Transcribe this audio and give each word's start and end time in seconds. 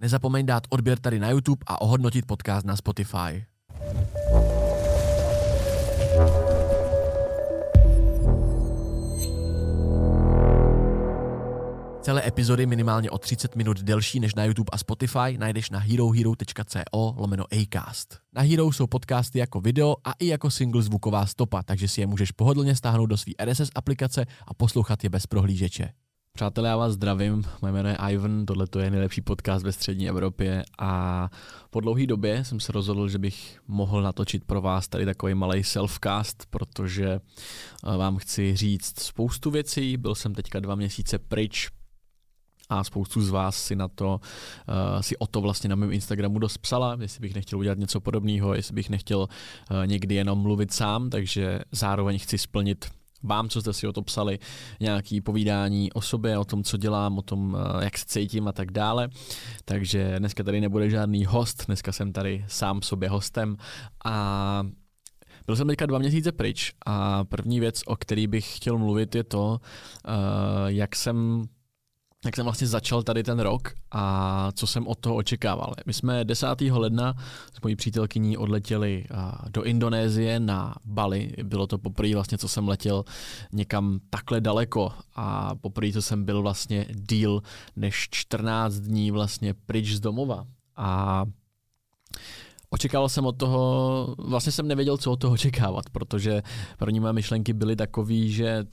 Nezapomeň 0.00 0.46
dát 0.46 0.66
odběr 0.68 0.98
tady 0.98 1.18
na 1.18 1.30
YouTube 1.30 1.64
a 1.66 1.80
ohodnotit 1.80 2.26
podcast 2.26 2.66
na 2.66 2.76
Spotify. 2.76 3.44
Celé 12.02 12.26
epizody 12.26 12.66
minimálně 12.66 13.10
o 13.10 13.18
30 13.18 13.56
minut 13.56 13.82
delší 13.82 14.20
než 14.20 14.34
na 14.34 14.44
YouTube 14.44 14.68
a 14.72 14.78
Spotify 14.78 15.38
najdeš 15.38 15.70
na 15.70 15.78
herohero.co 15.78 17.14
lomeno 17.16 17.44
Acast. 17.52 18.18
Na 18.32 18.42
Hero 18.42 18.72
jsou 18.72 18.86
podcasty 18.86 19.38
jako 19.38 19.60
video 19.60 19.96
a 20.04 20.12
i 20.12 20.26
jako 20.26 20.50
single 20.50 20.82
zvuková 20.82 21.26
stopa, 21.26 21.62
takže 21.62 21.88
si 21.88 22.00
je 22.00 22.06
můžeš 22.06 22.32
pohodlně 22.32 22.76
stáhnout 22.76 23.06
do 23.06 23.16
své 23.16 23.32
RSS 23.44 23.70
aplikace 23.74 24.26
a 24.46 24.54
poslouchat 24.54 25.04
je 25.04 25.10
bez 25.10 25.26
prohlížeče. 25.26 25.92
Přátelé, 26.40 26.68
já 26.68 26.76
vás 26.76 26.92
zdravím, 26.92 27.44
moje 27.62 27.72
jméno 27.72 27.88
je 27.88 27.96
Ivan, 27.96 28.46
tohle 28.46 28.66
je 28.80 28.90
nejlepší 28.90 29.20
podcast 29.20 29.64
ve 29.64 29.72
střední 29.72 30.08
Evropě. 30.08 30.64
A 30.78 31.30
po 31.70 31.80
dlouhé 31.80 32.06
době 32.06 32.44
jsem 32.44 32.60
se 32.60 32.72
rozhodl, 32.72 33.08
že 33.08 33.18
bych 33.18 33.60
mohl 33.68 34.02
natočit 34.02 34.44
pro 34.44 34.60
vás 34.60 34.88
tady 34.88 35.04
takový 35.04 35.34
malý 35.34 35.64
selfcast, 35.64 36.46
protože 36.50 37.06
eh, 37.14 37.96
vám 37.96 38.16
chci 38.16 38.56
říct 38.56 39.00
spoustu 39.00 39.50
věcí, 39.50 39.96
byl 39.96 40.14
jsem 40.14 40.34
teďka 40.34 40.60
dva 40.60 40.74
měsíce 40.74 41.18
pryč, 41.18 41.68
a 42.68 42.84
spoustu 42.84 43.22
z 43.22 43.30
vás 43.30 43.64
si 43.64 43.76
na 43.76 43.88
to, 43.88 44.20
uh, 44.68 45.00
si 45.00 45.16
o 45.16 45.26
to 45.26 45.40
vlastně 45.40 45.68
na 45.68 45.76
mém 45.76 45.92
Instagramu 45.92 46.38
dost 46.38 46.58
psala, 46.58 46.96
jestli 47.00 47.20
bych 47.20 47.34
nechtěl 47.34 47.58
udělat 47.58 47.78
něco 47.78 48.00
podobného, 48.00 48.54
jestli 48.54 48.74
bych 48.74 48.90
nechtěl 48.90 49.18
uh, 49.18 49.86
někdy 49.86 50.14
jenom 50.14 50.38
mluvit 50.38 50.72
sám, 50.72 51.10
takže 51.10 51.60
zároveň 51.72 52.18
chci 52.18 52.38
splnit 52.38 52.99
vám, 53.22 53.48
co 53.48 53.60
jste 53.60 53.72
si 53.72 53.86
o 53.86 53.92
to 53.92 54.02
psali, 54.02 54.38
nějaký 54.80 55.20
povídání 55.20 55.92
o 55.92 56.00
sobě, 56.00 56.38
o 56.38 56.44
tom, 56.44 56.64
co 56.64 56.76
dělám, 56.76 57.18
o 57.18 57.22
tom, 57.22 57.54
uh, 57.54 57.82
jak 57.82 57.98
se 57.98 58.04
cítím 58.06 58.48
a 58.48 58.52
tak 58.52 58.70
dále. 58.70 59.08
Takže 59.64 60.14
dneska 60.18 60.42
tady 60.42 60.60
nebude 60.60 60.90
žádný 60.90 61.24
host, 61.24 61.66
dneska 61.66 61.92
jsem 61.92 62.12
tady 62.12 62.44
sám 62.48 62.82
sobě 62.82 63.08
hostem 63.08 63.56
a 64.04 64.66
byl 65.46 65.56
jsem 65.56 65.66
teďka 65.66 65.86
dva 65.86 65.98
měsíce 65.98 66.32
pryč 66.32 66.72
a 66.86 67.24
první 67.24 67.60
věc, 67.60 67.82
o 67.86 67.96
který 67.96 68.26
bych 68.26 68.56
chtěl 68.56 68.78
mluvit, 68.78 69.14
je 69.14 69.24
to, 69.24 69.60
uh, 70.08 70.66
jak 70.66 70.96
jsem 70.96 71.44
jak 72.24 72.36
jsem 72.36 72.44
vlastně 72.44 72.66
začal 72.66 73.02
tady 73.02 73.22
ten 73.22 73.40
rok 73.40 73.72
a 73.90 74.52
co 74.52 74.66
jsem 74.66 74.86
od 74.86 74.98
toho 74.98 75.16
očekával. 75.16 75.74
My 75.86 75.92
jsme 75.92 76.24
10. 76.24 76.46
ledna 76.60 77.14
s 77.54 77.60
mojí 77.62 77.76
přítelkyní 77.76 78.36
odletěli 78.36 79.04
do 79.50 79.62
Indonésie 79.62 80.40
na 80.40 80.74
Bali. 80.84 81.32
Bylo 81.42 81.66
to 81.66 81.78
poprvé 81.78 82.14
vlastně, 82.14 82.38
co 82.38 82.48
jsem 82.48 82.68
letěl 82.68 83.04
někam 83.52 84.00
takhle 84.10 84.40
daleko 84.40 84.92
a 85.14 85.54
poprvé, 85.54 85.92
co 85.92 86.02
jsem 86.02 86.24
byl 86.24 86.42
vlastně 86.42 86.86
díl 86.90 87.42
než 87.76 88.08
14 88.10 88.74
dní 88.74 89.10
vlastně 89.10 89.54
pryč 89.54 89.88
z 89.88 90.00
domova. 90.00 90.46
A 90.76 91.24
Očekával 92.72 93.08
jsem 93.08 93.26
od 93.26 93.36
toho, 93.36 94.14
vlastně 94.18 94.52
jsem 94.52 94.68
nevěděl, 94.68 94.96
co 94.96 95.12
od 95.12 95.16
toho 95.16 95.34
očekávat, 95.34 95.90
protože 95.92 96.42
první 96.78 97.00
moje 97.00 97.12
myšlenky 97.12 97.52
byly 97.52 97.76
takové, 97.76 98.26
že 98.26 98.64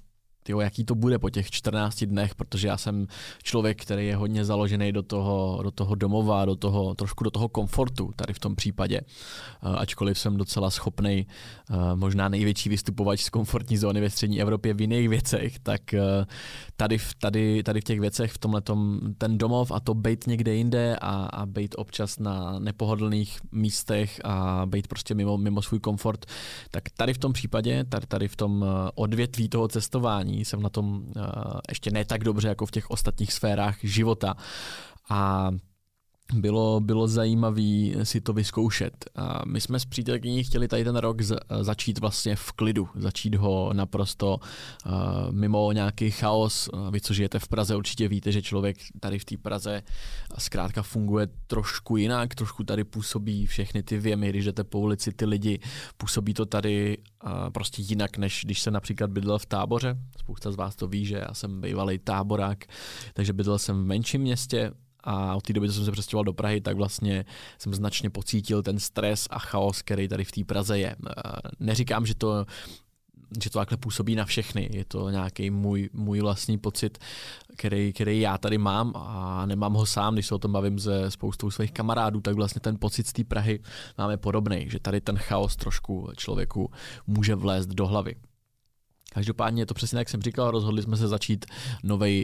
tyjo, 0.47 0.59
jaký 0.59 0.83
to 0.83 0.95
bude 0.95 1.19
po 1.19 1.29
těch 1.29 1.51
14 1.51 2.03
dnech, 2.03 2.35
protože 2.35 2.67
já 2.67 2.77
jsem 2.77 3.07
člověk, 3.43 3.81
který 3.81 4.07
je 4.07 4.15
hodně 4.15 4.45
založený 4.45 4.91
do 4.91 5.03
toho, 5.03 5.59
do 5.63 5.71
toho 5.71 5.95
domova, 5.95 6.45
do 6.45 6.55
toho, 6.55 6.95
trošku 6.95 7.23
do 7.23 7.31
toho 7.31 7.49
komfortu 7.49 8.13
tady 8.15 8.33
v 8.33 8.39
tom 8.39 8.55
případě. 8.55 8.97
Eh, 8.97 9.75
ačkoliv 9.75 10.19
jsem 10.19 10.37
docela 10.37 10.69
schopný, 10.69 11.27
eh, 11.27 11.75
možná 11.95 12.29
největší 12.29 12.69
vystupovač 12.69 13.23
z 13.23 13.29
komfortní 13.29 13.77
zóny 13.77 14.01
ve 14.01 14.09
střední 14.09 14.41
Evropě 14.41 14.73
v 14.73 14.81
jiných 14.81 15.09
věcech, 15.09 15.59
tak 15.59 15.93
eh, 15.93 16.25
tady, 16.77 16.97
tady, 17.19 17.63
tady 17.63 17.81
v 17.81 17.83
těch 17.83 17.99
věcech, 17.99 18.31
v 18.31 18.37
tomhle 18.37 18.61
ten 19.17 19.37
domov 19.37 19.71
a 19.71 19.79
to 19.79 19.93
být 19.93 20.27
někde 20.27 20.55
jinde 20.55 20.95
a, 21.01 21.25
a 21.25 21.45
být 21.45 21.75
občas 21.77 22.19
na 22.19 22.59
nepohodlných 22.59 23.39
místech 23.51 24.21
a 24.23 24.63
být 24.65 24.87
prostě 24.87 25.15
mimo, 25.15 25.37
mimo 25.37 25.61
svůj 25.61 25.79
komfort, 25.79 26.25
tak 26.71 26.83
tady 26.97 27.13
v 27.13 27.17
tom 27.17 27.33
případě, 27.33 27.83
tady, 27.83 28.07
tady 28.07 28.27
v 28.27 28.35
tom 28.35 28.65
odvětví 28.95 29.49
toho 29.49 29.67
cestování, 29.67 30.36
jsem 30.45 30.61
na 30.61 30.69
tom 30.69 30.95
uh, 30.95 31.23
ještě 31.69 31.91
ne 31.91 32.05
tak 32.05 32.23
dobře 32.23 32.47
jako 32.47 32.65
v 32.65 32.71
těch 32.71 32.89
ostatních 32.89 33.33
sférách 33.33 33.77
života. 33.83 34.35
A 35.09 35.49
bylo, 36.33 36.79
bylo 36.79 37.07
zajímavé 37.07 37.61
si 38.03 38.21
to 38.21 38.33
vyzkoušet. 38.33 39.05
A 39.15 39.41
my 39.47 39.61
jsme 39.61 39.79
s 39.79 39.85
přítelkyní 39.85 40.43
chtěli 40.43 40.67
tady 40.67 40.83
ten 40.83 40.95
rok 40.95 41.21
z, 41.21 41.35
začít 41.61 41.99
vlastně 41.99 42.35
v 42.35 42.51
klidu, 42.51 42.89
začít 42.95 43.35
ho 43.35 43.73
naprosto 43.73 44.37
uh, 44.85 44.91
mimo 45.31 45.71
nějaký 45.71 46.11
chaos. 46.11 46.69
Vy, 46.91 47.01
co 47.01 47.13
žijete 47.13 47.39
v 47.39 47.47
Praze, 47.47 47.75
určitě 47.75 48.07
víte, 48.07 48.31
že 48.31 48.41
člověk 48.41 48.77
tady 48.99 49.19
v 49.19 49.25
té 49.25 49.37
Praze 49.37 49.83
zkrátka 50.37 50.81
funguje 50.81 51.27
trošku 51.47 51.97
jinak, 51.97 52.35
trošku 52.35 52.63
tady 52.63 52.83
působí 52.83 53.45
všechny 53.45 53.83
ty 53.83 53.97
věmy, 53.97 54.29
když 54.29 54.45
jdete 54.45 54.63
po 54.63 54.79
ulici, 54.79 55.11
ty 55.11 55.25
lidi, 55.25 55.59
působí 55.97 56.33
to 56.33 56.45
tady 56.45 56.97
uh, 56.97 57.31
prostě 57.49 57.81
jinak, 57.81 58.17
než 58.17 58.41
když 58.45 58.61
se 58.61 58.71
například 58.71 59.11
bydlel 59.11 59.39
v 59.39 59.45
táboře. 59.45 59.97
Spousta 60.19 60.51
z 60.51 60.55
vás 60.55 60.75
to 60.75 60.87
ví, 60.87 61.05
že 61.05 61.17
já 61.27 61.33
jsem 61.33 61.61
bývalý 61.61 61.99
táborák, 61.99 62.65
takže 63.13 63.33
bydlel 63.33 63.59
jsem 63.59 63.83
v 63.83 63.85
menším 63.85 64.21
městě, 64.21 64.71
a 65.07 65.35
od 65.35 65.43
té 65.43 65.53
doby, 65.53 65.67
co 65.67 65.73
jsem 65.73 65.85
se 65.85 65.91
přestěhoval 65.91 66.23
do 66.23 66.33
Prahy, 66.33 66.61
tak 66.61 66.77
vlastně 66.77 67.25
jsem 67.57 67.73
značně 67.73 68.09
pocítil 68.09 68.63
ten 68.63 68.79
stres 68.79 69.27
a 69.29 69.39
chaos, 69.39 69.81
který 69.81 70.07
tady 70.07 70.23
v 70.23 70.31
té 70.31 70.43
Praze 70.43 70.79
je. 70.79 70.95
Neříkám, 71.59 72.05
že 72.05 72.15
to 72.15 72.45
že 73.43 73.49
to 73.49 73.59
takhle 73.59 73.77
působí 73.77 74.15
na 74.15 74.25
všechny. 74.25 74.69
Je 74.73 74.85
to 74.85 75.09
nějaký 75.09 75.49
můj, 75.49 75.89
můj 75.93 76.21
vlastní 76.21 76.57
pocit, 76.57 76.97
který, 77.57 77.93
který 77.93 78.19
já 78.19 78.37
tady 78.37 78.57
mám 78.57 78.93
a 78.95 79.45
nemám 79.45 79.73
ho 79.73 79.85
sám, 79.85 80.13
když 80.13 80.27
se 80.27 80.35
o 80.35 80.39
tom 80.39 80.51
bavím 80.51 80.79
se 80.79 81.11
spoustou 81.11 81.51
svých 81.51 81.71
kamarádů, 81.71 82.21
tak 82.21 82.35
vlastně 82.35 82.61
ten 82.61 82.77
pocit 82.79 83.07
z 83.07 83.13
té 83.13 83.23
Prahy 83.23 83.59
máme 83.97 84.17
podobný, 84.17 84.69
že 84.69 84.79
tady 84.79 85.01
ten 85.01 85.17
chaos 85.17 85.55
trošku 85.55 86.09
člověku 86.17 86.71
může 87.07 87.35
vlézt 87.35 87.69
do 87.69 87.87
hlavy. 87.87 88.15
Každopádně 89.17 89.61
je 89.61 89.65
to 89.65 89.73
přesně 89.73 89.99
jak 89.99 90.09
jsem 90.09 90.21
říkal, 90.21 90.51
rozhodli 90.51 90.81
jsme 90.81 90.97
se 90.97 91.07
začít 91.07 91.45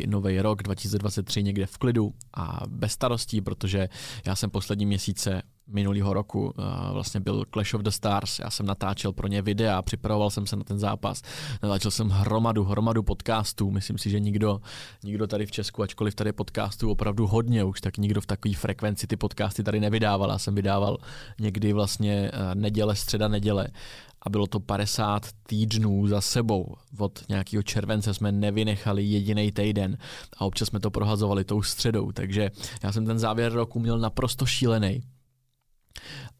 nový 0.05 0.41
rok 0.41 0.63
2023 0.63 1.43
někde 1.43 1.65
v 1.65 1.77
klidu 1.77 2.13
a 2.33 2.59
bez 2.67 2.91
starostí, 2.91 3.41
protože 3.41 3.89
já 4.25 4.35
jsem 4.35 4.49
poslední 4.49 4.85
měsíce 4.85 5.41
minulého 5.67 6.13
roku 6.13 6.45
uh, 6.45 6.53
vlastně 6.91 7.19
byl 7.19 7.45
Clash 7.53 7.73
of 7.73 7.81
the 7.81 7.89
Stars, 7.89 8.39
já 8.39 8.49
jsem 8.49 8.65
natáčel 8.65 9.13
pro 9.13 9.27
ně 9.27 9.41
videa, 9.41 9.81
připravoval 9.81 10.29
jsem 10.29 10.47
se 10.47 10.55
na 10.55 10.63
ten 10.63 10.79
zápas, 10.79 11.21
natáčel 11.63 11.91
jsem 11.91 12.09
hromadu, 12.09 12.63
hromadu 12.63 13.03
podcastů, 13.03 13.71
myslím 13.71 13.97
si, 13.97 14.09
že 14.09 14.19
nikdo, 14.19 14.61
nikdo 15.03 15.27
tady 15.27 15.45
v 15.45 15.51
Česku, 15.51 15.83
ačkoliv 15.83 16.15
tady 16.15 16.31
podcastů 16.31 16.91
opravdu 16.91 17.27
hodně 17.27 17.63
už, 17.63 17.81
tak 17.81 17.97
nikdo 17.97 18.21
v 18.21 18.25
takové 18.25 18.55
frekvenci 18.55 19.07
ty 19.07 19.17
podcasty 19.17 19.63
tady 19.63 19.79
nevydával, 19.79 20.29
já 20.29 20.37
jsem 20.37 20.55
vydával 20.55 20.97
někdy 21.39 21.73
vlastně 21.73 22.31
uh, 22.33 22.55
neděle, 22.55 22.95
středa, 22.95 23.27
neděle 23.27 23.67
a 24.25 24.29
bylo 24.29 24.47
to 24.47 24.59
50 24.59 25.27
týdnů 25.47 26.07
za 26.07 26.21
sebou. 26.21 26.75
Od 26.97 27.23
nějakého 27.29 27.63
července 27.63 28.13
jsme 28.13 28.31
nevynechali 28.31 29.03
jediný 29.03 29.51
týden. 29.51 29.97
A 30.37 30.45
občas 30.45 30.67
jsme 30.67 30.79
to 30.79 30.91
prohazovali 30.91 31.43
tou 31.43 31.61
středou, 31.61 32.11
takže 32.11 32.51
já 32.83 32.91
jsem 32.91 33.05
ten 33.05 33.19
závěr 33.19 33.51
roku 33.51 33.79
měl 33.79 33.99
naprosto 33.99 34.45
šílený 34.45 35.01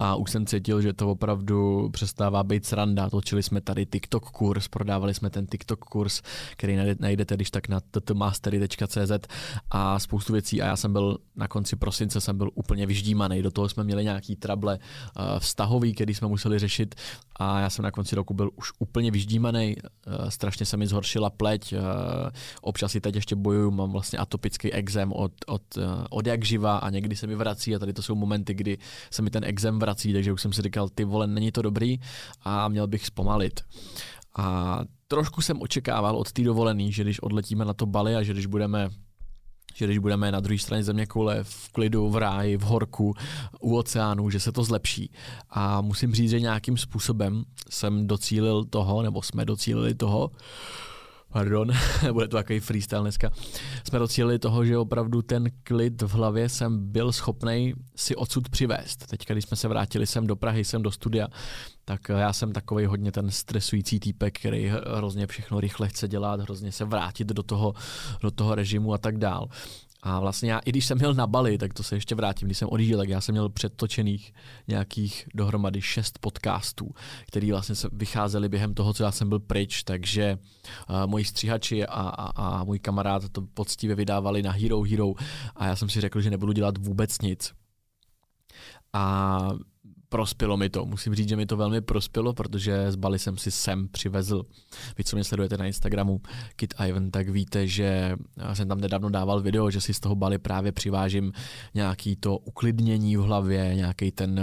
a 0.04 0.16
už 0.16 0.32
jsem 0.32 0.46
cítil, 0.46 0.82
že 0.82 0.94
to 0.94 1.12
opravdu 1.12 1.90
přestává 1.90 2.44
být 2.44 2.66
sranda. 2.66 3.10
Točili 3.10 3.44
jsme 3.44 3.62
tady 3.62 3.86
TikTok 3.86 4.30
kurz, 4.30 4.68
prodávali 4.68 5.14
jsme 5.14 5.30
ten 5.30 5.48
TikTok 5.48 5.80
kurz, 5.80 6.22
který 6.58 6.78
najdete 7.00 7.36
když 7.36 7.52
tak 7.52 7.70
na 7.70 7.80
ttmastery.cz 7.80 9.28
a 9.72 10.00
spoustu 10.00 10.34
věcí 10.34 10.62
a 10.62 10.66
já 10.66 10.76
jsem 10.76 10.94
byl 10.94 11.18
na 11.36 11.48
konci 11.48 11.76
prosince 11.76 12.22
jsem 12.22 12.38
byl 12.38 12.50
úplně 12.54 12.86
vyždímaný. 12.86 13.42
Do 13.42 13.52
toho 13.52 13.70
jsme 13.70 13.84
měli 13.84 14.04
nějaký 14.04 14.36
trable 14.36 14.80
uh, 14.80 15.40
vztahový, 15.40 15.94
který 15.94 16.14
jsme 16.14 16.28
museli 16.28 16.60
řešit 16.60 16.96
a 17.36 17.60
já 17.60 17.70
jsem 17.70 17.84
na 17.84 17.92
konci 17.92 18.16
roku 18.16 18.34
byl 18.34 18.50
už 18.56 18.72
úplně 18.80 19.12
vyždímaný. 19.12 19.76
Uh, 19.78 20.30
strašně 20.30 20.66
se 20.66 20.78
mi 20.78 20.88
zhoršila 20.88 21.30
pleť, 21.30 21.74
uh, 21.74 21.80
občas 22.62 22.92
si 22.92 23.02
teď 23.02 23.16
ještě 23.16 23.36
bojuju, 23.36 23.72
mám 23.72 23.92
vlastně 23.92 24.20
atopický 24.20 24.74
exém 24.74 25.14
od, 25.14 25.32
od, 25.48 25.62
od 26.10 26.28
jak 26.28 26.46
živa 26.46 26.78
a 26.78 26.90
někdy 26.90 27.16
se 27.16 27.28
mi 27.28 27.36
vrací 27.36 27.76
a 27.76 27.80
tady 27.80 27.94
to 27.94 28.02
jsou 28.02 28.16
momenty, 28.16 28.54
kdy 28.54 28.78
se 29.12 29.22
mi 29.22 29.30
ten 29.30 29.44
exém 29.44 29.80
vrací, 29.80 29.93
takže 30.14 30.34
už 30.34 30.42
jsem 30.42 30.54
si 30.54 30.62
říkal, 30.62 30.90
ty 30.90 31.04
vole, 31.04 31.28
není 31.28 31.52
to 31.52 31.62
dobrý 31.62 32.00
a 32.44 32.68
měl 32.68 32.88
bych 32.88 33.06
zpomalit. 33.06 33.62
A 34.38 34.80
trošku 35.08 35.42
jsem 35.42 35.62
očekával 35.62 36.16
od 36.16 36.32
té 36.32 36.42
dovolený, 36.42 36.92
že 36.92 37.04
když 37.04 37.20
odletíme 37.20 37.66
na 37.66 37.74
to 37.74 37.86
Bali 37.86 38.16
a 38.16 38.24
že 38.24 38.34
když 38.34 38.46
budeme 38.46 38.90
že 39.76 39.86
když 39.86 39.98
budeme 39.98 40.32
na 40.32 40.40
druhé 40.40 40.60
straně 40.60 40.84
země 40.84 41.06
koule 41.06 41.44
v 41.44 41.70
klidu, 41.72 42.10
v 42.10 42.18
ráji, 42.18 42.58
v 42.58 42.62
horku, 42.62 43.14
u 43.60 43.78
oceánu, 43.78 44.30
že 44.30 44.40
se 44.40 44.52
to 44.52 44.64
zlepší. 44.64 45.12
A 45.50 45.82
musím 45.82 46.14
říct, 46.14 46.30
že 46.30 46.40
nějakým 46.40 46.78
způsobem 46.78 47.44
jsem 47.70 48.08
docílil 48.08 48.66
toho, 48.66 49.02
nebo 49.02 49.22
jsme 49.22 49.46
docílili 49.46 49.96
toho, 49.96 50.32
pardon, 51.34 51.72
bude 52.12 52.28
to 52.28 52.38
takový 52.38 52.60
freestyle 52.60 53.02
dneska, 53.02 53.32
jsme 53.84 54.00
docílili 54.00 54.40
toho, 54.40 54.66
že 54.66 54.78
opravdu 54.78 55.22
ten 55.22 55.46
klid 55.64 56.02
v 56.02 56.12
hlavě 56.14 56.50
jsem 56.50 56.92
byl 56.92 57.12
schopný 57.12 57.74
si 57.96 58.16
odsud 58.16 58.50
přivést. 58.50 59.08
Teď, 59.08 59.28
když 59.28 59.46
jsme 59.46 59.58
se 59.58 59.68
vrátili 59.68 60.08
sem 60.08 60.28
do 60.28 60.36
Prahy, 60.36 60.66
sem 60.66 60.82
do 60.82 60.92
studia, 60.92 61.28
tak 61.86 62.10
já 62.10 62.34
jsem 62.34 62.52
takový 62.52 62.86
hodně 62.86 63.12
ten 63.12 63.32
stresující 63.32 64.00
týpek, 64.00 64.40
který 64.40 64.72
hrozně 64.96 65.28
všechno 65.28 65.60
rychle 65.60 65.88
chce 65.88 66.08
dělat, 66.08 66.40
hrozně 66.40 66.72
se 66.72 66.86
vrátit 66.86 67.28
do 67.28 67.44
toho, 67.44 67.74
do 68.22 68.32
toho 68.32 68.56
režimu 68.56 68.94
a 68.94 68.98
tak 68.98 69.18
dál. 69.18 69.50
A 70.06 70.20
vlastně 70.20 70.52
já, 70.52 70.60
i 70.60 70.70
když 70.70 70.86
jsem 70.86 70.98
měl 70.98 71.14
na 71.14 71.28
Bali, 71.28 71.58
tak 71.58 71.74
to 71.74 71.84
se 71.84 71.96
ještě 71.96 72.16
vrátím, 72.16 72.48
když 72.48 72.58
jsem 72.58 72.70
odjížděl, 72.72 72.98
tak 72.98 73.10
já 73.10 73.22
jsem 73.22 73.34
měl 73.34 73.50
předtočených 73.50 74.34
nějakých 74.68 75.28
dohromady 75.34 75.82
šest 75.82 76.20
podcastů, 76.20 76.90
který 77.28 77.52
vlastně 77.52 77.76
se 77.76 77.90
vycházely 77.92 78.50
během 78.50 78.74
toho, 78.74 78.94
co 78.94 79.04
já 79.04 79.12
jsem 79.12 79.30
byl 79.30 79.40
pryč, 79.40 79.84
takže 79.84 80.38
uh, 80.90 81.08
moji 81.08 81.26
stříhači 81.26 81.86
a, 81.86 81.94
a, 81.94 82.58
a 82.60 82.64
můj 82.64 82.80
kamarád 82.80 83.30
to 83.30 83.42
poctivě 83.42 83.96
vydávali 83.96 84.44
na 84.44 84.52
Hero 84.52 84.82
Hero 84.82 85.14
a 85.56 85.66
já 85.66 85.76
jsem 85.76 85.90
si 85.90 86.02
řekl, 86.02 86.22
že 86.22 86.30
nebudu 86.30 86.52
dělat 86.52 86.78
vůbec 86.78 87.22
nic. 87.22 87.54
A 88.94 89.38
prospělo 90.14 90.58
mi 90.58 90.70
to. 90.70 90.86
Musím 90.86 91.16
říct, 91.16 91.30
že 91.30 91.36
mi 91.36 91.46
to 91.46 91.58
velmi 91.58 91.82
prospělo, 91.82 92.34
protože 92.34 92.92
z 92.92 92.96
Bali 92.96 93.20
jsem 93.20 93.38
si 93.38 93.52
sem 93.52 93.88
přivezl. 93.88 94.44
Vy, 94.98 95.04
co 95.04 95.16
mě 95.16 95.24
sledujete 95.24 95.58
na 95.58 95.66
Instagramu, 95.66 96.22
Kit 96.56 96.74
Ivan, 96.88 97.12
tak 97.12 97.30
víte, 97.30 97.68
že 97.68 98.16
jsem 98.54 98.68
tam 98.68 98.82
nedávno 98.82 99.10
dával 99.10 99.42
video, 99.42 99.70
že 99.70 99.82
si 99.82 99.94
z 99.94 100.00
toho 100.00 100.16
Bali 100.16 100.38
právě 100.38 100.72
přivážím 100.72 101.32
nějaký 101.74 102.16
to 102.16 102.38
uklidnění 102.38 103.18
v 103.18 103.22
hlavě, 103.22 103.76
nějaký 103.76 104.12
ten 104.12 104.42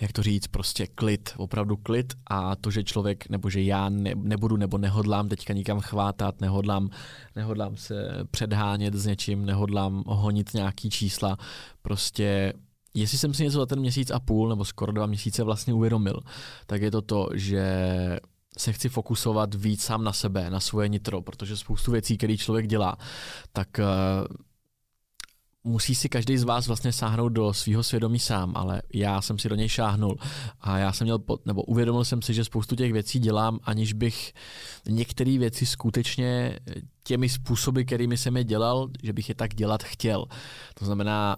jak 0.00 0.12
to 0.12 0.22
říct, 0.22 0.46
prostě 0.46 0.86
klid, 0.86 1.30
opravdu 1.36 1.76
klid 1.76 2.14
a 2.26 2.56
to, 2.56 2.70
že 2.70 2.84
člověk, 2.84 3.28
nebo 3.28 3.50
že 3.50 3.62
já 3.62 3.88
ne, 3.88 4.12
nebudu 4.14 4.56
nebo 4.56 4.78
nehodlám 4.78 5.28
teďka 5.28 5.52
nikam 5.52 5.80
chvátat, 5.80 6.40
nehodlám, 6.40 6.90
nehodlám 7.36 7.76
se 7.76 7.94
předhánět 8.30 8.94
s 8.94 9.06
něčím, 9.06 9.44
nehodlám 9.44 10.04
honit 10.06 10.54
nějaký 10.54 10.90
čísla, 10.90 11.36
prostě 11.82 12.52
jestli 12.94 13.18
jsem 13.18 13.34
si 13.34 13.42
něco 13.42 13.58
za 13.58 13.66
ten 13.66 13.80
měsíc 13.80 14.10
a 14.10 14.20
půl 14.20 14.48
nebo 14.48 14.64
skoro 14.64 14.92
dva 14.92 15.06
měsíce 15.06 15.42
vlastně 15.42 15.74
uvědomil, 15.74 16.20
tak 16.66 16.82
je 16.82 16.90
to 16.90 17.02
to, 17.02 17.28
že 17.34 17.66
se 18.58 18.72
chci 18.72 18.88
fokusovat 18.88 19.54
víc 19.54 19.82
sám 19.82 20.04
na 20.04 20.12
sebe, 20.12 20.50
na 20.50 20.60
svoje 20.60 20.88
nitro, 20.88 21.22
protože 21.22 21.56
spoustu 21.56 21.92
věcí, 21.92 22.16
které 22.16 22.36
člověk 22.36 22.66
dělá, 22.66 22.96
tak 23.52 23.68
uh, 23.78 24.36
musí 25.64 25.94
si 25.94 26.08
každý 26.08 26.38
z 26.38 26.44
vás 26.44 26.66
vlastně 26.66 26.92
sáhnout 26.92 27.28
do 27.28 27.52
svého 27.52 27.82
svědomí 27.82 28.18
sám, 28.18 28.52
ale 28.56 28.82
já 28.94 29.20
jsem 29.20 29.38
si 29.38 29.48
do 29.48 29.54
něj 29.54 29.68
šáhnul 29.68 30.16
a 30.60 30.78
já 30.78 30.92
jsem 30.92 31.04
měl, 31.04 31.18
nebo 31.44 31.62
uvědomil 31.62 32.04
jsem 32.04 32.22
si, 32.22 32.34
že 32.34 32.44
spoustu 32.44 32.76
těch 32.76 32.92
věcí 32.92 33.18
dělám, 33.18 33.58
aniž 33.62 33.92
bych 33.92 34.32
některé 34.88 35.38
věci 35.38 35.66
skutečně 35.66 36.58
těmi 37.02 37.28
způsoby, 37.28 37.82
kterými 37.82 38.16
jsem 38.16 38.36
je 38.36 38.44
dělal, 38.44 38.88
že 39.02 39.12
bych 39.12 39.28
je 39.28 39.34
tak 39.34 39.54
dělat 39.54 39.82
chtěl. 39.82 40.24
To 40.78 40.84
znamená, 40.84 41.36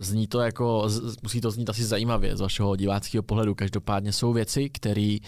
Zní 0.00 0.26
to 0.26 0.40
jako, 0.40 0.88
musí 1.22 1.40
to 1.40 1.50
znít 1.50 1.70
asi 1.70 1.84
zajímavě 1.84 2.36
z 2.36 2.40
vašeho 2.40 2.76
diváckého 2.76 3.22
pohledu. 3.22 3.54
Každopádně 3.54 4.12
jsou 4.12 4.32
věci, 4.32 4.70
který, 4.70 5.20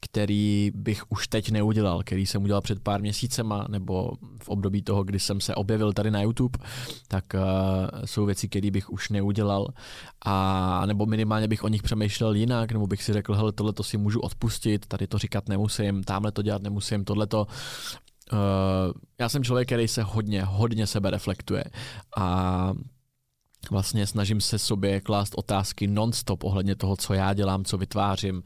který 0.00 0.70
bych 0.74 1.02
už 1.08 1.28
teď 1.28 1.50
neudělal, 1.50 2.02
který 2.02 2.26
jsem 2.26 2.42
udělal 2.42 2.60
před 2.60 2.82
pár 2.82 3.00
měsícema, 3.00 3.66
nebo 3.70 4.12
v 4.42 4.48
období 4.48 4.82
toho, 4.82 5.04
kdy 5.04 5.20
jsem 5.20 5.40
se 5.40 5.54
objevil 5.54 5.92
tady 5.92 6.10
na 6.10 6.22
YouTube, 6.22 6.58
tak 7.08 7.24
uh, 7.34 7.40
jsou 8.04 8.26
věci, 8.26 8.48
které 8.48 8.70
bych 8.70 8.90
už 8.90 9.08
neudělal, 9.08 9.66
a 10.24 10.86
nebo 10.86 11.06
minimálně 11.06 11.48
bych 11.48 11.64
o 11.64 11.68
nich 11.68 11.82
přemýšlel 11.82 12.34
jinak, 12.34 12.72
nebo 12.72 12.86
bych 12.86 13.02
si 13.02 13.12
řekl, 13.12 13.34
hele, 13.34 13.52
tohle 13.52 13.72
to 13.72 13.82
si 13.82 13.96
můžu 13.96 14.20
odpustit, 14.20 14.86
tady 14.86 15.06
to 15.06 15.18
říkat 15.18 15.48
nemusím, 15.48 16.04
tamhle 16.04 16.32
to 16.32 16.42
dělat 16.42 16.62
nemusím, 16.62 17.04
tohle 17.04 17.26
to 17.26 17.46
Uh, 18.32 18.38
já 19.18 19.28
jsem 19.28 19.44
člověk, 19.44 19.68
který 19.68 19.88
se 19.88 20.02
hodně, 20.02 20.44
hodně 20.44 20.86
sebe 20.86 21.10
reflektuje 21.10 21.64
a 22.16 22.72
vlastně 23.70 24.06
snažím 24.06 24.40
se 24.40 24.58
sobě 24.58 25.00
klást 25.00 25.34
otázky 25.36 25.86
non-stop 25.86 26.44
ohledně 26.44 26.74
toho, 26.76 26.96
co 26.96 27.14
já 27.14 27.34
dělám, 27.34 27.64
co 27.64 27.78
vytvářím, 27.78 28.42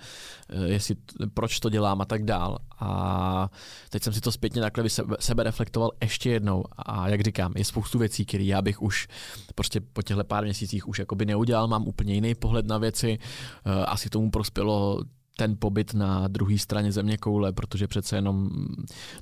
eh, 0.49 0.69
jestli, 0.69 0.97
proč 1.35 1.61
to 1.61 1.71
dělám 1.71 2.01
a 2.01 2.05
tak 2.05 2.25
dál. 2.25 2.59
A 2.81 3.51
teď 3.91 4.03
jsem 4.03 4.13
si 4.13 4.21
to 4.21 4.33
zpětně 4.33 4.63
takhle 4.63 4.85
sebe, 5.21 5.43
reflektoval 5.43 5.91
ještě 6.03 6.31
jednou. 6.31 6.65
A 6.77 7.09
jak 7.09 7.21
říkám, 7.21 7.53
je 7.57 7.65
spoustu 7.65 7.99
věcí, 7.99 8.25
které 8.25 8.45
já 8.45 8.63
bych 8.63 8.83
už 8.83 9.09
prostě 9.55 9.81
po 9.81 10.03
těchto 10.03 10.25
pár 10.25 10.45
měsících 10.45 10.89
už 10.89 10.99
jakoby 10.99 11.27
neudělal, 11.27 11.69
mám 11.69 11.89
úplně 11.89 12.15
jiný 12.15 12.35
pohled 12.35 12.67
na 12.67 12.79
věci, 12.79 13.19
eh, 13.65 13.85
asi 13.85 14.11
tomu 14.11 14.31
prospělo 14.31 15.01
ten 15.37 15.57
pobyt 15.59 15.95
na 15.95 16.29
druhé 16.29 16.59
straně 16.59 16.93
země 16.93 17.17
koule, 17.19 17.53
protože 17.53 17.87
přece 17.87 18.17
jenom 18.17 18.51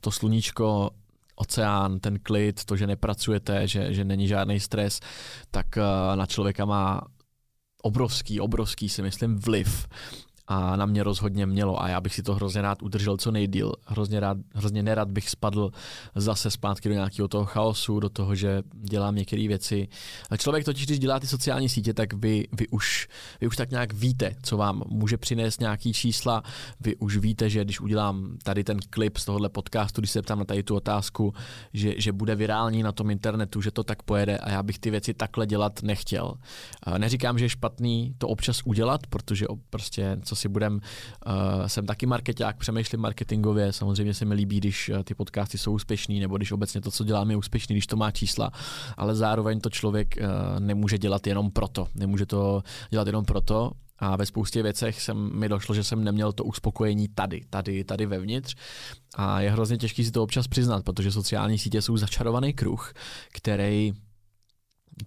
to 0.01 0.11
sluníčko 0.11 0.91
oceán, 1.35 2.01
ten 2.01 2.19
klid, 2.19 2.65
to, 2.65 2.77
že 2.77 2.87
nepracujete, 2.87 3.69
že, 3.69 3.95
že 3.95 4.05
není 4.05 4.29
žádný 4.29 4.61
stres, 4.61 5.01
tak 5.51 5.79
eh, 5.79 5.83
na 6.17 6.27
člověka 6.27 6.65
má 6.65 7.01
obrovský, 7.83 8.41
obrovský 8.41 8.89
si 8.89 9.03
myslím 9.03 9.39
vliv 9.39 9.89
a 10.47 10.77
na 10.77 10.87
mě 10.87 11.03
rozhodně 11.03 11.47
mělo 11.47 11.83
a 11.83 11.89
já 11.89 12.01
bych 12.01 12.15
si 12.15 12.23
to 12.23 12.35
hrozně 12.35 12.63
rád 12.63 12.83
udržel 12.83 13.17
co 13.17 13.31
nejdíl. 13.31 13.73
Hrozně, 13.87 14.21
rád, 14.21 14.37
hrozně 14.55 14.83
nerad 14.83 15.09
bych 15.09 15.31
spadl 15.31 15.71
zase 16.15 16.51
zpátky 16.51 16.89
do 16.89 16.95
nějakého 16.95 17.29
toho 17.29 17.45
chaosu, 17.45 18.01
do 18.01 18.09
toho, 18.09 18.35
že 18.35 18.63
dělám 18.75 19.15
některé 19.15 19.49
věci. 19.49 19.89
A 20.31 20.37
člověk 20.37 20.65
totiž, 20.65 20.87
když 20.87 20.99
dělá 20.99 21.21
ty 21.21 21.27
sociální 21.27 21.69
sítě, 21.69 21.95
tak 21.95 22.13
vy, 22.13 22.49
vy, 22.53 22.69
už, 22.69 23.09
vy 23.41 23.47
už 23.47 23.57
tak 23.57 23.71
nějak 23.71 23.93
víte, 23.93 24.35
co 24.43 24.57
vám 24.57 24.83
může 24.87 25.17
přinést 25.17 25.61
nějaký 25.61 25.93
čísla. 25.93 26.43
Vy 26.81 26.97
už 26.97 27.17
víte, 27.17 27.51
že 27.51 27.65
když 27.65 27.81
udělám 27.81 28.37
tady 28.43 28.65
ten 28.65 28.79
klip 28.91 29.17
z 29.17 29.25
tohohle 29.25 29.49
podcastu, 29.49 30.01
když 30.01 30.11
se 30.11 30.23
ptám 30.23 30.39
na 30.39 30.45
tady 30.45 30.63
tu 30.63 30.77
otázku, 30.77 31.35
že, 31.73 31.95
že 32.01 32.13
bude 32.13 32.35
virální 32.35 32.83
na 32.83 32.93
tom 32.93 33.11
internetu, 33.11 33.61
že 33.61 33.71
to 33.71 33.85
tak 33.85 34.03
pojede 34.03 34.39
a 34.39 34.51
já 34.51 34.63
bych 34.63 34.79
ty 34.79 34.91
věci 34.91 35.15
takhle 35.15 35.47
dělat 35.47 35.83
nechtěl. 35.83 36.35
Neříkám, 36.99 37.39
že 37.39 37.45
je 37.45 37.49
špatný 37.49 38.15
to 38.19 38.29
občas 38.29 38.61
udělat, 38.65 39.07
protože 39.07 39.47
prostě 39.71 40.17
co 40.23 40.34
si 40.35 40.49
budem, 40.49 40.81
uh, 41.27 41.67
jsem 41.67 41.87
taky 41.87 42.07
marketák, 42.07 42.57
přemýšlím 42.57 43.01
marketingově, 43.01 43.73
samozřejmě 43.73 44.15
se 44.15 44.25
mi 44.25 44.35
líbí, 44.35 44.59
když 44.59 44.89
uh, 44.89 45.03
ty 45.03 45.15
podcasty 45.15 45.59
jsou 45.59 45.73
úspěšný, 45.73 46.21
nebo 46.21 46.37
když 46.37 46.53
obecně 46.53 46.81
to, 46.81 46.91
co 46.91 47.05
dělám, 47.05 47.31
je 47.31 47.37
úspěšný, 47.37 47.75
když 47.75 47.87
to 47.87 47.97
má 47.97 48.11
čísla, 48.11 48.51
ale 48.97 49.15
zároveň 49.15 49.61
to 49.61 49.71
člověk 49.71 50.15
uh, 50.17 50.61
nemůže 50.61 50.99
dělat 50.99 51.27
jenom 51.27 51.51
proto. 51.51 51.89
Nemůže 51.95 52.27
to 52.27 52.63
dělat 52.91 53.07
jenom 53.07 53.25
proto, 53.25 53.71
a 53.99 54.17
ve 54.17 54.27
spoustě 54.27 54.63
věcech 54.63 55.03
jsem, 55.03 55.39
mi 55.39 55.49
došlo, 55.49 55.75
že 55.75 55.85
jsem 55.85 56.05
neměl 56.05 56.33
to 56.33 56.45
uspokojení 56.45 57.09
tady, 57.09 57.41
tady, 57.51 57.85
tady 57.85 58.07
vevnitř. 58.07 58.55
A 59.15 59.41
je 59.41 59.51
hrozně 59.51 59.79
těžké 59.79 60.05
si 60.05 60.11
to 60.11 60.23
občas 60.23 60.49
přiznat, 60.49 60.85
protože 60.85 61.13
sociální 61.13 61.59
sítě 61.59 61.83
jsou 61.83 61.97
začarovaný 61.97 62.53
kruh, 62.53 62.93
který 63.33 63.93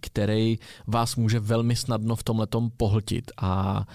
který 0.01 0.59
vás 0.87 1.15
může 1.15 1.39
velmi 1.39 1.75
snadno 1.75 2.15
v 2.15 2.23
tomhletom 2.23 2.69
pohltit. 2.77 3.31
A 3.41 3.85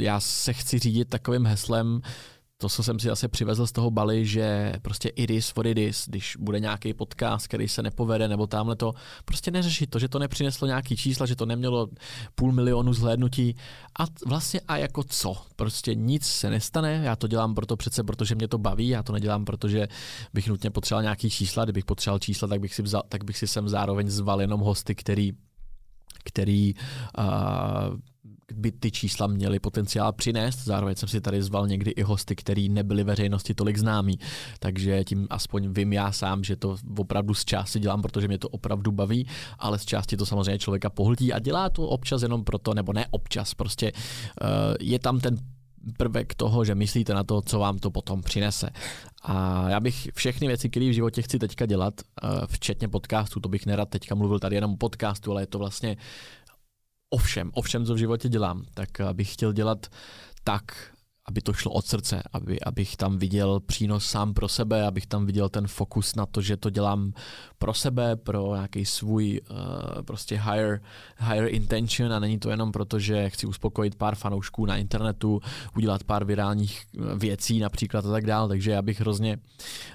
já 0.00 0.20
se 0.20 0.52
chci 0.52 0.78
řídit 0.78 1.08
takovým 1.08 1.46
heslem, 1.46 2.00
to, 2.60 2.68
co 2.68 2.82
jsem 2.82 2.98
si 2.98 3.06
zase 3.06 3.28
přivezl 3.28 3.66
z 3.66 3.72
toho 3.72 3.90
Bali, 3.90 4.26
že 4.26 4.72
prostě 4.82 5.08
it 5.08 5.30
is 5.30 5.54
what 5.54 5.66
it 5.66 5.78
is, 5.78 6.04
když 6.08 6.36
bude 6.40 6.60
nějaký 6.60 6.94
podcast, 6.94 7.46
který 7.46 7.68
se 7.68 7.82
nepovede, 7.82 8.28
nebo 8.28 8.46
tamhle 8.46 8.76
to, 8.76 8.92
prostě 9.24 9.50
neřešit 9.50 9.90
to, 9.90 9.98
že 9.98 10.08
to 10.08 10.18
nepřineslo 10.18 10.66
nějaký 10.66 10.96
čísla, 10.96 11.26
že 11.26 11.36
to 11.36 11.46
nemělo 11.46 11.88
půl 12.34 12.52
milionu 12.52 12.92
zhlédnutí 12.92 13.56
a 13.98 14.04
vlastně 14.26 14.60
a 14.68 14.76
jako 14.76 15.04
co? 15.04 15.36
Prostě 15.56 15.94
nic 15.94 16.26
se 16.26 16.50
nestane, 16.50 17.00
já 17.04 17.16
to 17.16 17.26
dělám 17.26 17.54
proto 17.54 17.76
přece, 17.76 18.04
protože 18.04 18.34
mě 18.34 18.48
to 18.48 18.58
baví, 18.58 18.88
já 18.88 19.02
to 19.02 19.12
nedělám, 19.12 19.44
protože 19.44 19.88
bych 20.34 20.48
nutně 20.48 20.70
potřeboval 20.70 21.02
nějaký 21.02 21.30
čísla, 21.30 21.64
kdybych 21.64 21.84
potřeboval 21.84 22.18
čísla, 22.18 22.48
tak 22.48 22.60
bych 22.60 22.74
si, 22.74 22.82
vzal, 22.82 23.02
tak 23.08 23.24
bych 23.24 23.38
si 23.38 23.46
sem 23.46 23.68
zároveň 23.68 24.08
zval 24.08 24.40
jenom 24.40 24.60
hosty, 24.60 24.94
který 24.94 25.32
který 26.24 26.74
uh, 27.18 27.24
by 28.52 28.72
ty 28.72 28.90
čísla 28.90 29.26
měly 29.26 29.58
potenciál 29.58 30.12
přinést. 30.12 30.64
Zároveň 30.64 30.94
jsem 30.94 31.08
si 31.08 31.20
tady 31.20 31.42
zval 31.42 31.68
někdy 31.68 31.90
i 31.90 32.02
hosty, 32.02 32.36
který 32.36 32.68
nebyli 32.68 33.04
veřejnosti 33.04 33.54
tolik 33.54 33.76
známí, 33.76 34.18
takže 34.58 35.04
tím 35.04 35.26
aspoň 35.30 35.72
vím 35.72 35.92
já 35.92 36.12
sám, 36.12 36.44
že 36.44 36.56
to 36.56 36.76
opravdu 36.98 37.34
z 37.34 37.44
části 37.44 37.78
dělám, 37.78 38.02
protože 38.02 38.28
mě 38.28 38.38
to 38.38 38.48
opravdu 38.48 38.92
baví, 38.92 39.26
ale 39.58 39.78
z 39.78 39.84
části 39.84 40.16
to 40.16 40.26
samozřejmě 40.26 40.58
člověka 40.58 40.90
pohltí 40.90 41.32
a 41.32 41.38
dělá 41.38 41.70
to 41.70 41.88
občas 41.88 42.22
jenom 42.22 42.44
proto, 42.44 42.74
nebo 42.74 42.92
ne 42.92 43.06
občas, 43.10 43.54
prostě 43.54 43.92
uh, 43.92 44.48
je 44.80 44.98
tam 44.98 45.20
ten 45.20 45.38
prvek 45.96 46.34
toho, 46.34 46.64
že 46.64 46.74
myslíte 46.74 47.14
na 47.14 47.24
to, 47.24 47.42
co 47.42 47.58
vám 47.58 47.78
to 47.78 47.90
potom 47.90 48.22
přinese. 48.22 48.70
A 49.22 49.68
já 49.68 49.80
bych 49.80 50.08
všechny 50.14 50.46
věci, 50.46 50.70
které 50.70 50.88
v 50.88 50.92
životě 50.92 51.22
chci 51.22 51.38
teďka 51.38 51.66
dělat, 51.66 51.94
eh, 52.00 52.28
včetně 52.46 52.88
podcastu, 52.88 53.40
to 53.40 53.48
bych 53.48 53.66
nerad 53.66 53.88
teďka 53.88 54.14
mluvil 54.14 54.38
tady 54.38 54.56
jenom 54.56 54.72
o 54.72 54.76
podcastu, 54.76 55.30
ale 55.30 55.42
je 55.42 55.46
to 55.46 55.58
vlastně 55.58 55.96
ovšem, 57.10 57.50
ovšem, 57.54 57.86
co 57.86 57.94
v 57.94 57.98
životě 57.98 58.28
dělám, 58.28 58.64
tak 58.74 58.88
bych 59.12 59.32
chtěl 59.32 59.52
dělat 59.52 59.86
tak, 60.44 60.62
aby 61.30 61.40
to 61.40 61.52
šlo 61.52 61.72
od 61.72 61.86
srdce, 61.86 62.22
aby, 62.32 62.60
abych 62.60 62.96
tam 62.96 63.18
viděl 63.18 63.60
přínos 63.60 64.06
sám 64.06 64.34
pro 64.34 64.48
sebe, 64.48 64.86
abych 64.86 65.06
tam 65.06 65.26
viděl 65.26 65.48
ten 65.48 65.66
fokus 65.66 66.14
na 66.14 66.26
to, 66.26 66.42
že 66.42 66.56
to 66.56 66.70
dělám 66.70 67.12
pro 67.58 67.74
sebe, 67.74 68.16
pro 68.16 68.54
nějaký 68.54 68.84
svůj 68.84 69.40
uh, 69.50 69.56
prostě 70.02 70.40
higher, 70.40 70.80
higher 71.18 71.54
intention. 71.54 72.12
A 72.12 72.18
není 72.18 72.38
to 72.38 72.50
jenom 72.50 72.72
proto, 72.72 72.98
že 72.98 73.30
chci 73.30 73.46
uspokojit 73.46 73.94
pár 73.94 74.14
fanoušků 74.14 74.66
na 74.66 74.76
internetu, 74.76 75.40
udělat 75.76 76.04
pár 76.04 76.24
virálních 76.24 76.82
eh, 76.82 77.00
věcí 77.16 77.58
například 77.58 78.06
a 78.06 78.10
tak 78.10 78.26
dále, 78.26 78.48
takže 78.48 78.70
já 78.70 78.82
bych 78.82 79.00
hrozně 79.00 79.38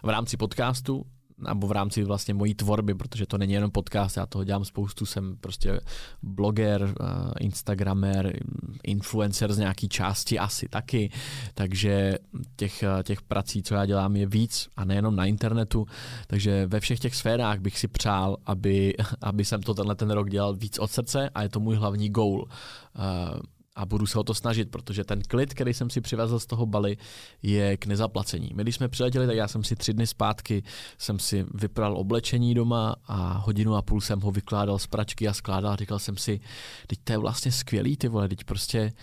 v 0.04 0.10
rámci 0.10 0.38
podcastu 0.38 1.06
nebo 1.38 1.68
v 1.68 1.72
rámci 1.72 2.04
vlastně 2.04 2.34
mojí 2.34 2.54
tvorby, 2.54 2.94
protože 2.94 3.26
to 3.26 3.38
není 3.38 3.54
jenom 3.54 3.72
podcast, 3.72 4.18
já 4.18 4.26
toho 4.26 4.44
dělám 4.44 4.66
spoustu, 4.66 5.06
jsem 5.06 5.38
prostě 5.42 5.80
bloger, 6.24 6.94
eh, 7.02 7.06
instagramer, 7.40 8.40
influencer 8.84 9.54
z 9.54 9.58
nějaký 9.58 9.90
části 9.90 10.40
asi 10.40 10.68
taky, 10.70 11.12
takže 11.54 12.18
těch, 12.56 12.84
eh, 12.84 13.04
těch 13.04 13.22
prací, 13.22 13.64
co 13.64 13.76
já 13.76 13.86
dělám, 13.86 14.16
je 14.16 14.26
víc 14.26 14.70
a 14.78 14.86
nejenom 14.86 15.16
na 15.16 15.26
internetu, 15.26 15.86
takže 16.28 16.68
ve 16.68 16.80
všech 16.80 17.00
těch 17.00 17.16
sférách 17.16 17.60
bych 17.60 17.80
si 17.80 17.88
přál, 17.88 18.38
aby, 18.46 18.94
aby 19.22 19.46
jsem 19.46 19.62
to 19.62 19.74
tenhle 19.74 19.96
ten 19.96 20.12
rok 20.12 20.30
dělal 20.30 20.56
víc 20.56 20.80
od 20.80 20.92
srdce 20.92 21.30
a 21.30 21.44
je 21.44 21.50
to 21.50 21.60
můj 21.60 21.76
hlavní 21.76 22.10
goal. 22.10 22.48
Eh, 22.96 23.55
a 23.76 23.86
budu 23.86 24.06
se 24.06 24.20
o 24.20 24.24
to 24.24 24.34
snažit, 24.34 24.72
protože 24.72 25.04
ten 25.04 25.22
klid, 25.22 25.54
který 25.54 25.74
jsem 25.74 25.90
si 25.90 26.02
přivezl 26.02 26.40
z 26.40 26.46
toho 26.46 26.66
Bali, 26.66 26.98
je 27.44 27.78
k 27.78 27.86
nezaplacení. 27.86 28.50
My, 28.54 28.64
když 28.64 28.76
jsme 28.76 28.88
přiletěli, 28.88 29.28
tak 29.28 29.36
já 29.36 29.48
jsem 29.48 29.64
si 29.64 29.76
tři 29.76 29.94
dny 29.94 30.08
zpátky 30.08 30.64
jsem 30.98 31.20
si 31.20 31.46
vypral 31.54 31.98
oblečení 31.98 32.54
doma 32.54 32.96
a 33.06 33.38
hodinu 33.38 33.76
a 33.76 33.82
půl 33.82 34.02
jsem 34.02 34.22
ho 34.22 34.32
vykládal 34.32 34.80
z 34.80 34.88
pračky 34.88 35.28
a 35.28 35.34
skládal 35.34 35.74
a 35.74 35.76
říkal 35.76 36.00
jsem 36.00 36.18
si, 36.18 36.40
teď 36.88 37.00
to 37.04 37.14
je 37.14 37.18
vlastně 37.18 37.52
skvělý, 37.52 37.98
ty 37.98 38.08
vole, 38.08 38.28
teď 38.28 38.44
prostě 38.44 38.94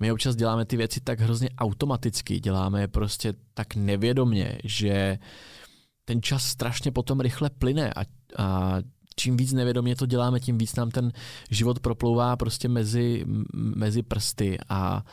my 0.00 0.12
občas 0.12 0.36
děláme 0.36 0.64
ty 0.64 0.76
věci 0.76 1.00
tak 1.00 1.20
hrozně 1.20 1.50
automaticky, 1.58 2.40
děláme 2.40 2.80
je 2.80 2.88
prostě 2.88 3.34
tak 3.54 3.74
nevědomně, 3.74 4.58
že 4.64 5.18
ten 6.04 6.22
čas 6.22 6.44
strašně 6.44 6.92
potom 6.92 7.20
rychle 7.20 7.50
plyne 7.50 7.92
a, 7.92 8.00
a 8.44 8.76
čím 9.20 9.36
víc 9.36 9.52
nevědomě 9.52 9.96
to 9.96 10.06
děláme, 10.06 10.40
tím 10.40 10.58
víc 10.58 10.74
nám 10.74 10.90
ten 10.90 11.12
život 11.50 11.80
proplouvá 11.80 12.36
prostě 12.36 12.68
mezi, 12.68 13.24
mezi 13.54 14.02
prsty 14.02 14.58
a 14.68 15.04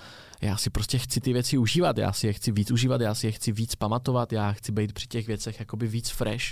já 0.41 0.57
si 0.57 0.69
prostě 0.69 0.97
chci 0.97 1.21
ty 1.21 1.33
věci 1.33 1.57
užívat, 1.57 1.97
já 1.97 2.13
si 2.13 2.27
je 2.27 2.33
chci 2.33 2.51
víc 2.51 2.71
užívat, 2.71 3.01
já 3.01 3.15
si 3.15 3.27
je 3.27 3.31
chci 3.31 3.51
víc 3.51 3.75
pamatovat, 3.75 4.33
já 4.33 4.51
chci 4.51 4.71
být 4.71 4.93
při 4.93 5.07
těch 5.07 5.27
věcech 5.27 5.59
jakoby 5.59 5.87
víc 5.87 6.09
fresh. 6.09 6.45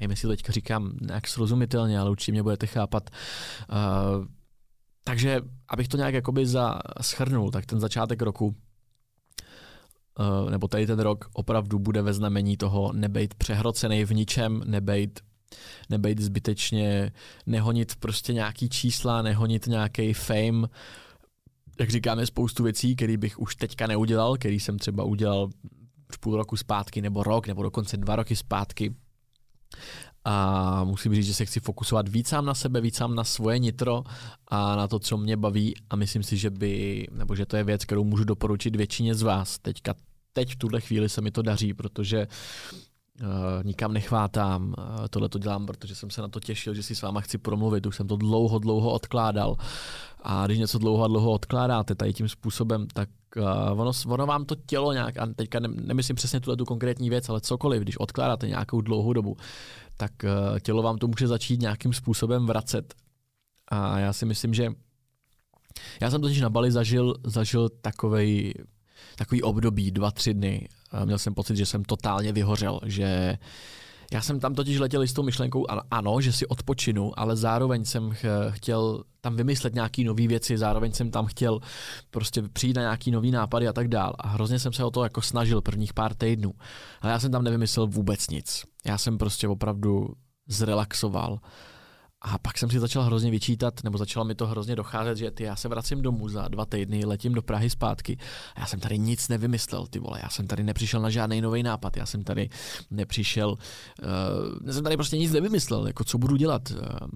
Nevím, 0.00 0.10
jestli 0.10 0.28
teďka 0.28 0.52
říkám 0.52 0.92
nějak 1.00 1.28
srozumitelně, 1.28 1.98
ale 1.98 2.10
určitě 2.10 2.32
mě 2.32 2.42
budete 2.42 2.66
chápat. 2.66 3.10
Uh, 3.10 4.26
takže, 5.04 5.40
abych 5.68 5.88
to 5.88 5.96
nějak 5.96 6.14
jakoby 6.14 6.46
za, 6.46 6.78
schrnul, 7.00 7.50
tak 7.50 7.66
ten 7.66 7.80
začátek 7.80 8.22
roku 8.22 8.54
Uh, 10.18 10.50
nebo 10.50 10.68
tady 10.68 10.86
ten 10.86 10.98
rok 10.98 11.28
opravdu 11.32 11.78
bude 11.78 12.02
ve 12.02 12.12
znamení 12.12 12.56
toho 12.56 12.92
nebejt 12.92 13.34
přehrocený 13.34 14.04
v 14.04 14.14
ničem, 14.14 14.62
nebejt 14.64 15.20
nebejt 15.90 16.20
zbytečně, 16.20 17.12
nehonit 17.46 17.96
prostě 17.96 18.32
nějaký 18.32 18.68
čísla, 18.68 19.22
nehonit 19.22 19.66
nějaký 19.66 20.12
fame, 20.12 20.68
jak 21.80 21.90
říkáme, 21.90 22.26
spoustu 22.26 22.64
věcí, 22.64 22.96
které 22.96 23.16
bych 23.16 23.38
už 23.38 23.56
teďka 23.56 23.86
neudělal, 23.86 24.36
který 24.36 24.60
jsem 24.60 24.78
třeba 24.78 25.04
udělal 25.04 25.48
půl 26.20 26.36
roku 26.36 26.56
zpátky, 26.56 27.02
nebo 27.02 27.22
rok, 27.22 27.46
nebo 27.46 27.62
dokonce 27.62 27.96
dva 27.96 28.16
roky 28.16 28.36
zpátky. 28.36 28.94
A 30.24 30.84
musím 30.84 31.14
říct, 31.14 31.26
že 31.26 31.34
se 31.34 31.46
chci 31.46 31.60
fokusovat 31.60 32.08
víc 32.08 32.28
sám 32.28 32.44
na 32.44 32.54
sebe, 32.54 32.80
víc 32.80 32.96
sám 32.96 33.14
na 33.14 33.24
svoje 33.24 33.58
nitro 33.58 34.02
a 34.48 34.76
na 34.76 34.88
to, 34.88 34.98
co 34.98 35.16
mě 35.16 35.36
baví 35.36 35.74
a 35.90 35.96
myslím 35.96 36.22
si, 36.22 36.36
že 36.36 36.50
by, 36.50 37.06
nebo 37.12 37.36
že 37.36 37.46
to 37.46 37.56
je 37.56 37.64
věc, 37.64 37.84
kterou 37.84 38.04
můžu 38.04 38.24
doporučit 38.24 38.76
většině 38.76 39.14
z 39.14 39.22
vás. 39.22 39.58
Teďka, 39.58 39.94
teď 40.32 40.52
v 40.52 40.56
tuhle 40.56 40.80
chvíli 40.80 41.08
se 41.08 41.20
mi 41.20 41.30
to 41.30 41.42
daří, 41.42 41.74
protože 41.74 42.26
Uh, 43.20 43.64
nikam 43.64 43.92
nechvátám, 43.92 44.74
uh, 44.78 45.06
tohle 45.10 45.28
to 45.28 45.38
dělám, 45.38 45.66
protože 45.66 45.94
jsem 45.94 46.10
se 46.10 46.22
na 46.22 46.28
to 46.28 46.40
těšil, 46.40 46.74
že 46.74 46.82
si 46.82 46.94
s 46.94 47.02
váma 47.02 47.20
chci 47.20 47.38
promluvit, 47.38 47.86
už 47.86 47.96
jsem 47.96 48.06
to 48.06 48.16
dlouho, 48.16 48.58
dlouho 48.58 48.92
odkládal. 48.92 49.56
A 50.22 50.46
když 50.46 50.58
něco 50.58 50.78
dlouho 50.78 51.04
a 51.04 51.08
dlouho 51.08 51.30
odkládáte 51.30 51.94
tady 51.94 52.12
tím 52.12 52.28
způsobem, 52.28 52.86
tak 52.86 53.08
uh, 53.36 53.80
ono, 53.80 53.92
ono 54.06 54.26
vám 54.26 54.44
to 54.44 54.54
tělo 54.54 54.92
nějak, 54.92 55.18
a 55.18 55.26
teďka 55.36 55.60
ne, 55.60 55.68
nemyslím 55.68 56.16
přesně 56.16 56.40
tuhle 56.40 56.56
tu 56.56 56.64
konkrétní 56.64 57.10
věc, 57.10 57.28
ale 57.28 57.40
cokoliv, 57.40 57.82
když 57.82 57.96
odkládáte 57.96 58.48
nějakou 58.48 58.80
dlouhou 58.80 59.12
dobu, 59.12 59.36
tak 59.96 60.12
uh, 60.24 60.58
tělo 60.58 60.82
vám 60.82 60.98
to 60.98 61.06
může 61.06 61.26
začít 61.26 61.60
nějakým 61.60 61.92
způsobem 61.92 62.46
vracet. 62.46 62.94
A 63.68 63.98
já 63.98 64.12
si 64.12 64.26
myslím, 64.26 64.54
že 64.54 64.72
já 66.00 66.10
jsem 66.10 66.20
totiž 66.20 66.40
na 66.40 66.50
Bali 66.50 66.72
zažil, 66.72 67.14
zažil 67.24 67.68
takovej, 67.68 68.54
takový 69.16 69.42
období, 69.42 69.90
dva, 69.90 70.10
tři 70.10 70.34
dny, 70.34 70.68
Měl 71.04 71.18
jsem 71.18 71.34
pocit, 71.34 71.56
že 71.56 71.66
jsem 71.66 71.84
totálně 71.84 72.32
vyhořel, 72.32 72.80
že 72.84 73.38
já 74.12 74.22
jsem 74.22 74.40
tam 74.40 74.54
totiž 74.54 74.78
letěl 74.78 75.02
s 75.02 75.12
tou 75.12 75.22
myšlenkou, 75.22 75.66
ano, 75.90 76.20
že 76.20 76.32
si 76.32 76.46
odpočinu, 76.46 77.20
ale 77.20 77.36
zároveň 77.36 77.84
jsem 77.84 78.14
chtěl 78.50 79.04
tam 79.20 79.36
vymyslet 79.36 79.74
nějaké 79.74 80.04
nové 80.04 80.26
věci, 80.26 80.58
zároveň 80.58 80.92
jsem 80.92 81.10
tam 81.10 81.26
chtěl 81.26 81.60
prostě 82.10 82.42
přijít 82.42 82.76
na 82.76 82.82
nějaký 82.82 83.10
nový 83.10 83.30
nápady 83.30 83.68
a 83.68 83.72
tak 83.72 83.88
dál. 83.88 84.14
A 84.18 84.28
hrozně 84.28 84.58
jsem 84.58 84.72
se 84.72 84.84
o 84.84 84.90
to 84.90 85.02
jako 85.02 85.22
snažil 85.22 85.62
prvních 85.62 85.94
pár 85.94 86.14
týdnů. 86.14 86.52
Ale 87.00 87.12
já 87.12 87.18
jsem 87.18 87.32
tam 87.32 87.44
nevymyslel 87.44 87.86
vůbec 87.86 88.30
nic. 88.30 88.64
Já 88.86 88.98
jsem 88.98 89.18
prostě 89.18 89.48
opravdu 89.48 90.08
zrelaxoval 90.48 91.38
a 92.26 92.38
pak 92.38 92.58
jsem 92.58 92.70
si 92.70 92.80
začal 92.80 93.02
hrozně 93.02 93.30
vyčítat, 93.30 93.84
nebo 93.84 93.98
začalo 93.98 94.24
mi 94.24 94.34
to 94.34 94.46
hrozně 94.46 94.76
docházet, 94.76 95.16
že 95.16 95.30
ty, 95.30 95.44
já 95.44 95.56
se 95.56 95.68
vracím 95.68 96.02
domů 96.02 96.28
za 96.28 96.48
dva 96.48 96.66
týdny, 96.66 97.04
letím 97.04 97.34
do 97.34 97.42
Prahy 97.42 97.70
zpátky. 97.70 98.18
A 98.54 98.60
já 98.60 98.66
jsem 98.66 98.80
tady 98.80 98.98
nic 98.98 99.28
nevymyslel, 99.28 99.86
ty 99.86 99.98
vole, 99.98 100.20
já 100.22 100.28
jsem 100.28 100.46
tady 100.46 100.64
nepřišel 100.64 101.00
na 101.00 101.10
žádný 101.10 101.40
nový 101.40 101.62
nápad, 101.62 101.96
já 101.96 102.06
jsem 102.06 102.24
tady 102.24 102.48
nepřišel, 102.90 103.50
uh, 103.50 103.56
já 104.66 104.72
jsem 104.72 104.84
tady 104.84 104.96
prostě 104.96 105.18
nic 105.18 105.32
nevymyslel, 105.32 105.86
jako 105.86 106.04
co 106.04 106.18
budu 106.18 106.36
dělat. 106.36 106.70
Uh, 106.70 107.08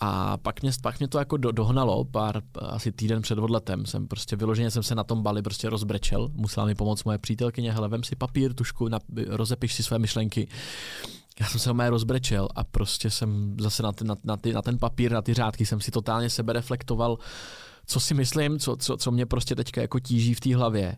a 0.00 0.36
pak 0.36 0.62
mě, 0.62 0.70
pak 0.82 0.98
mě 0.98 1.08
to 1.08 1.18
jako 1.18 1.36
do, 1.36 1.52
dohnalo, 1.52 2.04
pár, 2.04 2.42
asi 2.58 2.92
týden 2.92 3.22
před 3.22 3.38
odletem, 3.38 3.86
jsem 3.86 4.08
prostě 4.08 4.36
vyloženě 4.36 4.70
jsem 4.70 4.82
se 4.82 4.94
na 4.94 5.04
tom 5.04 5.22
bali 5.22 5.42
prostě 5.42 5.68
rozbrečel, 5.68 6.28
musela 6.32 6.66
mi 6.66 6.74
pomoct 6.74 7.04
moje 7.04 7.18
přítelkyně, 7.18 7.72
hele, 7.72 7.88
vem 7.88 8.02
si 8.02 8.16
papír, 8.16 8.54
tušku, 8.54 8.88
na, 8.88 8.98
rozepiš 9.26 9.74
si 9.74 9.82
své 9.82 9.98
myšlenky 9.98 10.48
já 11.40 11.46
jsem 11.46 11.60
se 11.60 11.72
mé 11.72 11.90
rozbrečel 11.90 12.48
a 12.54 12.64
prostě 12.64 13.10
jsem 13.10 13.56
zase 13.60 13.82
na, 13.82 13.92
ten, 13.92 14.06
na, 14.06 14.16
na, 14.24 14.36
ty, 14.36 14.52
na 14.52 14.62
ten 14.62 14.78
papír, 14.78 15.12
na 15.12 15.22
ty 15.22 15.34
řádky 15.34 15.66
jsem 15.66 15.80
si 15.80 15.90
totálně 15.90 16.30
sebe 16.30 16.52
reflektoval, 16.52 17.18
co 17.86 18.00
si 18.00 18.14
myslím, 18.14 18.58
co, 18.58 18.76
co, 18.76 18.96
co 18.96 19.10
mě 19.10 19.26
prostě 19.26 19.54
teďka 19.54 19.80
jako 19.80 20.00
tíží 20.00 20.34
v 20.34 20.40
té 20.40 20.56
hlavě. 20.56 20.96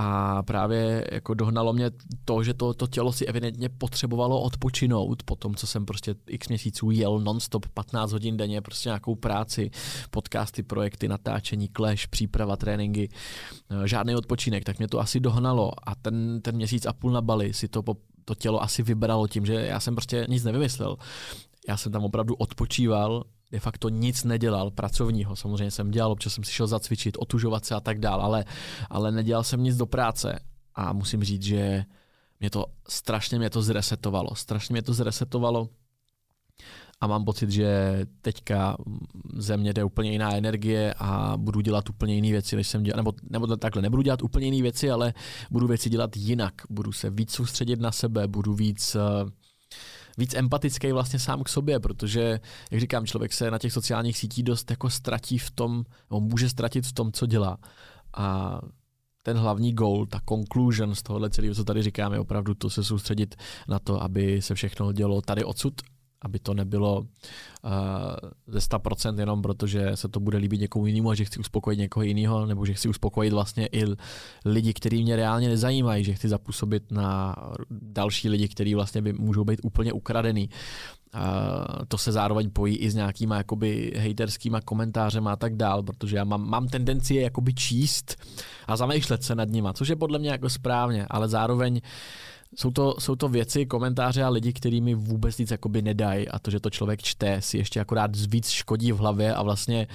A 0.00 0.42
právě 0.42 1.04
jako 1.12 1.34
dohnalo 1.34 1.72
mě 1.72 1.90
to, 2.24 2.42
že 2.42 2.54
to, 2.54 2.74
to 2.74 2.86
tělo 2.86 3.12
si 3.12 3.26
evidentně 3.26 3.68
potřebovalo 3.68 4.40
odpočinout 4.40 5.22
po 5.22 5.36
tom, 5.36 5.54
co 5.54 5.66
jsem 5.66 5.86
prostě 5.86 6.14
x 6.26 6.48
měsíců 6.48 6.90
jel 6.90 7.20
nonstop 7.20 7.66
15 7.74 8.12
hodin 8.12 8.36
denně, 8.36 8.60
prostě 8.60 8.88
nějakou 8.88 9.14
práci, 9.14 9.70
podcasty, 10.10 10.62
projekty, 10.62 11.08
natáčení, 11.08 11.68
clash, 11.76 12.06
příprava, 12.06 12.56
tréninky, 12.56 13.08
eh, 13.70 13.88
žádný 13.88 14.14
odpočinek, 14.14 14.64
tak 14.64 14.78
mě 14.78 14.88
to 14.88 15.00
asi 15.00 15.20
dohnalo 15.20 15.72
a 15.88 15.94
ten, 15.94 16.40
ten 16.42 16.56
měsíc 16.56 16.86
a 16.86 16.92
půl 16.92 17.10
na 17.10 17.20
Bali 17.20 17.52
si 17.54 17.68
to 17.68 17.82
po, 17.82 17.96
to 18.28 18.34
tělo 18.34 18.62
asi 18.62 18.82
vybralo 18.82 19.28
tím, 19.28 19.46
že 19.46 19.54
já 19.54 19.80
jsem 19.80 19.94
prostě 19.94 20.26
nic 20.28 20.44
nevymyslel. 20.44 20.96
Já 21.68 21.76
jsem 21.76 21.92
tam 21.92 22.04
opravdu 22.04 22.34
odpočíval, 22.34 23.24
de 23.52 23.60
facto 23.60 23.88
nic 23.88 24.24
nedělal 24.24 24.70
pracovního. 24.70 25.36
Samozřejmě 25.36 25.70
jsem 25.70 25.90
dělal, 25.90 26.12
občas 26.12 26.34
jsem 26.34 26.44
si 26.44 26.52
šel 26.52 26.66
zacvičit, 26.66 27.16
otužovat 27.18 27.64
se 27.64 27.74
a 27.74 27.80
tak 27.80 27.98
dál, 27.98 28.20
ale, 28.20 28.44
ale 28.90 29.12
nedělal 29.12 29.44
jsem 29.44 29.62
nic 29.62 29.76
do 29.76 29.86
práce. 29.86 30.38
A 30.74 30.92
musím 30.92 31.24
říct, 31.24 31.42
že 31.42 31.84
mě 32.40 32.50
to 32.50 32.66
strašně 32.88 33.38
mě 33.38 33.50
to 33.50 33.62
zresetovalo. 33.62 34.34
Strašně 34.34 34.72
mě 34.72 34.82
to 34.82 34.94
zresetovalo 34.94 35.68
a 37.00 37.06
mám 37.06 37.24
pocit, 37.24 37.50
že 37.50 38.00
teďka 38.22 38.76
ze 39.34 39.56
mě 39.56 39.72
jde 39.72 39.84
úplně 39.84 40.12
jiná 40.12 40.36
energie 40.36 40.94
a 40.98 41.36
budu 41.36 41.60
dělat 41.60 41.90
úplně 41.90 42.14
jiné 42.14 42.30
věci, 42.30 42.56
než 42.56 42.68
jsem 42.68 42.82
dělal, 42.82 42.96
nebo, 42.96 43.12
nebo 43.30 43.56
takhle, 43.56 43.82
nebudu 43.82 44.02
dělat 44.02 44.22
úplně 44.22 44.46
jiné 44.46 44.62
věci, 44.62 44.90
ale 44.90 45.14
budu 45.50 45.66
věci 45.66 45.90
dělat 45.90 46.16
jinak. 46.16 46.54
Budu 46.70 46.92
se 46.92 47.10
víc 47.10 47.32
soustředit 47.32 47.80
na 47.80 47.92
sebe, 47.92 48.28
budu 48.28 48.54
víc 48.54 48.94
uh, 48.94 49.30
víc 50.18 50.34
empatický 50.34 50.92
vlastně 50.92 51.18
sám 51.18 51.42
k 51.42 51.48
sobě, 51.48 51.80
protože, 51.80 52.40
jak 52.70 52.80
říkám, 52.80 53.06
člověk 53.06 53.32
se 53.32 53.50
na 53.50 53.58
těch 53.58 53.72
sociálních 53.72 54.18
sítích 54.18 54.44
dost 54.44 54.70
jako 54.70 54.90
ztratí 54.90 55.38
v 55.38 55.50
tom, 55.50 55.84
on 56.08 56.22
může 56.22 56.48
ztratit 56.48 56.86
v 56.86 56.92
tom, 56.92 57.12
co 57.12 57.26
dělá. 57.26 57.58
A 58.16 58.58
ten 59.22 59.36
hlavní 59.36 59.72
goal, 59.72 60.06
ta 60.06 60.20
conclusion 60.28 60.94
z 60.94 61.02
tohohle 61.02 61.30
celého, 61.30 61.54
co 61.54 61.64
tady 61.64 61.82
říkáme, 61.82 62.16
je 62.16 62.20
opravdu 62.20 62.54
to 62.54 62.70
se 62.70 62.84
soustředit 62.84 63.36
na 63.68 63.78
to, 63.78 64.02
aby 64.02 64.42
se 64.42 64.54
všechno 64.54 64.92
dělo 64.92 65.22
tady 65.22 65.44
odsud 65.44 65.80
aby 66.22 66.38
to 66.38 66.54
nebylo 66.54 67.00
uh, 67.00 67.08
ze 68.46 68.58
100% 68.58 69.18
jenom 69.18 69.42
protože 69.42 69.90
se 69.94 70.08
to 70.08 70.20
bude 70.20 70.38
líbit 70.38 70.60
někomu 70.60 70.86
jinému 70.86 71.10
a 71.10 71.14
že 71.14 71.24
chci 71.24 71.40
uspokojit 71.40 71.78
někoho 71.78 72.04
jiného, 72.04 72.46
nebo 72.46 72.66
že 72.66 72.74
chci 72.74 72.88
uspokojit 72.88 73.32
vlastně 73.32 73.66
i 73.66 73.84
lidi, 74.44 74.74
kteří 74.74 75.02
mě 75.02 75.16
reálně 75.16 75.48
nezajímají, 75.48 76.04
že 76.04 76.14
chci 76.14 76.28
zapůsobit 76.28 76.92
na 76.92 77.36
další 77.70 78.28
lidi, 78.28 78.48
kteří 78.48 78.74
vlastně 78.74 79.02
by 79.02 79.12
můžou 79.12 79.44
být 79.44 79.60
úplně 79.62 79.92
ukradený. 79.92 80.48
Uh, 81.14 81.20
to 81.88 81.98
se 81.98 82.12
zároveň 82.12 82.50
pojí 82.50 82.76
i 82.76 82.90
s 82.90 82.94
nějakýma 82.94 83.36
jakoby 83.36 83.92
hejterskýma 83.96 84.60
komentářema 84.60 85.32
a 85.32 85.36
tak 85.36 85.56
dál, 85.56 85.82
protože 85.82 86.16
já 86.16 86.24
mám, 86.24 86.50
mám 86.50 86.68
tendenci 86.68 87.14
je 87.14 87.22
jakoby 87.22 87.54
číst 87.54 88.16
a 88.66 88.76
zamýšlet 88.76 89.22
se 89.22 89.34
nad 89.34 89.48
nima, 89.48 89.72
což 89.72 89.88
je 89.88 89.96
podle 89.96 90.18
mě 90.18 90.30
jako 90.30 90.50
správně, 90.50 91.06
ale 91.10 91.28
zároveň 91.28 91.72
uh, 91.74 91.80
jsou 92.56 92.70
to, 92.70 92.94
jsou 92.98 93.16
to 93.16 93.28
věci, 93.28 93.66
komentáře 93.66 94.22
a 94.22 94.28
lidi, 94.28 94.52
který 94.52 94.80
mi 94.80 94.94
vůbec 94.94 95.38
nic 95.38 95.50
jakoby 95.50 95.82
nedají 95.82 96.28
a 96.28 96.38
to, 96.38 96.50
že 96.50 96.60
to 96.60 96.70
člověk 96.70 97.02
čte, 97.02 97.42
si 97.42 97.58
ještě 97.58 97.80
akorát 97.80 98.16
víc 98.16 98.48
škodí 98.48 98.92
v 98.92 98.96
hlavě 98.96 99.34
a 99.34 99.42
vlastně 99.42 99.86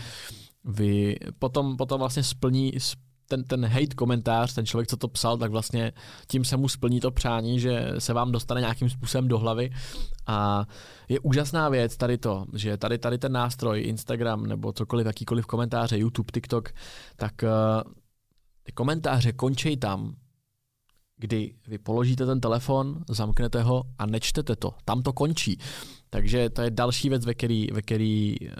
vy 0.64 1.16
potom, 1.40 1.78
potom 1.78 2.00
vlastně 2.00 2.24
splní, 2.24 2.74
ten, 3.28 3.44
ten 3.44 3.66
hate 3.66 3.96
komentář, 3.96 4.54
ten 4.54 4.66
člověk, 4.66 4.88
co 4.88 4.98
to 4.98 5.08
psal, 5.08 5.38
tak 5.38 5.52
vlastně 5.52 5.92
tím 6.28 6.46
se 6.46 6.58
mu 6.58 6.68
splní 6.68 7.00
to 7.00 7.12
přání, 7.12 7.60
že 7.60 7.92
se 8.00 8.14
vám 8.14 8.32
dostane 8.32 8.62
nějakým 8.62 8.90
způsobem 8.90 9.28
do 9.28 9.40
hlavy. 9.40 9.70
A 10.28 10.66
je 11.10 11.20
úžasná 11.20 11.70
věc 11.70 11.98
tady 11.98 12.18
to, 12.18 12.46
že 12.54 12.78
tady, 12.78 12.98
tady 12.98 13.18
ten 13.18 13.32
nástroj, 13.32 13.82
Instagram 13.82 14.46
nebo 14.46 14.74
cokoliv, 14.74 15.08
jakýkoliv 15.08 15.46
komentáře, 15.46 15.98
YouTube, 15.98 16.32
TikTok, 16.34 16.70
tak 17.16 17.34
uh, 17.44 17.92
ty 18.64 18.72
komentáře 18.72 19.32
končí 19.32 19.78
tam, 19.78 20.16
kdy 21.24 21.54
vy 21.68 21.78
položíte 21.78 22.26
ten 22.26 22.42
telefon, 22.42 23.04
zamknete 23.10 23.64
ho 23.64 23.84
a 24.00 24.06
nečtete 24.06 24.56
to. 24.56 24.74
Tam 24.86 25.02
to 25.02 25.14
končí. 25.14 25.58
Takže 26.10 26.50
to 26.50 26.62
je 26.62 26.72
další 26.72 27.10
věc, 27.10 27.26
ve 27.26 27.34
který, 27.34 27.68
ve 27.72 27.82
který 27.82 28.36
eh, 28.42 28.52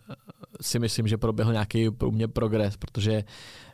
si 0.62 0.80
myslím, 0.80 1.08
že 1.08 1.18
proběhl 1.18 1.52
nějaký 1.52 1.92
pro 1.92 2.12
mě 2.12 2.28
progres, 2.28 2.78
protože 2.78 3.24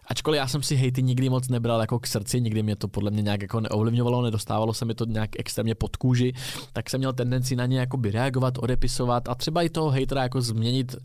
Ačkoliv 0.09 0.37
já 0.37 0.47
jsem 0.47 0.63
si 0.63 0.75
hejty 0.75 1.03
nikdy 1.03 1.29
moc 1.29 1.47
nebral 1.47 1.81
jako 1.81 1.99
k 1.99 2.07
srdci, 2.07 2.41
nikdy 2.41 2.63
mě 2.63 2.75
to 2.75 2.87
podle 2.87 3.11
mě 3.11 3.21
nějak 3.21 3.41
jako 3.41 3.59
neovlivňovalo, 3.59 4.21
nedostávalo 4.21 4.73
se 4.73 4.85
mi 4.85 4.95
to 4.95 5.05
nějak 5.05 5.29
extrémně 5.39 5.75
pod 5.75 5.95
kůži, 5.95 6.33
tak 6.73 6.89
jsem 6.89 6.97
měl 6.97 7.13
tendenci 7.13 7.55
na 7.55 7.65
ně 7.65 7.79
jakoby 7.79 8.11
reagovat, 8.11 8.53
odepisovat 8.57 9.29
a 9.29 9.35
třeba 9.35 9.61
i 9.61 9.69
toho 9.69 9.89
hejtera 9.89 10.23
jako 10.23 10.41
změnit 10.41 10.95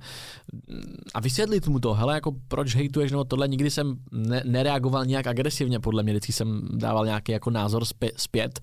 a 1.14 1.20
vysvětlit 1.20 1.68
mu 1.68 1.80
to, 1.80 1.94
hele, 1.94 2.14
jako 2.14 2.32
proč 2.48 2.74
hejtuješ, 2.74 3.10
nebo 3.10 3.24
tohle 3.24 3.48
nikdy 3.48 3.70
jsem 3.70 3.96
ne- 4.12 4.42
nereagoval 4.44 5.06
nějak 5.06 5.26
agresivně, 5.26 5.80
podle 5.80 6.02
mě. 6.02 6.12
Vždycky 6.12 6.32
jsem 6.32 6.68
dával 6.72 7.06
nějaký 7.06 7.32
jako 7.32 7.50
názor 7.50 7.84
zpět, 8.16 8.60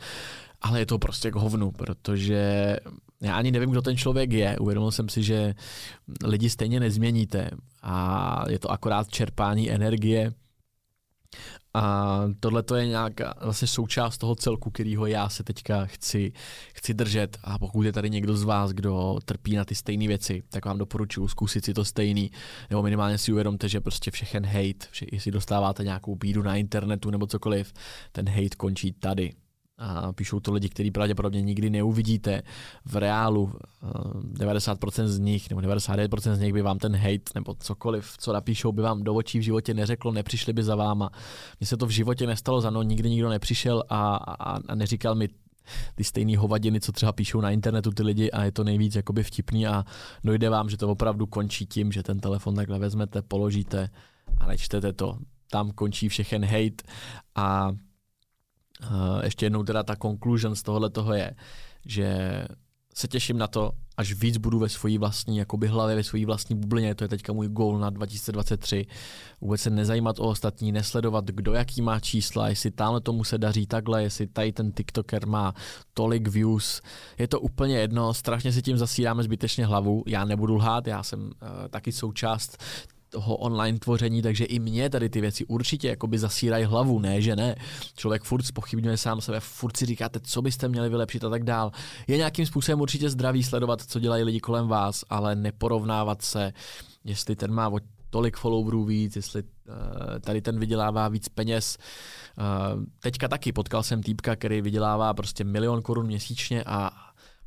ale 0.62 0.80
je 0.80 0.86
to 0.86 1.00
prostě 1.00 1.32
k 1.32 1.36
hovnu, 1.36 1.72
protože 1.72 2.78
já 3.22 3.36
ani 3.36 3.51
nevím, 3.51 3.70
kdo 3.70 3.82
ten 3.82 3.98
člověk 3.98 4.32
je. 4.32 4.60
Uvědomil 4.60 4.92
jsem 4.92 5.10
si, 5.10 5.24
že 5.24 5.54
lidi 6.24 6.50
stejně 6.50 6.80
nezměníte 6.80 7.50
a 7.82 8.46
je 8.50 8.60
to 8.60 8.72
akorát 8.72 9.10
čerpání 9.10 9.72
energie. 9.72 10.34
A 11.74 12.22
tohle 12.40 12.63
to 12.63 12.75
je 12.75 12.88
nějaká 12.88 13.34
vlastně 13.42 13.68
součást 13.68 14.18
toho 14.18 14.36
celku, 14.36 14.70
kterýho 14.70 15.06
já 15.06 15.30
se 15.30 15.44
teďka 15.44 15.86
chci, 15.86 16.34
chci 16.74 16.94
držet. 16.94 17.38
A 17.44 17.60
pokud 17.60 17.82
je 17.82 17.94
tady 17.94 18.10
někdo 18.10 18.38
z 18.38 18.44
vás, 18.44 18.72
kdo 18.72 19.20
trpí 19.25 19.56
na 19.56 19.66
ty 19.66 19.75
stejné 19.75 20.08
věci, 20.08 20.44
tak 20.50 20.66
vám 20.66 20.78
doporučuji 20.78 21.28
zkusit 21.28 21.66
si 21.66 21.74
to 21.74 21.86
stejný, 21.86 22.32
nebo 22.70 22.84
minimálně 22.84 23.18
si 23.18 23.32
uvědomte, 23.32 23.70
že 23.70 23.82
prostě 23.82 24.12
všechen 24.12 24.46
hate, 24.46 24.88
že 24.92 25.06
jestli 25.12 25.32
dostáváte 25.32 25.84
nějakou 25.84 26.16
bídu 26.16 26.44
na 26.44 26.56
internetu 26.56 27.10
nebo 27.10 27.28
cokoliv, 27.28 27.74
ten 28.12 28.30
hate 28.30 28.56
končí 28.58 28.92
tady 28.92 29.34
a 29.82 30.14
píšou 30.14 30.40
to 30.40 30.54
lidi, 30.54 30.70
kteří 30.70 30.92
pravděpodobně 30.92 31.42
nikdy 31.42 31.70
neuvidíte 31.70 32.42
v 32.86 32.96
reálu. 32.96 33.54
90% 34.34 35.08
z 35.08 35.20
nich 35.20 35.50
nebo 35.50 35.62
99% 35.62 36.34
z 36.34 36.40
nich 36.40 36.54
by 36.54 36.62
vám 36.62 36.80
ten 36.80 36.96
hate 36.96 37.32
nebo 37.36 37.56
cokoliv, 37.60 38.16
co 38.18 38.34
napíšou, 38.34 38.72
by 38.72 38.82
vám 38.82 39.04
do 39.04 39.14
očí 39.14 39.40
v 39.40 39.42
životě 39.42 39.74
neřeklo, 39.74 40.12
nepřišli 40.12 40.54
by 40.54 40.64
za 40.64 40.76
váma. 40.76 41.10
Mně 41.60 41.68
se 41.68 41.78
to 41.78 41.86
v 41.86 41.90
životě 41.90 42.28
nestalo 42.28 42.62
za 42.62 42.70
mnou, 42.70 42.82
nikdy 42.82 43.10
nikdo 43.10 43.30
nepřišel 43.30 43.84
a, 43.90 44.16
a, 44.16 44.60
a 44.68 44.76
neříkal 44.76 45.16
mi 45.16 45.30
ty 45.96 46.04
stejné 46.04 46.38
hovadiny, 46.38 46.80
co 46.80 46.92
třeba 46.92 47.12
píšou 47.12 47.42
na 47.42 47.52
internetu 47.52 47.92
ty 47.92 48.04
lidi 48.04 48.32
a 48.32 48.44
je 48.44 48.52
to 48.52 48.64
nejvíc 48.64 48.96
jakoby 48.96 49.24
vtipný 49.24 49.68
a 49.68 49.86
dojde 50.24 50.50
vám, 50.50 50.70
že 50.70 50.78
to 50.78 50.90
opravdu 50.90 51.28
končí 51.28 51.66
tím, 51.66 51.92
že 51.92 52.04
ten 52.04 52.20
telefon 52.20 52.56
takhle 52.56 52.80
vezmete, 52.80 53.22
položíte 53.22 53.90
a 54.38 54.48
nečtete 54.48 54.94
to. 54.94 55.18
Tam 55.52 55.72
končí 55.72 56.10
všechen 56.10 56.46
hate 56.46 56.84
a 57.36 57.72
Uh, 58.84 59.24
ještě 59.24 59.46
jednou 59.46 59.64
teda 59.64 59.84
ta 59.84 59.96
conclusion 59.96 60.56
z 60.56 60.64
tohohle 60.64 60.90
toho 60.90 61.14
je, 61.14 61.36
že 61.86 62.46
se 62.94 63.08
těším 63.08 63.38
na 63.38 63.48
to, 63.48 63.72
až 63.98 64.14
víc 64.14 64.38
budu 64.38 64.60
ve 64.60 64.70
své 64.70 64.98
vlastní 64.98 65.38
jakoby 65.38 65.68
hlavě, 65.68 65.96
ve 65.96 66.04
své 66.04 66.26
vlastní 66.26 66.56
bublině, 66.56 66.96
to 66.96 67.04
je 67.04 67.08
teďka 67.08 67.34
můj 67.34 67.48
goal 67.48 67.80
na 67.80 67.90
2023, 67.90 68.86
vůbec 69.42 69.62
se 69.62 69.70
nezajímat 69.70 70.20
o 70.20 70.24
ostatní, 70.24 70.72
nesledovat, 70.72 71.26
kdo 71.26 71.54
jaký 71.54 71.82
má 71.82 72.00
čísla, 72.00 72.50
jestli 72.50 72.72
tamhle 72.72 73.02
tomu 73.02 73.24
se 73.24 73.38
daří 73.38 73.68
takhle, 73.68 74.04
jestli 74.04 74.28
tady 74.28 74.52
ten 74.52 74.72
TikToker 74.72 75.28
má 75.28 75.54
tolik 75.94 76.28
views, 76.28 76.82
je 77.18 77.28
to 77.28 77.40
úplně 77.40 77.78
jedno, 77.78 78.14
strašně 78.14 78.52
si 78.52 78.62
tím 78.62 78.78
zasíráme 78.78 79.24
zbytečně 79.24 79.66
hlavu, 79.66 80.04
já 80.08 80.26
nebudu 80.26 80.56
lhát, 80.56 80.88
já 80.88 81.04
jsem 81.04 81.22
uh, 81.24 81.32
taky 81.70 81.92
součást 81.92 82.64
toho 83.12 83.36
online 83.36 83.80
tvoření, 83.80 84.22
takže 84.22 84.46
i 84.46 84.60
mě 84.60 84.89
tady 84.89 85.10
ty 85.10 85.22
věci 85.22 85.46
určitě 85.46 85.88
jakoby 85.88 86.20
zasírají 86.20 86.65
hlavu, 86.65 87.00
ne, 87.00 87.22
že 87.22 87.36
ne. 87.36 87.56
Člověk 87.96 88.24
furt 88.24 88.44
spochybňuje 88.44 88.98
sám 88.98 89.22
sebe, 89.22 89.39
furt 89.39 89.77
si 89.77 89.86
říkáte, 89.86 90.20
co 90.20 90.41
byste 90.41 90.68
měli 90.68 90.89
vylepšit 90.89 91.24
a 91.24 91.30
tak 91.30 91.44
dál. 91.44 91.72
Je 92.08 92.18
nějakým 92.18 92.46
způsobem 92.46 92.82
určitě 92.82 93.10
zdravý 93.10 93.44
sledovat, 93.44 93.82
co 93.82 94.00
dělají 94.00 94.24
lidi 94.24 94.39
kolem 94.39 94.68
vás, 94.68 95.03
ale 95.10 95.36
neporovnávat 95.36 96.22
se, 96.22 96.53
jestli 97.03 97.36
ten 97.36 97.51
má 97.51 97.72
tolik 98.10 98.38
followerů 98.38 98.86
víc, 98.86 99.15
jestli 99.15 99.44
uh, 99.44 99.80
tady 100.22 100.41
ten 100.41 100.60
vydělává 100.60 101.08
víc 101.08 101.30
peněz. 101.30 101.77
Uh, 102.38 102.83
teďka 103.00 103.27
taky 103.27 103.53
potkal 103.53 103.83
jsem 103.83 104.03
týpka, 104.03 104.36
který 104.36 104.62
vydělává 104.62 105.14
prostě 105.14 105.44
milion 105.44 105.81
korun 105.81 106.05
měsíčně 106.05 106.64
a 106.64 106.92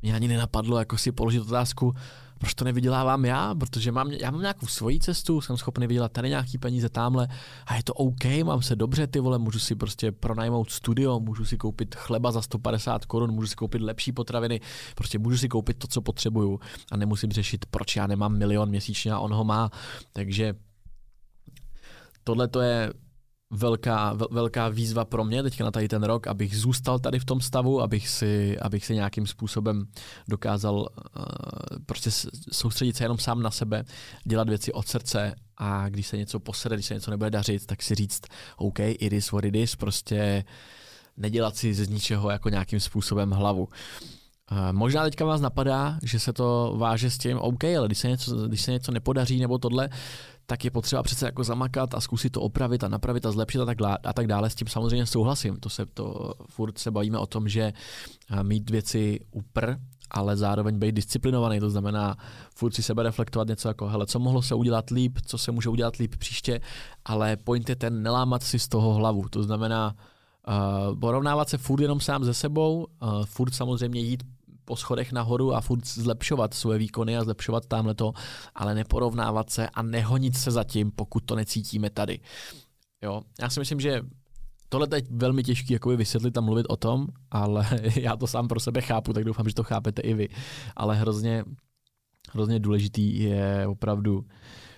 mě 0.01 0.15
ani 0.15 0.27
nenapadlo 0.27 0.79
jako 0.79 0.97
si 0.97 1.11
položit 1.11 1.39
otázku, 1.39 1.93
proč 2.39 2.53
to 2.53 2.65
nevydělávám 2.65 3.25
já, 3.25 3.55
protože 3.55 3.91
mám, 3.91 4.11
já 4.11 4.31
mám 4.31 4.41
nějakou 4.41 4.67
svoji 4.67 4.99
cestu, 4.99 5.41
jsem 5.41 5.57
schopný 5.57 5.87
vydělat 5.87 6.11
tady 6.11 6.29
nějaký 6.29 6.57
peníze 6.57 6.89
tamhle 6.89 7.27
a 7.65 7.75
je 7.75 7.83
to 7.83 7.93
OK, 7.93 8.25
mám 8.43 8.61
se 8.61 8.75
dobře, 8.75 9.07
ty 9.07 9.19
vole, 9.19 9.37
můžu 9.37 9.59
si 9.59 9.75
prostě 9.75 10.11
pronajmout 10.11 10.71
studio, 10.71 11.19
můžu 11.19 11.45
si 11.45 11.57
koupit 11.57 11.95
chleba 11.95 12.31
za 12.31 12.41
150 12.41 13.05
korun, 13.05 13.31
můžu 13.31 13.47
si 13.47 13.55
koupit 13.55 13.81
lepší 13.81 14.11
potraviny, 14.11 14.61
prostě 14.95 15.19
můžu 15.19 15.37
si 15.37 15.49
koupit 15.49 15.77
to, 15.77 15.87
co 15.87 16.01
potřebuju 16.01 16.59
a 16.91 16.97
nemusím 16.97 17.31
řešit, 17.31 17.65
proč 17.65 17.95
já 17.95 18.07
nemám 18.07 18.37
milion 18.37 18.69
měsíčně 18.69 19.11
a 19.11 19.19
on 19.19 19.33
ho 19.33 19.43
má, 19.43 19.69
takže 20.13 20.53
tohle 22.23 22.47
to 22.47 22.61
je 22.61 22.93
velká, 23.51 24.13
vel, 24.13 24.27
velká 24.31 24.69
výzva 24.69 25.05
pro 25.05 25.23
mě 25.23 25.43
teďka 25.43 25.63
na 25.63 25.71
tady 25.71 25.87
ten 25.87 26.03
rok, 26.03 26.27
abych 26.27 26.57
zůstal 26.57 26.99
tady 26.99 27.19
v 27.19 27.25
tom 27.25 27.41
stavu, 27.41 27.81
abych 27.81 28.09
si, 28.09 28.59
abych 28.59 28.85
si 28.85 28.93
nějakým 28.93 29.27
způsobem 29.27 29.87
dokázal 30.27 30.75
uh, 30.75 30.87
prostě 31.85 32.11
soustředit 32.51 32.95
se 32.95 33.03
jenom 33.03 33.17
sám 33.17 33.41
na 33.41 33.51
sebe, 33.51 33.83
dělat 34.23 34.49
věci 34.49 34.73
od 34.73 34.87
srdce 34.87 35.35
a 35.57 35.89
když 35.89 36.07
se 36.07 36.17
něco 36.17 36.39
posede, 36.39 36.75
když 36.75 36.85
se 36.85 36.93
něco 36.93 37.11
nebude 37.11 37.29
dařit, 37.29 37.65
tak 37.65 37.83
si 37.83 37.95
říct, 37.95 38.21
OK, 38.57 38.79
it 38.79 39.13
is 39.13 39.31
what 39.31 39.45
it 39.45 39.55
is, 39.55 39.75
prostě 39.75 40.43
nedělat 41.17 41.55
si 41.55 41.73
z 41.73 41.89
ničeho 41.89 42.29
jako 42.29 42.49
nějakým 42.49 42.79
způsobem 42.79 43.31
hlavu. 43.31 43.63
Uh, 43.63 43.69
možná 44.71 45.03
teďka 45.03 45.25
vás 45.25 45.41
napadá, 45.41 45.99
že 46.03 46.19
se 46.19 46.33
to 46.33 46.75
váže 46.77 47.09
s 47.11 47.17
tím, 47.17 47.37
OK, 47.37 47.63
ale 47.63 47.87
když 47.87 47.97
se 47.97 48.07
něco, 48.07 48.47
když 48.47 48.61
se 48.61 48.71
něco 48.71 48.91
nepodaří 48.91 49.39
nebo 49.39 49.57
tohle, 49.57 49.89
tak 50.45 50.65
je 50.65 50.71
potřeba 50.71 51.03
přece 51.03 51.25
jako 51.25 51.43
zamakat 51.43 51.93
a 51.93 52.01
zkusit 52.01 52.29
to 52.29 52.41
opravit 52.41 52.83
a 52.83 52.87
napravit 52.87 53.25
a 53.25 53.31
zlepšit 53.31 53.59
a 53.59 53.65
tak, 53.65 53.77
a 54.03 54.13
tak 54.13 54.27
dále. 54.27 54.49
S 54.49 54.55
tím 54.55 54.67
samozřejmě 54.67 55.05
souhlasím. 55.05 55.57
To 55.57 55.69
se 55.69 55.85
to 55.85 56.33
furt 56.49 56.77
se 56.77 56.91
bavíme 56.91 57.17
o 57.17 57.25
tom, 57.25 57.49
že 57.49 57.73
mít 58.41 58.69
věci 58.69 59.19
upr, 59.31 59.75
ale 60.11 60.37
zároveň 60.37 60.79
být 60.79 60.95
disciplinovaný, 60.95 61.59
to 61.59 61.69
znamená 61.69 62.15
furt 62.55 62.71
si 62.71 62.83
sebe 62.83 63.03
reflektovat 63.03 63.47
něco 63.47 63.67
jako, 63.67 63.87
hele, 63.87 64.05
co 64.05 64.19
mohlo 64.19 64.41
se 64.41 64.55
udělat 64.55 64.89
líp, 64.89 65.17
co 65.25 65.37
se 65.37 65.51
může 65.51 65.69
udělat 65.69 65.95
líp 65.95 66.15
příště, 66.15 66.61
ale 67.05 67.37
point 67.37 67.69
je 67.69 67.75
ten 67.75 68.03
nelámat 68.03 68.43
si 68.43 68.59
z 68.59 68.67
toho 68.67 68.93
hlavu, 68.93 69.29
to 69.29 69.43
znamená 69.43 69.95
uh, 70.47 70.99
porovnávat 70.99 71.49
se 71.49 71.57
furt 71.57 71.81
jenom 71.81 71.99
sám 71.99 72.23
ze 72.23 72.33
sebou, 72.33 72.87
uh, 73.01 73.25
furt 73.25 73.53
samozřejmě 73.53 74.01
jít 74.01 74.23
po 74.65 74.75
schodech 74.75 75.11
nahoru 75.11 75.53
a 75.53 75.61
furt 75.61 75.87
zlepšovat 75.87 76.53
své 76.53 76.77
výkony 76.77 77.17
a 77.17 77.23
zlepšovat 77.23 77.65
tamhle 77.65 77.95
to, 77.95 78.13
ale 78.55 78.75
neporovnávat 78.75 79.49
se 79.49 79.69
a 79.69 79.81
nehonit 79.81 80.37
se 80.37 80.51
zatím, 80.51 80.91
pokud 80.91 81.19
to 81.19 81.35
necítíme 81.35 81.89
tady. 81.89 82.19
Jo? 83.01 83.21
Já 83.41 83.49
si 83.49 83.59
myslím, 83.59 83.79
že 83.79 84.01
tohle 84.69 84.87
je 84.95 85.01
velmi 85.09 85.43
těžké 85.43 85.73
jakoby 85.73 85.95
vysvětlit 85.95 86.37
a 86.37 86.41
mluvit 86.41 86.65
o 86.69 86.75
tom, 86.75 87.07
ale 87.31 87.65
já 87.95 88.15
to 88.15 88.27
sám 88.27 88.47
pro 88.47 88.59
sebe 88.59 88.81
chápu, 88.81 89.13
tak 89.13 89.23
doufám, 89.23 89.49
že 89.49 89.55
to 89.55 89.63
chápete 89.63 90.01
i 90.01 90.13
vy. 90.13 90.29
Ale 90.75 90.95
hrozně, 90.95 91.43
hrozně 92.31 92.59
důležitý 92.59 93.19
je 93.19 93.67
opravdu 93.67 94.25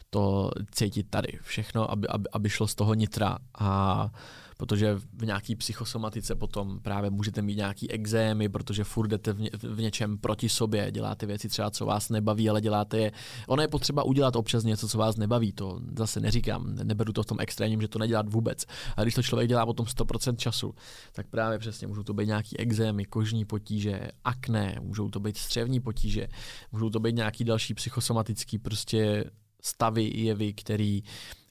to 0.10 0.52
cítit 0.72 1.08
tady. 1.10 1.40
Všechno, 1.42 1.92
aby, 1.92 2.08
aby, 2.08 2.30
aby 2.32 2.50
šlo 2.50 2.68
z 2.68 2.76
toho 2.76 2.94
nitra 2.94 3.38
a 3.60 4.10
protože 4.58 4.96
v 5.14 5.26
nějaký 5.26 5.56
psychosomatice 5.56 6.36
potom 6.36 6.80
právě 6.80 7.10
můžete 7.10 7.42
mít 7.42 7.56
nějaký 7.56 7.92
exémy, 7.92 8.50
protože 8.50 8.84
furt 8.84 9.08
jdete 9.08 9.34
v, 9.34 9.40
ně, 9.40 9.50
v 9.64 9.82
něčem 9.82 10.18
proti 10.18 10.50
sobě, 10.50 10.92
děláte 10.92 11.26
věci 11.26 11.50
třeba, 11.50 11.72
co 11.72 11.86
vás 11.86 12.10
nebaví, 12.10 12.50
ale 12.50 12.62
děláte 12.62 12.98
je. 12.98 13.12
Ono 13.48 13.62
je 13.62 13.68
potřeba 13.68 14.04
udělat 14.04 14.36
občas 14.36 14.64
něco, 14.64 14.88
co 14.88 14.98
vás 14.98 15.18
nebaví, 15.18 15.52
to 15.52 15.80
zase 15.98 16.20
neříkám, 16.20 16.76
neberu 16.76 17.14
to 17.14 17.24
v 17.24 17.26
tom 17.26 17.38
extrémním, 17.40 17.82
že 17.82 17.88
to 17.88 18.00
nedělat 18.00 18.30
vůbec. 18.30 18.66
A 18.96 19.02
když 19.02 19.14
to 19.14 19.24
člověk 19.24 19.50
dělá 19.50 19.66
potom 19.66 19.86
100% 19.86 20.36
času, 20.36 20.76
tak 21.12 21.28
právě 21.28 21.60
přesně 21.60 21.88
můžou 21.88 22.04
to 22.04 22.14
být 22.14 22.28
nějaký 22.28 22.60
exémy, 22.60 23.06
kožní 23.06 23.46
potíže, 23.46 24.08
akné, 24.24 24.76
můžou 24.82 25.10
to 25.10 25.20
být 25.20 25.38
střevní 25.38 25.80
potíže, 25.80 26.28
můžou 26.72 26.90
to 26.90 27.00
být 27.00 27.16
nějaký 27.16 27.44
další 27.44 27.74
psychosomatický 27.74 28.58
prostě 28.58 29.24
stavy, 29.62 30.12
jevy, 30.16 30.54
který, 30.54 31.04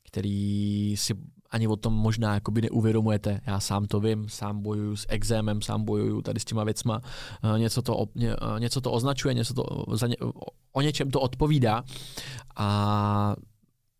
který 0.03 0.95
si 0.97 1.15
ani 1.51 1.69
o 1.69 1.77
tom 1.77 1.93
možná 1.93 2.35
jakoby 2.35 2.63
neuvědomujete. 2.63 3.41
Já 3.47 3.61
sám 3.61 3.87
to 3.87 4.01
vím, 4.01 4.29
sám 4.29 4.63
bojuju 4.63 4.97
s 4.97 5.07
exémem, 5.09 5.63
sám 5.63 5.85
bojuju 5.85 6.23
tady 6.23 6.41
s 6.41 6.45
těma 6.45 6.65
věcma. 6.65 7.01
Eh, 7.55 7.59
něco 7.59 7.83
to, 7.83 8.07
eh, 8.23 8.37
něco 8.59 8.81
to 8.81 8.93
označuje, 8.93 9.35
něco 9.35 9.55
to 9.55 9.65
za 9.93 10.07
ně, 10.07 10.17
o 10.73 10.81
něčem 10.81 11.11
to 11.11 11.21
odpovídá. 11.21 11.85
A 12.57 13.37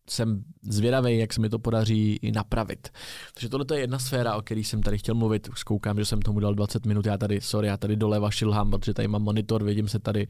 jsem 0.09 0.43
zvědavý, 0.61 1.17
jak 1.17 1.33
se 1.33 1.41
mi 1.41 1.49
to 1.49 1.59
podaří 1.59 2.19
i 2.21 2.31
napravit. 2.31 2.89
Takže 3.33 3.49
tohle 3.49 3.65
je 3.73 3.79
jedna 3.79 3.99
sféra, 3.99 4.35
o 4.35 4.41
které 4.41 4.61
jsem 4.61 4.83
tady 4.83 4.97
chtěl 4.97 5.15
mluvit. 5.15 5.49
Už 5.49 5.63
koukám, 5.63 5.97
že 5.97 6.05
jsem 6.05 6.21
tomu 6.21 6.39
dal 6.39 6.53
20 6.53 6.85
minut. 6.85 7.05
Já 7.05 7.17
tady, 7.17 7.41
sorry, 7.41 7.67
já 7.67 7.77
tady 7.77 7.95
doleva 7.95 8.31
šilhám, 8.31 8.71
protože 8.71 8.93
tady 8.93 9.07
mám 9.07 9.21
monitor, 9.21 9.63
vidím 9.63 9.87
se 9.87 9.99
tady 9.99 10.27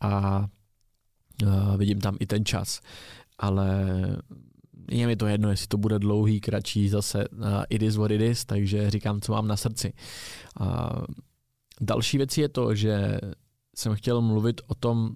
a 0.00 0.46
uh, 1.42 1.76
vidím 1.76 2.00
tam 2.00 2.16
i 2.20 2.26
ten 2.26 2.44
čas. 2.44 2.80
Ale 3.38 3.86
je 4.90 5.06
mi 5.06 5.16
to 5.16 5.26
jedno, 5.26 5.50
jestli 5.50 5.66
to 5.66 5.78
bude 5.78 5.98
dlouhý, 5.98 6.40
kratší, 6.40 6.88
zase 6.88 7.28
uh, 7.28 7.46
it 7.70 7.82
is 7.82 7.96
what 7.96 8.10
it 8.10 8.20
is, 8.20 8.44
takže 8.44 8.90
říkám, 8.90 9.20
co 9.20 9.32
mám 9.32 9.48
na 9.48 9.56
srdci. 9.56 9.92
Uh, 10.60 10.66
další 11.80 12.16
věc 12.16 12.38
je 12.38 12.48
to, 12.48 12.74
že 12.74 13.18
jsem 13.76 13.94
chtěl 13.94 14.20
mluvit 14.20 14.60
o 14.66 14.74
tom, 14.74 15.10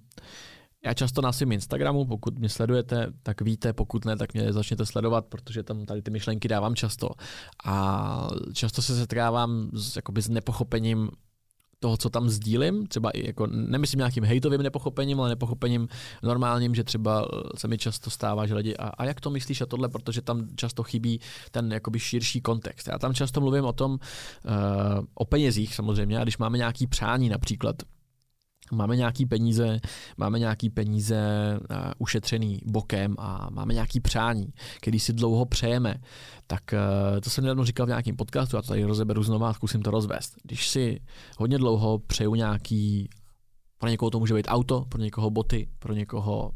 já 0.85 0.93
často 0.93 1.21
na 1.21 1.31
svém 1.31 1.51
Instagramu, 1.51 2.05
pokud 2.05 2.39
mě 2.39 2.49
sledujete, 2.49 3.07
tak 3.23 3.41
víte, 3.41 3.73
pokud 3.73 4.05
ne, 4.05 4.17
tak 4.17 4.33
mě 4.33 4.53
začněte 4.53 4.85
sledovat, 4.85 5.25
protože 5.25 5.63
tam 5.63 5.85
tady 5.85 6.01
ty 6.01 6.11
myšlenky 6.11 6.47
dávám 6.47 6.75
často. 6.75 7.09
A 7.65 8.27
často 8.53 8.81
se 8.81 8.95
setkávám 8.95 9.69
s, 9.73 9.95
jakoby, 9.95 10.21
s 10.21 10.29
nepochopením 10.29 11.09
toho, 11.79 11.97
co 11.97 12.09
tam 12.09 12.29
sdílím, 12.29 12.87
třeba 12.87 13.09
i 13.09 13.27
jako, 13.27 13.47
nemyslím 13.47 13.97
nějakým 13.97 14.23
hejtovým 14.23 14.61
nepochopením, 14.61 15.19
ale 15.19 15.29
nepochopením 15.29 15.87
normálním, 16.23 16.75
že 16.75 16.83
třeba 16.83 17.27
se 17.55 17.67
mi 17.67 17.77
často 17.77 18.09
stává, 18.09 18.47
že 18.47 18.55
lidi, 18.55 18.75
a, 18.75 18.87
a 18.87 19.05
jak 19.05 19.21
to 19.21 19.29
myslíš 19.29 19.61
a 19.61 19.65
tohle, 19.65 19.89
protože 19.89 20.21
tam 20.21 20.47
často 20.55 20.83
chybí 20.83 21.19
ten 21.51 21.73
jakoby 21.73 21.99
širší 21.99 22.41
kontext. 22.41 22.87
Já 22.87 22.99
tam 22.99 23.13
často 23.13 23.41
mluvím 23.41 23.65
o 23.65 23.73
tom, 23.73 23.91
uh, 23.91 23.99
o 25.13 25.25
penězích 25.25 25.75
samozřejmě, 25.75 26.19
a 26.19 26.23
když 26.23 26.37
máme 26.37 26.57
nějaký 26.57 26.87
přání 26.87 27.29
například, 27.29 27.75
máme 28.71 28.95
nějaký 28.95 29.25
peníze, 29.25 29.79
máme 30.17 30.39
nějaký 30.39 30.69
peníze 30.69 31.19
uh, 31.59 31.77
ušetřený 31.97 32.61
bokem 32.65 33.15
a 33.17 33.47
máme 33.51 33.73
nějaký 33.73 33.99
přání, 33.99 34.53
který 34.77 34.99
si 34.99 35.13
dlouho 35.13 35.45
přejeme, 35.45 35.95
tak 36.47 36.61
uh, 36.73 37.19
to 37.19 37.29
jsem 37.29 37.43
nedávno 37.43 37.65
říkal 37.65 37.85
v 37.85 37.89
nějakém 37.89 38.15
podcastu, 38.15 38.57
a 38.57 38.61
to 38.61 38.67
tady 38.67 38.83
rozeberu 38.83 39.23
znovu 39.23 39.45
a 39.45 39.53
zkusím 39.53 39.81
to 39.81 39.91
rozvést. 39.91 40.35
Když 40.43 40.69
si 40.69 40.99
hodně 41.37 41.57
dlouho 41.57 41.99
přeju 41.99 42.35
nějaký, 42.35 43.09
pro 43.77 43.89
někoho 43.89 44.09
to 44.09 44.19
může 44.19 44.33
být 44.33 44.47
auto, 44.49 44.85
pro 44.89 45.01
někoho 45.01 45.29
boty, 45.29 45.67
pro 45.79 45.93
někoho 45.93 46.51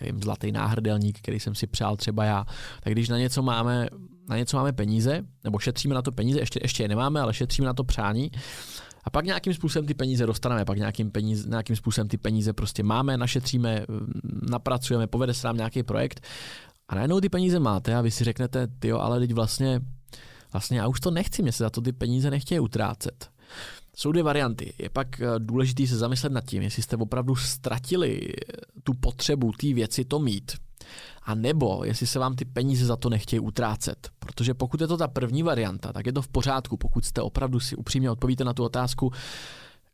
nevím, 0.00 0.22
zlatý 0.22 0.52
náhrdelník, 0.52 1.18
který 1.18 1.40
jsem 1.40 1.54
si 1.54 1.66
přál 1.66 1.96
třeba 1.96 2.24
já, 2.24 2.44
tak 2.80 2.92
když 2.92 3.08
na 3.08 3.18
něco 3.18 3.42
máme, 3.42 3.88
na 4.28 4.36
něco 4.36 4.56
máme 4.56 4.72
peníze, 4.72 5.22
nebo 5.44 5.58
šetříme 5.58 5.94
na 5.94 6.02
to 6.02 6.12
peníze, 6.12 6.40
ještě, 6.40 6.60
ještě 6.62 6.82
je 6.82 6.88
nemáme, 6.88 7.20
ale 7.20 7.34
šetříme 7.34 7.66
na 7.66 7.74
to 7.74 7.84
přání, 7.84 8.30
a 9.08 9.10
pak 9.10 9.24
nějakým 9.24 9.54
způsobem 9.54 9.86
ty 9.86 9.94
peníze 9.94 10.26
dostaneme, 10.26 10.64
pak 10.64 10.78
nějakým, 10.78 11.10
peníze, 11.10 11.48
nějakým 11.48 11.76
způsobem 11.76 12.08
ty 12.08 12.16
peníze 12.16 12.52
prostě 12.52 12.82
máme, 12.82 13.16
našetříme, 13.16 13.84
napracujeme, 14.50 15.06
povede 15.06 15.34
se 15.34 15.46
nám 15.46 15.56
nějaký 15.56 15.82
projekt 15.82 16.20
a 16.88 16.94
najednou 16.94 17.20
ty 17.20 17.28
peníze 17.28 17.58
máte 17.58 17.94
a 17.94 18.00
vy 18.00 18.10
si 18.10 18.24
řeknete, 18.24 18.68
jo, 18.84 18.98
ale 18.98 19.20
teď 19.20 19.32
vlastně, 19.32 19.80
vlastně 20.52 20.78
já 20.78 20.88
už 20.88 21.00
to 21.00 21.10
nechci, 21.10 21.42
mě 21.42 21.52
se 21.52 21.64
za 21.64 21.70
to 21.70 21.80
ty 21.80 21.92
peníze 21.92 22.30
nechtějí 22.30 22.60
utrácet. 22.60 23.30
Jsou 23.96 24.12
dvě 24.12 24.22
varianty. 24.22 24.74
Je 24.78 24.90
pak 24.90 25.20
eh, 25.20 25.26
důležité 25.38 25.86
se 25.86 25.96
zamyslet 25.96 26.32
nad 26.32 26.44
tím, 26.44 26.62
jestli 26.62 26.82
jste 26.82 26.96
opravdu 26.96 27.36
ztratili 27.36 28.20
tu 28.82 28.94
potřebu 28.94 29.52
té 29.52 29.74
věci 29.74 30.04
to 30.04 30.18
mít, 30.18 30.52
a 31.22 31.34
nebo 31.34 31.84
jestli 31.84 32.06
se 32.06 32.18
vám 32.18 32.36
ty 32.36 32.44
peníze 32.44 32.86
za 32.86 32.96
to 32.96 33.10
nechtějí 33.10 33.40
utrácet. 33.40 34.10
Protože 34.18 34.54
pokud 34.54 34.80
je 34.80 34.86
to 34.86 34.96
ta 34.96 35.08
první 35.08 35.42
varianta, 35.42 35.92
tak 35.92 36.06
je 36.06 36.12
to 36.12 36.22
v 36.22 36.28
pořádku. 36.28 36.76
Pokud 36.76 37.04
jste 37.04 37.22
opravdu 37.22 37.60
si 37.60 37.76
upřímně 37.76 38.10
odpovíte 38.10 38.44
na 38.44 38.52
tu 38.52 38.64
otázku, 38.64 39.12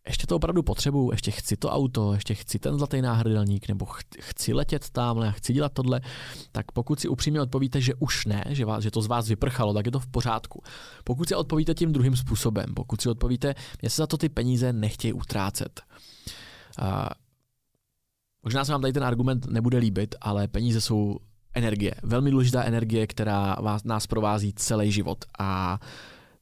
ještě 0.07 0.27
to 0.27 0.37
opravdu 0.37 0.63
potřebuju, 0.63 1.11
ještě 1.11 1.31
chci 1.31 1.57
to 1.57 1.71
auto, 1.71 2.13
ještě 2.13 2.35
chci 2.35 2.59
ten 2.59 2.79
zlatý 2.79 3.03
náhrdelník, 3.03 3.69
nebo 3.69 3.87
chci 4.21 4.53
letět 4.53 4.91
tamhle, 4.91 5.33
chci 5.33 5.53
dělat 5.53 5.73
tohle, 5.73 6.01
tak 6.53 6.73
pokud 6.73 7.01
si 7.01 7.09
upřímně 7.09 7.41
odpovíte, 7.41 7.81
že 7.81 7.95
už 7.95 8.27
ne, 8.27 8.45
že, 8.49 8.65
vás, 8.65 8.83
že 8.83 8.91
to 8.91 9.03
z 9.03 9.07
vás 9.07 9.29
vyprchalo, 9.29 9.75
tak 9.75 9.87
je 9.87 9.93
to 9.93 10.01
v 10.01 10.07
pořádku. 10.07 10.63
Pokud 11.05 11.29
si 11.29 11.35
odpovíte 11.35 11.75
tím 11.75 11.93
druhým 11.93 12.17
způsobem, 12.17 12.75
pokud 12.75 13.01
si 13.01 13.09
odpovíte, 13.09 13.55
mě 13.83 13.91
se 13.91 14.03
za 14.03 14.07
to 14.07 14.17
ty 14.17 14.29
peníze 14.29 14.73
nechtějí 14.73 15.13
utrácet, 15.13 15.81
Možná 18.45 18.65
se 18.65 18.73
vám 18.73 18.81
tady 18.81 18.93
ten 18.93 19.05
argument 19.05 19.47
nebude 19.47 19.79
líbit, 19.79 20.15
ale 20.21 20.49
peníze 20.49 20.81
jsou 20.81 21.19
energie. 21.55 21.95
Velmi 22.03 22.31
důležitá 22.31 22.63
energie, 22.63 23.07
která 23.07 23.57
vás, 23.61 23.85
nás 23.85 24.07
provází 24.07 24.53
celý 24.53 24.93
život 24.93 25.25
a 25.39 25.81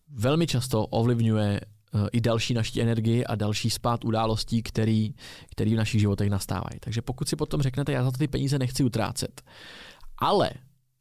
velmi 0.09 0.47
často 0.47 0.87
ovlivňuje 0.87 1.61
eh, 1.61 2.09
i 2.13 2.21
další 2.21 2.55
naší 2.55 2.83
energii 2.83 3.25
a 3.25 3.35
další 3.35 3.71
spát 3.71 4.05
událostí, 4.05 4.63
který, 4.63 5.15
který 5.51 5.75
v 5.75 5.77
našich 5.77 6.01
životech 6.01 6.31
nastávají. 6.31 6.81
Takže 6.81 7.03
pokud 7.03 7.29
si 7.29 7.37
potom 7.37 7.63
řeknete, 7.63 7.93
já 7.93 8.05
za 8.05 8.11
to 8.11 8.19
ty 8.19 8.29
peníze 8.29 8.59
nechci 8.59 8.85
utrácet, 8.85 9.43
ale 10.19 10.51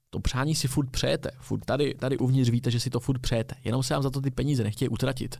to 0.09 0.19
přání 0.19 0.55
si 0.55 0.67
furt 0.67 0.89
přejete, 0.89 1.31
furt 1.39 1.65
tady, 1.65 1.93
tady 1.93 2.17
uvnitř 2.17 2.49
víte, 2.49 2.71
že 2.71 2.79
si 2.79 2.89
to 2.89 2.99
furt 2.99 3.19
přejete, 3.19 3.55
jenom 3.63 3.83
se 3.83 3.93
vám 3.93 4.03
za 4.03 4.09
to 4.09 4.21
ty 4.21 4.31
peníze 4.31 4.63
nechtějí 4.63 4.89
utratit, 4.89 5.37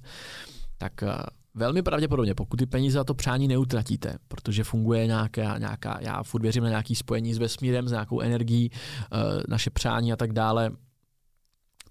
tak 0.77 1.03
eh, 1.03 1.15
Velmi 1.53 1.81
pravděpodobně, 1.81 2.35
pokud 2.35 2.57
ty 2.57 2.65
peníze 2.65 2.93
za 2.93 3.03
to 3.03 3.13
přání 3.13 3.47
neutratíte, 3.47 4.17
protože 4.27 4.63
funguje 4.63 5.07
nějaká, 5.07 5.57
nějaká 5.57 5.97
já 6.01 6.23
furt 6.23 6.41
věřím 6.41 6.63
na 6.63 6.69
nějaký 6.69 6.95
spojení 6.95 7.33
s 7.33 7.37
vesmírem, 7.37 7.87
s 7.87 7.91
nějakou 7.91 8.21
energií, 8.21 8.71
uh, 8.71 9.19
naše 9.47 9.69
přání 9.69 10.13
a 10.13 10.15
tak 10.15 10.33
dále, 10.33 10.71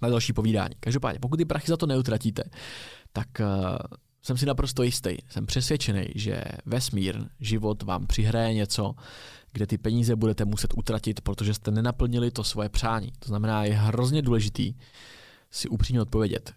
na 0.02 0.08
další 0.08 0.32
povídání. 0.32 0.74
Každopádně, 0.80 1.18
pokud 1.20 1.36
ty 1.36 1.44
prachy 1.44 1.66
za 1.66 1.76
to 1.76 1.86
neutratíte, 1.86 2.42
tak 3.12 3.28
uh, 3.40 3.46
jsem 4.22 4.36
si 4.36 4.46
naprosto 4.46 4.82
jistý, 4.82 5.16
jsem 5.28 5.46
přesvědčený, 5.46 6.06
že 6.14 6.44
vesmír, 6.66 7.24
život 7.40 7.82
vám 7.82 8.06
přihraje 8.06 8.54
něco, 8.54 8.94
kde 9.52 9.66
ty 9.66 9.78
peníze 9.78 10.16
budete 10.16 10.44
muset 10.44 10.70
utratit, 10.76 11.20
protože 11.20 11.54
jste 11.54 11.70
nenaplnili 11.70 12.30
to 12.30 12.44
svoje 12.44 12.68
přání. 12.68 13.12
To 13.18 13.28
znamená, 13.28 13.64
je 13.64 13.74
hrozně 13.74 14.22
důležitý 14.22 14.74
si 15.50 15.68
upřímně 15.68 16.02
odpovědět, 16.02 16.54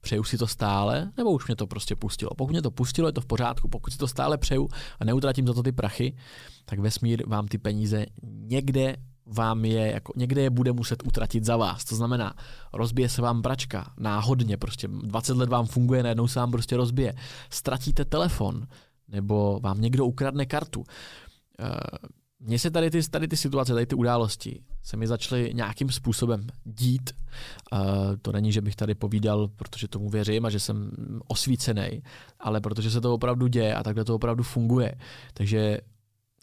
přeju 0.00 0.24
si 0.24 0.38
to 0.38 0.46
stále, 0.46 1.12
nebo 1.16 1.30
už 1.30 1.46
mě 1.46 1.56
to 1.56 1.66
prostě 1.66 1.96
pustilo. 1.96 2.30
Pokud 2.36 2.52
mě 2.52 2.62
to 2.62 2.70
pustilo, 2.70 3.08
je 3.08 3.12
to 3.12 3.20
v 3.20 3.26
pořádku. 3.26 3.68
Pokud 3.68 3.92
si 3.92 3.98
to 3.98 4.08
stále 4.08 4.38
přeju 4.38 4.68
a 5.00 5.04
neutratím 5.04 5.46
za 5.46 5.54
to 5.54 5.62
ty 5.62 5.72
prachy, 5.72 6.16
tak 6.64 6.78
vesmír 6.78 7.28
vám 7.28 7.48
ty 7.48 7.58
peníze 7.58 8.06
někde 8.22 8.96
vám 9.26 9.64
je, 9.64 9.92
jako 9.92 10.12
někde 10.16 10.42
je 10.42 10.50
bude 10.50 10.72
muset 10.72 11.02
utratit 11.06 11.44
za 11.44 11.56
vás. 11.56 11.84
To 11.84 11.96
znamená, 11.96 12.34
rozbije 12.72 13.08
se 13.08 13.22
vám 13.22 13.42
bračka 13.42 13.92
náhodně, 13.98 14.56
prostě 14.56 14.88
20 14.88 15.36
let 15.36 15.48
vám 15.48 15.66
funguje, 15.66 16.02
najednou 16.02 16.28
se 16.28 16.40
vám 16.40 16.50
prostě 16.50 16.76
rozbije. 16.76 17.14
Ztratíte 17.50 18.04
telefon, 18.04 18.66
nebo 19.08 19.60
vám 19.62 19.80
někdo 19.80 20.06
ukradne 20.06 20.46
kartu. 20.46 20.84
Mně 22.44 22.58
se 22.58 22.70
tady 22.70 22.90
ty, 22.90 23.08
tady 23.10 23.28
ty 23.28 23.36
situace, 23.36 23.72
tady 23.72 23.86
ty 23.86 23.94
události 23.94 24.62
se 24.82 24.96
mi 24.96 25.06
začaly 25.06 25.50
nějakým 25.54 25.90
způsobem 25.90 26.46
dít. 26.64 27.10
Uh, 27.72 27.78
to 28.22 28.32
není, 28.32 28.52
že 28.52 28.60
bych 28.60 28.76
tady 28.76 28.94
povídal, 28.94 29.48
protože 29.48 29.88
tomu 29.88 30.08
věřím 30.08 30.46
a 30.46 30.50
že 30.50 30.60
jsem 30.60 30.90
osvícený, 31.28 32.02
ale 32.40 32.60
protože 32.60 32.90
se 32.90 33.00
to 33.00 33.14
opravdu 33.14 33.46
děje 33.46 33.74
a 33.74 33.82
takhle 33.82 34.04
to 34.04 34.14
opravdu 34.14 34.42
funguje. 34.42 34.94
Takže 35.34 35.78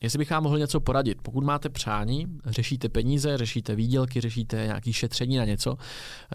Jestli 0.02 0.20
bych 0.20 0.32
vám 0.32 0.44
mohl 0.44 0.60
něco 0.60 0.80
poradit, 0.80 1.22
pokud 1.22 1.44
máte 1.44 1.70
přání, 1.70 2.28
řešíte 2.46 2.90
peníze, 2.90 3.38
řešíte 3.38 3.76
výdělky, 3.76 4.22
řešíte 4.22 4.58
nějaké 4.66 4.94
šetření 4.94 5.38
na 5.38 5.46
něco, 5.46 5.78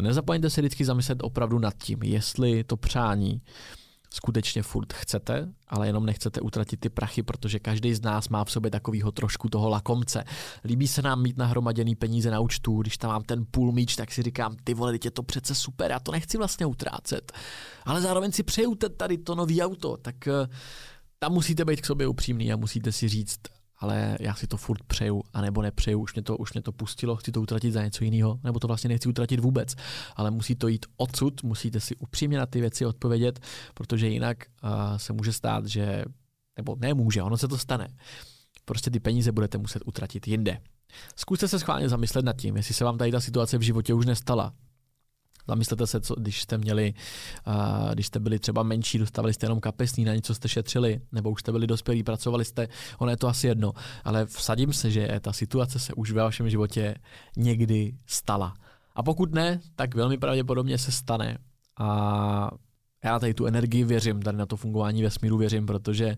nezapomeňte 0.00 0.50
se 0.50 0.61
vždycky 0.61 0.85
zamyslet 0.85 1.18
opravdu 1.22 1.59
nad 1.59 1.74
tím, 1.74 2.03
jestli 2.03 2.64
to 2.64 2.77
přání 2.77 3.35
uh, 3.35 3.83
skutečně 4.14 4.62
furt 4.62 4.92
chcete, 4.92 5.48
ale 5.68 5.87
jenom 5.87 6.07
nechcete 6.07 6.40
utratit 6.40 6.81
ty 6.81 6.88
prachy, 6.88 7.22
protože 7.22 7.59
každý 7.59 7.94
z 7.94 8.03
nás 8.03 8.29
má 8.29 8.44
v 8.44 8.50
sobě 8.50 8.70
takového 8.70 9.12
trošku 9.12 9.48
toho 9.48 9.68
lakomce. 9.68 10.24
Líbí 10.64 10.88
se 10.88 11.03
nám 11.03 11.22
mít 11.22 11.37
nahromaděný 11.37 11.94
peníze 11.94 12.31
na 12.31 12.40
účtu, 12.40 12.83
když 12.83 12.98
tam 12.98 13.11
mám 13.11 13.22
ten 13.22 13.44
půl 13.50 13.72
míč, 13.72 13.96
tak 13.96 14.12
si 14.12 14.22
říkám, 14.22 14.57
ty 14.64 14.74
vole, 14.74 14.98
je 15.05 15.11
to 15.11 15.22
přece 15.22 15.55
super, 15.55 15.90
já 15.90 16.00
to 16.00 16.12
nechci 16.12 16.38
vlastně 16.38 16.66
utrácet. 16.66 17.33
Ale 17.85 18.00
zároveň 18.00 18.33
si 18.33 18.42
přeju 18.42 18.74
tady 18.74 19.18
to 19.18 19.35
nový 19.35 19.62
auto, 19.62 19.96
tak 19.96 20.29
eh, 20.29 20.48
tam 21.18 21.33
musíte 21.33 21.64
být 21.64 21.81
k 21.81 21.87
sobě 21.87 22.07
upřímný 22.07 22.53
a 22.53 22.57
musíte 22.57 22.92
si 22.92 23.09
říct, 23.09 23.40
ale 23.78 24.16
já 24.20 24.34
si 24.34 24.46
to 24.46 24.56
furt 24.56 24.82
přeju, 24.82 25.22
anebo 25.32 25.62
nepřeju, 25.62 26.00
už 26.00 26.14
mě 26.14 26.22
to, 26.22 26.37
už 26.37 26.52
mě 26.52 26.62
to 26.62 26.72
pustilo, 26.72 27.16
chci 27.16 27.32
to 27.32 27.42
utratit 27.42 27.72
za 27.72 27.84
něco 27.84 28.04
jiného, 28.04 28.40
nebo 28.44 28.58
to 28.58 28.66
vlastně 28.66 28.88
nechci 28.88 29.08
utratit 29.08 29.40
vůbec, 29.40 29.74
ale 30.16 30.30
musí 30.30 30.54
to 30.54 30.68
jít 30.68 30.87
odsud, 30.96 31.42
musíte 31.42 31.80
si 31.80 31.96
upřímně 31.96 32.38
na 32.38 32.46
ty 32.46 32.60
věci 32.60 32.87
odpovědět, 32.87 33.40
protože 33.74 34.08
jinak 34.08 34.38
uh, 34.64 34.70
se 34.96 35.12
může 35.12 35.32
stát, 35.32 35.66
že, 35.66 36.04
nebo 36.56 36.76
nemůže, 36.78 37.22
ono 37.22 37.37
se 37.37 37.48
to 37.48 37.58
stane. 37.58 37.88
Prostě 38.64 38.90
ty 38.90 39.00
peníze 39.00 39.32
budete 39.32 39.58
muset 39.58 39.82
utratit 39.87 40.28
jinde. 40.28 40.60
Zkuste 41.16 41.48
se 41.48 41.58
schválně 41.58 41.88
zamyslet 41.88 42.24
nad 42.24 42.37
tím, 42.37 42.56
jestli 42.56 42.74
se 42.74 42.84
vám 42.84 42.98
tady 42.98 43.12
ta 43.12 43.20
situace 43.20 43.58
v 43.58 43.62
životě 43.62 43.94
už 43.94 44.06
nestala. 44.06 44.52
Zamyslete 45.48 45.87
se, 45.87 46.00
co, 46.00 46.14
když 46.14 46.42
jste 46.42 46.59
měli, 46.59 46.94
uh, 47.46 47.92
když 47.92 48.07
jste 48.07 48.20
byli 48.20 48.38
třeba 48.38 48.62
menší, 48.62 48.98
dostávali 48.98 49.35
jste 49.35 49.46
jenom 49.46 49.61
kapesní, 49.61 50.04
na 50.04 50.14
něco 50.14 50.35
jste 50.35 50.48
šetřili, 50.48 51.00
nebo 51.12 51.30
už 51.30 51.40
jste 51.40 51.52
byli 51.52 51.66
dospělí, 51.66 52.02
pracovali 52.02 52.44
jste, 52.44 52.68
ono 52.98 53.11
je 53.11 53.16
to 53.16 53.28
asi 53.28 53.46
jedno, 53.46 53.72
ale 54.04 54.26
vsadím 54.26 54.72
se, 54.72 54.90
že 54.90 55.20
ta 55.20 55.33
situace 55.33 55.78
se 55.78 55.94
už 55.94 56.11
ve 56.11 56.22
vašem 56.22 56.50
životě 56.50 56.94
někdy 57.37 57.92
stala. 58.07 58.54
A 58.94 59.02
pokud 59.02 59.35
ne, 59.35 59.61
tak 59.76 59.94
velmi 59.94 60.18
pravděpodobně 60.18 60.78
se 60.78 60.92
stane. 60.92 61.38
A 61.78 62.50
já 63.04 63.18
tady 63.18 63.35
tu 63.35 63.46
energii 63.46 63.85
věřím, 63.85 64.22
tady 64.22 64.38
na 64.38 64.46
to 64.46 64.57
fungování 64.57 65.02
vesmíru 65.02 65.38
věřím, 65.38 65.66
protože 65.66 66.16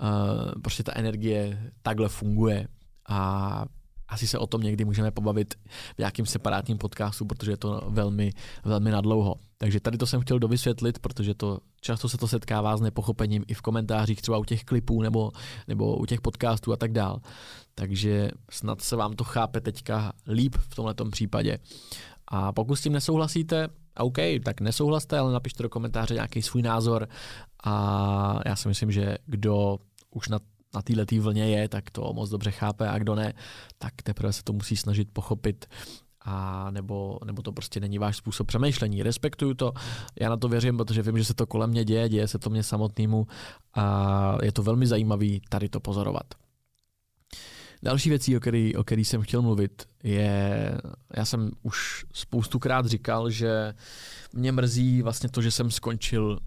uh, 0.00 0.62
prostě 0.62 0.82
ta 0.82 0.92
energie 0.94 1.72
takhle 1.82 2.08
funguje. 2.08 2.68
A 3.08 3.64
asi 4.08 4.26
se 4.26 4.38
o 4.38 4.46
tom 4.46 4.60
někdy 4.60 4.84
můžeme 4.84 5.10
pobavit 5.10 5.54
v 5.94 5.98
nějakým 5.98 6.26
separátním 6.26 6.78
podcastu, 6.78 7.24
protože 7.24 7.50
je 7.50 7.56
to 7.56 7.82
velmi, 7.88 8.32
velmi 8.64 8.90
nadlouho. 8.90 9.34
Takže 9.58 9.80
tady 9.80 9.98
to 9.98 10.06
jsem 10.06 10.20
chtěl 10.20 10.38
dovysvětlit, 10.38 10.98
protože 10.98 11.34
to 11.34 11.58
často 11.80 12.08
se 12.08 12.18
to 12.18 12.28
setkává 12.28 12.76
s 12.76 12.80
nepochopením 12.80 13.44
i 13.46 13.54
v 13.54 13.62
komentářích, 13.62 14.22
třeba 14.22 14.38
u 14.38 14.44
těch 14.44 14.64
klipů 14.64 15.02
nebo, 15.02 15.32
nebo 15.68 15.96
u 15.96 16.06
těch 16.06 16.20
podcastů 16.20 16.72
a 16.72 16.76
tak 16.76 16.92
dál. 16.92 17.20
Takže 17.74 18.30
snad 18.50 18.80
se 18.80 18.96
vám 18.96 19.12
to 19.12 19.24
chápe 19.24 19.60
teďka 19.60 20.12
líp 20.26 20.56
v 20.58 20.74
tomto 20.74 21.04
případě. 21.04 21.58
A 22.28 22.52
pokud 22.52 22.76
s 22.76 22.82
tím 22.82 22.92
nesouhlasíte, 22.92 23.68
OK, 23.98 24.18
tak 24.44 24.60
nesouhlaste, 24.60 25.18
ale 25.18 25.32
napište 25.32 25.62
do 25.62 25.68
komentáře 25.68 26.14
nějaký 26.14 26.42
svůj 26.42 26.62
názor 26.62 27.08
a 27.64 28.40
já 28.46 28.56
si 28.56 28.68
myslím, 28.68 28.92
že 28.92 29.18
kdo 29.26 29.78
už 30.10 30.28
na 30.28 30.38
na 30.74 30.82
této 30.82 31.22
vlně 31.22 31.48
je, 31.48 31.68
tak 31.68 31.90
to 31.90 32.12
moc 32.12 32.30
dobře 32.30 32.50
chápe 32.50 32.88
a 32.88 32.98
kdo 32.98 33.14
ne, 33.14 33.32
tak 33.78 33.92
teprve 34.02 34.32
se 34.32 34.42
to 34.42 34.52
musí 34.52 34.76
snažit 34.76 35.08
pochopit 35.12 35.66
a 36.20 36.70
nebo, 36.70 37.18
nebo 37.24 37.42
to 37.42 37.52
prostě 37.52 37.80
není 37.80 37.98
váš 37.98 38.16
způsob 38.16 38.46
přemýšlení. 38.46 39.02
Respektuju 39.02 39.54
to, 39.54 39.72
já 40.20 40.30
na 40.30 40.36
to 40.36 40.48
věřím, 40.48 40.76
protože 40.76 41.02
vím, 41.02 41.18
že 41.18 41.24
se 41.24 41.34
to 41.34 41.46
kolem 41.46 41.70
mě 41.70 41.84
děje, 41.84 42.08
děje 42.08 42.28
se 42.28 42.38
to 42.38 42.50
mě 42.50 42.62
samotnému 42.62 43.26
a 43.74 44.36
je 44.42 44.52
to 44.52 44.62
velmi 44.62 44.86
zajímavý 44.86 45.40
tady 45.48 45.68
to 45.68 45.80
pozorovat. 45.80 46.34
Další 47.82 48.08
věcí, 48.08 48.36
o 48.36 48.40
který, 48.40 48.76
o 48.76 48.84
který 48.84 49.04
jsem 49.04 49.22
chtěl 49.22 49.42
mluvit, 49.42 49.88
je, 50.02 50.78
já 51.16 51.24
jsem 51.24 51.50
už 51.62 52.06
spoustukrát 52.12 52.86
říkal, 52.86 53.30
že 53.30 53.74
mě 54.32 54.52
mrzí 54.52 55.02
vlastně 55.02 55.28
to, 55.28 55.42
že 55.42 55.50
jsem 55.50 55.70
skončil, 55.70 56.38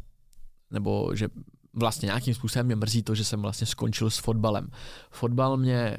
nebo 0.71 1.15
že 1.15 1.27
vlastně 1.73 2.05
nějakým 2.05 2.33
způsobem 2.33 2.65
mě 2.65 2.75
mrzí 2.75 3.03
to, 3.03 3.15
že 3.15 3.23
jsem 3.23 3.41
vlastně 3.41 3.67
skončil 3.67 4.09
s 4.09 4.17
fotbalem. 4.17 4.67
Fotbal 5.11 5.57
mě 5.57 5.97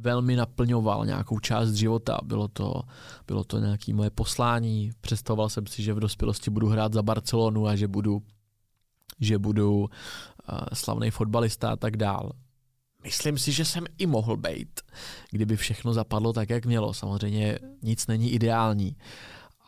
velmi 0.00 0.36
naplňoval 0.36 1.06
nějakou 1.06 1.38
část 1.38 1.72
života. 1.72 2.18
Bylo 2.24 2.48
to, 2.48 2.82
bylo 3.26 3.44
to 3.44 3.58
nějaké 3.58 3.94
moje 3.94 4.10
poslání. 4.10 4.90
Představoval 5.00 5.48
jsem 5.48 5.66
si, 5.66 5.82
že 5.82 5.94
v 5.94 6.00
dospělosti 6.00 6.50
budu 6.50 6.68
hrát 6.68 6.92
za 6.92 7.02
Barcelonu 7.02 7.66
a 7.66 7.76
že 7.76 7.88
budu, 7.88 8.22
že 9.20 9.38
budu 9.38 9.80
uh, 9.80 9.88
slavný 10.72 11.10
fotbalista 11.10 11.70
a 11.70 11.76
tak 11.76 11.96
dál. 11.96 12.32
Myslím 13.04 13.38
si, 13.38 13.52
že 13.52 13.64
jsem 13.64 13.84
i 13.98 14.06
mohl 14.06 14.36
být, 14.36 14.80
kdyby 15.30 15.56
všechno 15.56 15.92
zapadlo 15.92 16.32
tak, 16.32 16.50
jak 16.50 16.66
mělo. 16.66 16.94
Samozřejmě 16.94 17.58
nic 17.82 18.06
není 18.06 18.30
ideální. 18.30 18.96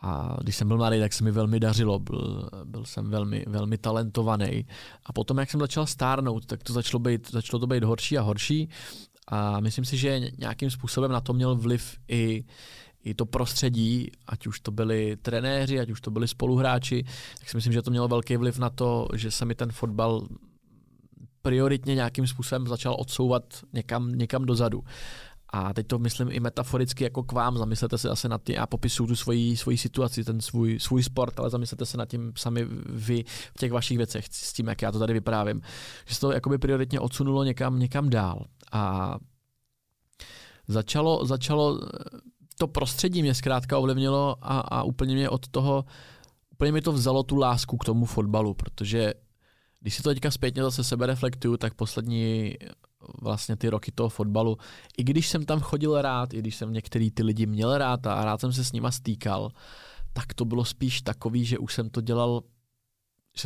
A 0.01 0.37
když 0.41 0.55
jsem 0.55 0.67
byl 0.67 0.77
mladý, 0.77 0.99
tak 0.99 1.13
se 1.13 1.23
mi 1.23 1.31
velmi 1.31 1.59
dařilo, 1.59 1.99
byl, 1.99 2.49
byl 2.63 2.85
jsem 2.85 3.09
velmi, 3.09 3.45
velmi 3.47 3.77
talentovaný. 3.77 4.65
A 5.05 5.13
potom, 5.13 5.37
jak 5.37 5.51
jsem 5.51 5.59
začal 5.59 5.85
stárnout, 5.85 6.45
tak 6.45 6.63
to 6.63 6.73
začalo 6.73 6.99
být, 6.99 7.31
začalo 7.31 7.59
to 7.59 7.67
být 7.67 7.83
horší 7.83 8.17
a 8.17 8.21
horší. 8.21 8.69
A 9.27 9.59
myslím 9.59 9.85
si, 9.85 9.97
že 9.97 10.21
nějakým 10.37 10.69
způsobem 10.69 11.11
na 11.11 11.21
to 11.21 11.33
měl 11.33 11.55
vliv 11.55 11.97
i, 12.07 12.43
i 13.03 13.13
to 13.13 13.25
prostředí, 13.25 14.11
ať 14.27 14.47
už 14.47 14.59
to 14.59 14.71
byli 14.71 15.17
trenéři, 15.21 15.79
ať 15.79 15.89
už 15.89 16.01
to 16.01 16.11
byli 16.11 16.27
spoluhráči, 16.27 17.03
tak 17.39 17.49
si 17.49 17.57
myslím, 17.57 17.73
že 17.73 17.81
to 17.81 17.91
mělo 17.91 18.07
velký 18.07 18.37
vliv 18.37 18.59
na 18.59 18.69
to, 18.69 19.07
že 19.13 19.31
se 19.31 19.45
mi 19.45 19.55
ten 19.55 19.71
fotbal 19.71 20.27
prioritně 21.41 21.95
nějakým 21.95 22.27
způsobem 22.27 22.67
začal 22.67 22.95
odsouvat 22.99 23.43
někam, 23.73 24.11
někam 24.11 24.45
dozadu. 24.45 24.83
A 25.53 25.73
teď 25.73 25.87
to 25.87 25.99
myslím 25.99 26.31
i 26.31 26.39
metaforicky 26.39 27.03
jako 27.03 27.23
k 27.23 27.31
vám, 27.31 27.57
zamyslete 27.57 27.97
se 27.97 28.07
zase 28.07 28.29
nad 28.29 28.43
tím, 28.43 28.55
já 28.55 28.67
popisuju 28.67 29.07
tu 29.07 29.15
svoji, 29.15 29.57
svoji 29.57 29.77
situaci, 29.77 30.23
ten 30.23 30.41
svůj, 30.41 30.79
svůj 30.79 31.03
sport, 31.03 31.39
ale 31.39 31.49
zamyslete 31.49 31.85
se 31.85 31.97
nad 31.97 32.09
tím 32.09 32.31
sami 32.35 32.67
vy 32.85 33.23
v 33.55 33.59
těch 33.59 33.71
vašich 33.71 33.97
věcech, 33.97 34.25
s 34.31 34.53
tím, 34.53 34.67
jak 34.67 34.81
já 34.81 34.91
to 34.91 34.99
tady 34.99 35.13
vyprávím. 35.13 35.61
Že 36.05 36.15
se 36.15 36.21
to 36.21 36.31
jakoby 36.31 36.57
prioritně 36.57 36.99
odsunulo 36.99 37.43
někam, 37.43 37.79
někam 37.79 38.09
dál. 38.09 38.45
A 38.71 39.15
začalo, 40.67 41.25
začalo 41.25 41.79
to 42.57 42.67
prostředí 42.67 43.21
mě 43.21 43.33
zkrátka 43.33 43.77
ovlivnilo 43.77 44.35
a, 44.41 44.59
a 44.59 44.83
úplně 44.83 45.15
mě 45.15 45.29
od 45.29 45.47
toho, 45.47 45.85
úplně 46.51 46.71
mi 46.71 46.81
to 46.81 46.91
vzalo 46.91 47.23
tu 47.23 47.35
lásku 47.35 47.77
k 47.77 47.85
tomu 47.85 48.05
fotbalu, 48.05 48.53
protože 48.53 49.13
když 49.79 49.95
si 49.95 50.03
to 50.03 50.09
teďka 50.09 50.31
zpětně 50.31 50.63
zase 50.63 50.83
sebe 50.83 51.05
reflektuju, 51.05 51.57
tak 51.57 51.73
poslední 51.73 52.55
vlastně 53.21 53.55
ty 53.55 53.69
roky 53.69 53.91
toho 53.91 54.09
fotbalu, 54.09 54.57
i 54.97 55.03
když 55.03 55.27
jsem 55.27 55.45
tam 55.45 55.59
chodil 55.59 56.01
rád, 56.01 56.33
i 56.33 56.39
když 56.39 56.55
jsem 56.55 56.73
některý 56.73 57.11
ty 57.11 57.23
lidi 57.23 57.45
měl 57.45 57.77
rád 57.77 58.07
a 58.07 58.25
rád 58.25 58.41
jsem 58.41 58.53
se 58.53 58.65
s 58.65 58.71
nima 58.71 58.91
stýkal, 58.91 59.51
tak 60.13 60.33
to 60.33 60.45
bylo 60.45 60.65
spíš 60.65 61.01
takový, 61.01 61.45
že 61.45 61.57
už 61.57 61.73
jsem 61.73 61.89
to 61.89 62.01
dělal 62.01 62.41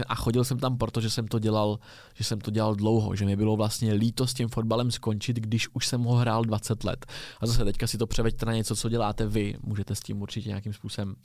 a 0.08 0.16
chodil 0.16 0.44
jsem 0.44 0.60
tam, 0.60 0.78
protože 0.78 1.10
jsem 1.10 1.28
to 1.28 1.40
dělal, 1.40 1.80
že 2.16 2.24
jsem 2.24 2.42
to 2.42 2.52
dělal 2.52 2.76
dlouho, 2.76 3.16
že 3.16 3.26
mi 3.26 3.36
bylo 3.36 3.56
vlastně 3.56 3.94
líto 3.94 4.28
s 4.28 4.34
tím 4.34 4.48
fotbalem 4.48 4.92
skončit, 4.92 5.38
když 5.38 5.68
už 5.74 5.88
jsem 5.88 6.04
ho 6.04 6.16
hrál 6.16 6.44
20 6.44 6.84
let. 6.84 7.06
A 7.40 7.46
zase 7.46 7.66
teďka 7.66 7.88
si 7.88 7.98
to 7.98 8.08
převeďte 8.08 8.46
na 8.46 8.54
něco, 8.54 8.76
co 8.76 8.90
děláte 8.90 9.28
vy. 9.28 9.56
Můžete 9.64 9.96
s 9.96 10.00
tím 10.00 10.22
určitě 10.22 10.50
nějakým 10.50 10.74
způsobem 10.74 11.16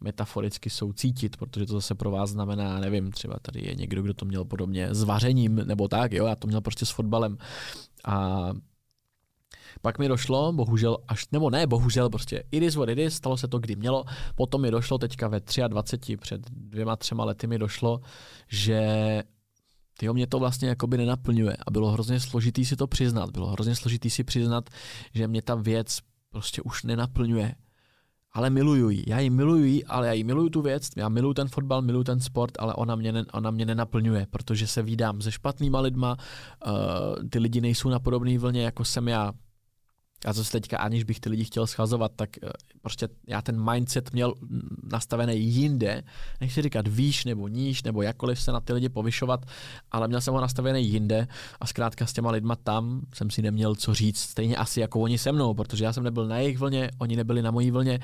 metaforicky 0.00 0.70
soucítit, 0.70 1.36
protože 1.36 1.66
to 1.66 1.72
zase 1.72 1.94
pro 1.94 2.10
vás 2.10 2.30
znamená, 2.30 2.80
nevím, 2.80 3.10
třeba 3.10 3.36
tady 3.42 3.66
je 3.66 3.74
někdo, 3.74 4.02
kdo 4.02 4.14
to 4.14 4.24
měl 4.24 4.44
podobně 4.44 4.94
s 4.94 5.02
vařením 5.02 5.54
nebo 5.54 5.88
tak, 5.88 6.12
jo, 6.12 6.26
já 6.26 6.36
to 6.36 6.46
měl 6.46 6.60
prostě 6.60 6.86
s 6.86 6.90
fotbalem. 6.90 7.38
A 8.04 8.48
pak 9.82 9.98
mi 9.98 10.08
došlo, 10.08 10.52
bohužel, 10.52 10.98
až, 11.08 11.26
nebo 11.32 11.50
ne, 11.50 11.66
bohužel, 11.66 12.10
prostě 12.10 12.44
it 12.50 12.62
is 12.62 12.76
what 12.76 12.88
it 12.88 12.98
is, 12.98 13.14
stalo 13.14 13.36
se 13.36 13.48
to, 13.48 13.58
kdy 13.58 13.76
mělo. 13.76 14.04
Potom 14.34 14.62
mi 14.62 14.70
došlo 14.70 14.98
teďka 14.98 15.28
ve 15.28 15.40
23, 15.68 16.16
před 16.16 16.50
dvěma, 16.50 16.96
třema 16.96 17.24
lety 17.24 17.46
mi 17.46 17.58
došlo, 17.58 18.00
že 18.48 19.22
tyjo, 19.98 20.14
mě 20.14 20.26
to 20.26 20.38
vlastně 20.38 20.68
jakoby 20.68 20.98
nenaplňuje 20.98 21.56
a 21.66 21.70
bylo 21.70 21.90
hrozně 21.90 22.20
složitý 22.20 22.64
si 22.64 22.76
to 22.76 22.86
přiznat. 22.86 23.30
Bylo 23.30 23.46
hrozně 23.46 23.74
složitý 23.74 24.10
si 24.10 24.24
přiznat, 24.24 24.70
že 25.14 25.28
mě 25.28 25.42
ta 25.42 25.54
věc 25.54 25.98
prostě 26.30 26.62
už 26.62 26.84
nenaplňuje. 26.84 27.54
Ale 28.32 28.50
miluju 28.50 28.90
ji. 28.90 29.04
Já 29.06 29.18
ji 29.18 29.30
miluji, 29.30 29.84
ale 29.84 30.06
já 30.06 30.12
ji 30.12 30.24
miluju 30.24 30.48
tu 30.48 30.62
věc, 30.62 30.88
já 30.96 31.08
miluju 31.08 31.34
ten 31.34 31.48
fotbal, 31.48 31.82
miluju 31.82 32.04
ten 32.04 32.20
sport, 32.20 32.52
ale 32.58 32.74
ona 32.74 32.96
mě, 32.96 33.12
ne, 33.12 33.24
ona 33.32 33.50
mě 33.50 33.66
nenaplňuje, 33.66 34.26
protože 34.30 34.66
se 34.66 34.82
vídám 34.82 35.20
se 35.20 35.32
špatnýma 35.32 35.80
lidma, 35.80 36.16
uh, 36.66 37.28
ty 37.28 37.38
lidi 37.38 37.60
nejsou 37.60 37.88
na 37.88 37.98
podobné 37.98 38.38
vlně, 38.38 38.62
jako 38.62 38.84
jsem 38.84 39.08
já, 39.08 39.32
a 40.24 40.32
zase 40.32 40.52
teďka, 40.52 40.78
aniž 40.78 41.04
bych 41.04 41.20
ty 41.20 41.28
lidi 41.28 41.44
chtěl 41.44 41.66
schazovat, 41.66 42.12
tak 42.16 42.30
eh, 42.42 42.48
prostě 42.82 43.08
já 43.26 43.42
ten 43.42 43.72
mindset 43.72 44.12
měl 44.12 44.34
nastavený 44.92 45.40
jinde, 45.40 46.02
nechci 46.40 46.62
říkat 46.62 46.88
výš 46.88 47.24
nebo 47.24 47.48
níž, 47.48 47.82
nebo 47.82 48.02
jakkoliv 48.02 48.40
se 48.40 48.52
na 48.52 48.60
ty 48.60 48.72
lidi 48.72 48.88
povyšovat, 48.88 49.46
ale 49.90 50.08
měl 50.08 50.20
jsem 50.20 50.34
ho 50.34 50.40
nastavený 50.40 50.88
jinde 50.88 51.28
a 51.60 51.66
zkrátka 51.66 52.06
s 52.06 52.12
těma 52.12 52.30
lidma 52.30 52.56
tam 52.56 53.00
jsem 53.14 53.30
si 53.30 53.42
neměl 53.42 53.74
co 53.74 53.94
říct, 53.94 54.18
stejně 54.18 54.56
asi 54.56 54.80
jako 54.80 55.00
oni 55.00 55.18
se 55.18 55.32
mnou, 55.32 55.54
protože 55.54 55.84
já 55.84 55.92
jsem 55.92 56.04
nebyl 56.04 56.26
na 56.26 56.38
jejich 56.38 56.58
vlně, 56.58 56.90
oni 56.98 57.16
nebyli 57.16 57.42
na 57.42 57.50
mojí 57.50 57.70
vlně. 57.70 58.00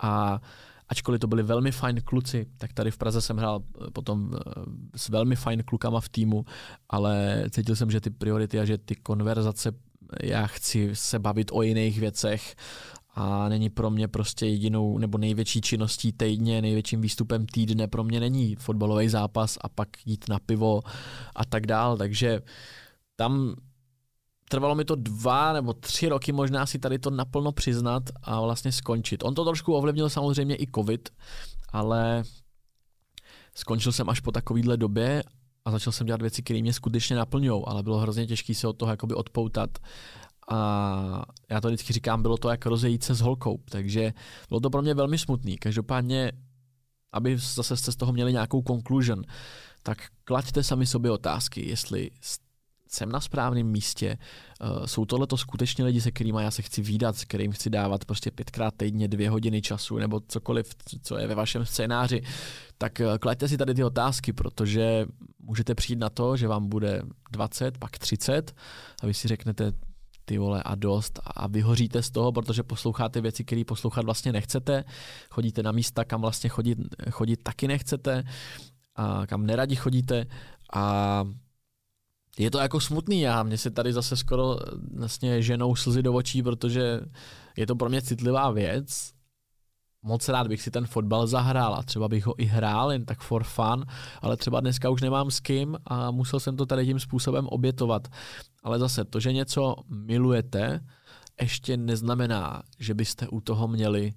A 0.00 0.40
ačkoliv 0.88 1.20
to 1.20 1.26
byli 1.26 1.42
velmi 1.42 1.72
fajn 1.72 2.00
kluci, 2.04 2.46
tak 2.58 2.72
tady 2.72 2.90
v 2.90 2.98
Praze 2.98 3.20
jsem 3.20 3.36
hrál 3.36 3.62
eh, 3.62 3.90
potom 3.90 4.30
eh, 4.34 4.38
s 4.96 5.08
velmi 5.08 5.36
fajn 5.36 5.62
klukama 5.62 6.00
v 6.00 6.08
týmu, 6.08 6.44
ale 6.90 7.44
cítil 7.50 7.76
jsem, 7.76 7.90
že 7.90 8.00
ty 8.00 8.10
priority 8.10 8.60
a 8.60 8.64
že 8.64 8.78
ty 8.78 8.94
konverzace 8.94 9.72
já 10.22 10.46
chci 10.46 10.90
se 10.92 11.18
bavit 11.18 11.50
o 11.52 11.62
jiných 11.62 12.00
věcech 12.00 12.56
a 13.14 13.48
není 13.48 13.70
pro 13.70 13.90
mě 13.90 14.08
prostě 14.08 14.46
jedinou 14.46 14.98
nebo 14.98 15.18
největší 15.18 15.60
činností 15.60 16.12
týdně, 16.12 16.62
největším 16.62 17.00
výstupem 17.00 17.46
týdne 17.46 17.88
pro 17.88 18.04
mě 18.04 18.20
není 18.20 18.56
fotbalový 18.56 19.08
zápas 19.08 19.58
a 19.60 19.68
pak 19.68 19.88
jít 20.06 20.28
na 20.28 20.38
pivo 20.38 20.82
a 21.36 21.44
tak 21.44 21.66
dál, 21.66 21.96
takže 21.96 22.42
tam 23.16 23.54
trvalo 24.48 24.74
mi 24.74 24.84
to 24.84 24.94
dva 24.94 25.52
nebo 25.52 25.72
tři 25.72 26.08
roky 26.08 26.32
možná 26.32 26.66
si 26.66 26.78
tady 26.78 26.98
to 26.98 27.10
naplno 27.10 27.52
přiznat 27.52 28.02
a 28.22 28.40
vlastně 28.40 28.72
skončit. 28.72 29.24
On 29.24 29.34
to 29.34 29.44
trošku 29.44 29.74
ovlivnil 29.74 30.10
samozřejmě 30.10 30.56
i 30.56 30.66
covid, 30.74 31.08
ale 31.72 32.22
skončil 33.54 33.92
jsem 33.92 34.10
až 34.10 34.20
po 34.20 34.32
takovýhle 34.32 34.76
době 34.76 35.22
a 35.66 35.70
začal 35.70 35.92
jsem 35.92 36.06
dělat 36.06 36.20
věci, 36.22 36.42
které 36.42 36.62
mě 36.62 36.72
skutečně 36.72 37.16
naplňují, 37.16 37.62
ale 37.66 37.82
bylo 37.82 37.98
hrozně 37.98 38.26
těžké 38.26 38.54
se 38.54 38.68
od 38.68 38.72
toho 38.72 38.90
jakoby 38.90 39.14
odpoutat. 39.14 39.70
A 40.50 41.24
já 41.50 41.60
to 41.60 41.68
vždycky 41.68 41.92
říkám, 41.92 42.22
bylo 42.22 42.36
to 42.36 42.48
jako 42.48 42.68
rozejít 42.68 43.04
se 43.04 43.14
s 43.14 43.20
holkou, 43.20 43.58
takže 43.70 44.12
bylo 44.48 44.60
to 44.60 44.70
pro 44.70 44.82
mě 44.82 44.94
velmi 44.94 45.18
smutný. 45.18 45.56
Každopádně, 45.56 46.32
aby 47.12 47.38
zase 47.38 47.76
jste 47.76 47.92
z 47.92 47.96
toho 47.96 48.12
měli 48.12 48.32
nějakou 48.32 48.62
conclusion, 48.66 49.22
tak 49.82 49.98
klaďte 50.24 50.62
sami 50.62 50.86
sobě 50.86 51.10
otázky, 51.10 51.68
jestli 51.68 52.10
jsem 52.88 53.12
na 53.12 53.20
správném 53.20 53.66
místě, 53.66 54.18
uh, 54.60 54.86
jsou 54.86 55.04
tohle 55.04 55.26
to 55.26 55.36
skutečně 55.36 55.84
lidi, 55.84 56.00
se 56.00 56.10
kterými 56.10 56.42
já 56.42 56.50
se 56.50 56.62
chci 56.62 56.82
výdat, 56.82 57.16
s 57.16 57.24
kterým 57.24 57.52
chci 57.52 57.70
dávat 57.70 58.04
prostě 58.04 58.30
pětkrát 58.30 58.74
týdně 58.76 59.08
dvě 59.08 59.30
hodiny 59.30 59.62
času, 59.62 59.98
nebo 59.98 60.20
cokoliv, 60.28 60.70
co 61.02 61.18
je 61.18 61.26
ve 61.26 61.34
vašem 61.34 61.66
scénáři, 61.66 62.22
tak 62.78 63.00
uh, 63.00 63.18
klaďte 63.18 63.48
si 63.48 63.56
tady 63.56 63.74
ty 63.74 63.84
otázky, 63.84 64.32
protože 64.32 65.06
můžete 65.38 65.74
přijít 65.74 65.98
na 65.98 66.10
to, 66.10 66.36
že 66.36 66.48
vám 66.48 66.68
bude 66.68 67.02
20, 67.30 67.78
pak 67.78 67.98
30 67.98 68.54
a 69.02 69.06
vy 69.06 69.14
si 69.14 69.28
řeknete, 69.28 69.72
ty 70.26 70.38
vole 70.38 70.62
a 70.62 70.74
dost. 70.74 71.20
A 71.24 71.46
vyhoříte 71.46 72.02
z 72.02 72.10
toho, 72.10 72.32
protože 72.32 72.62
posloucháte 72.62 73.20
věci, 73.20 73.44
které 73.44 73.62
poslouchat 73.66 74.04
vlastně 74.04 74.32
nechcete, 74.32 74.84
chodíte 75.30 75.62
na 75.62 75.72
místa, 75.72 76.04
kam 76.04 76.20
vlastně 76.20 76.50
chodit, 76.50 76.78
chodit 77.10 77.36
taky 77.42 77.68
nechcete 77.68 78.24
a 78.96 79.26
kam 79.26 79.46
neradi 79.46 79.76
chodíte. 79.76 80.26
A 80.74 81.24
je 82.38 82.50
to 82.50 82.58
jako 82.58 82.80
smutný, 82.80 83.20
já 83.20 83.42
mě 83.42 83.58
se 83.58 83.70
tady 83.70 83.92
zase 83.92 84.16
skoro 84.16 84.56
vlastně 84.94 85.42
ženou 85.42 85.76
slzy 85.76 86.02
do 86.02 86.14
očí, 86.14 86.42
protože 86.42 87.00
je 87.56 87.66
to 87.66 87.76
pro 87.76 87.88
mě 87.88 88.02
citlivá 88.02 88.50
věc, 88.50 89.12
moc 90.02 90.28
rád 90.28 90.46
bych 90.46 90.62
si 90.62 90.70
ten 90.70 90.86
fotbal 90.86 91.26
zahrál 91.26 91.74
a 91.74 91.82
třeba 91.82 92.08
bych 92.08 92.26
ho 92.26 92.34
i 92.40 92.44
hrál 92.44 92.92
jen 92.92 93.04
tak 93.04 93.20
for 93.20 93.44
fun, 93.44 93.84
ale 94.22 94.36
třeba 94.36 94.60
dneska 94.60 94.90
už 94.90 95.02
nemám 95.02 95.30
s 95.30 95.40
kým 95.40 95.76
a 95.84 96.10
musel 96.10 96.40
jsem 96.40 96.56
to 96.56 96.66
tady 96.66 96.86
tím 96.86 97.00
způsobem 97.00 97.46
obětovat. 97.46 98.08
Ale 98.62 98.78
zase 98.78 99.04
to, 99.04 99.20
že 99.20 99.32
něco 99.32 99.74
milujete, 99.88 100.80
ještě 101.40 101.76
neznamená, 101.76 102.62
že 102.78 102.94
byste 102.94 103.28
u 103.28 103.40
toho 103.40 103.68
měli 103.68 104.14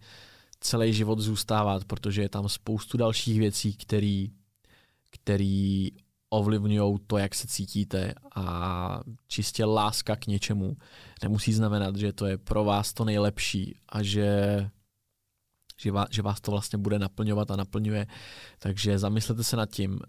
celý 0.60 0.94
život 0.94 1.20
zůstávat, 1.20 1.86
protože 1.86 2.22
je 2.22 2.30
tam 2.30 2.50
spoustu 2.50 2.98
dalších 2.98 3.40
věcí, 3.40 3.74
které 3.74 4.26
který 5.10 5.90
ovlivňují 6.30 7.00
to, 7.08 7.18
jak 7.18 7.36
se 7.36 7.48
cítíte 7.48 8.14
a 8.36 9.02
čistě 9.28 9.66
láska 9.66 10.16
k 10.16 10.28
něčemu 10.28 10.78
nemusí 11.24 11.54
znamenat, 11.54 11.96
že 11.96 12.14
to 12.14 12.26
je 12.26 12.38
pro 12.38 12.64
vás 12.64 12.94
to 12.94 13.06
nejlepší 13.06 13.76
a 13.90 14.04
že, 14.04 14.70
že, 15.82 15.92
vás, 15.92 16.08
že 16.12 16.22
vás 16.22 16.42
to 16.42 16.52
vlastně 16.52 16.78
bude 16.78 17.00
naplňovat 17.00 17.52
a 17.52 17.56
naplňuje. 17.56 18.08
Takže 18.60 19.00
zamyslete 19.00 19.44
se 19.44 19.58
nad 19.58 19.70
tím. 19.70 20.00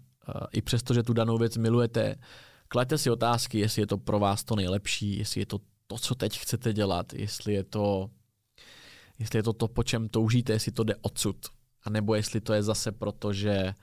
I 0.51 0.61
přesto, 0.61 0.93
že 0.93 1.03
tu 1.03 1.13
danou 1.13 1.37
věc 1.37 1.57
milujete, 1.57 2.15
klaďte 2.67 2.97
si 2.97 3.09
otázky, 3.09 3.59
jestli 3.59 3.81
je 3.81 3.87
to 3.87 3.97
pro 3.97 4.19
vás 4.19 4.43
to 4.43 4.55
nejlepší, 4.55 5.17
jestli 5.17 5.41
je 5.41 5.45
to 5.45 5.59
to, 5.87 5.97
co 5.97 6.15
teď 6.15 6.39
chcete 6.39 6.73
dělat, 6.73 7.13
jestli 7.13 7.53
je 7.53 7.63
to, 7.63 8.09
jestli 9.19 9.39
je 9.39 9.43
to 9.43 9.53
to, 9.53 9.67
po 9.67 9.83
čem 9.83 10.09
toužíte, 10.09 10.53
jestli 10.53 10.71
to 10.71 10.83
jde 10.83 10.95
odsud, 11.01 11.37
a 11.83 11.89
nebo 11.89 12.15
jestli 12.15 12.41
to 12.41 12.53
je 12.53 12.63
zase 12.63 12.91
proto, 12.91 13.33
že 13.33 13.73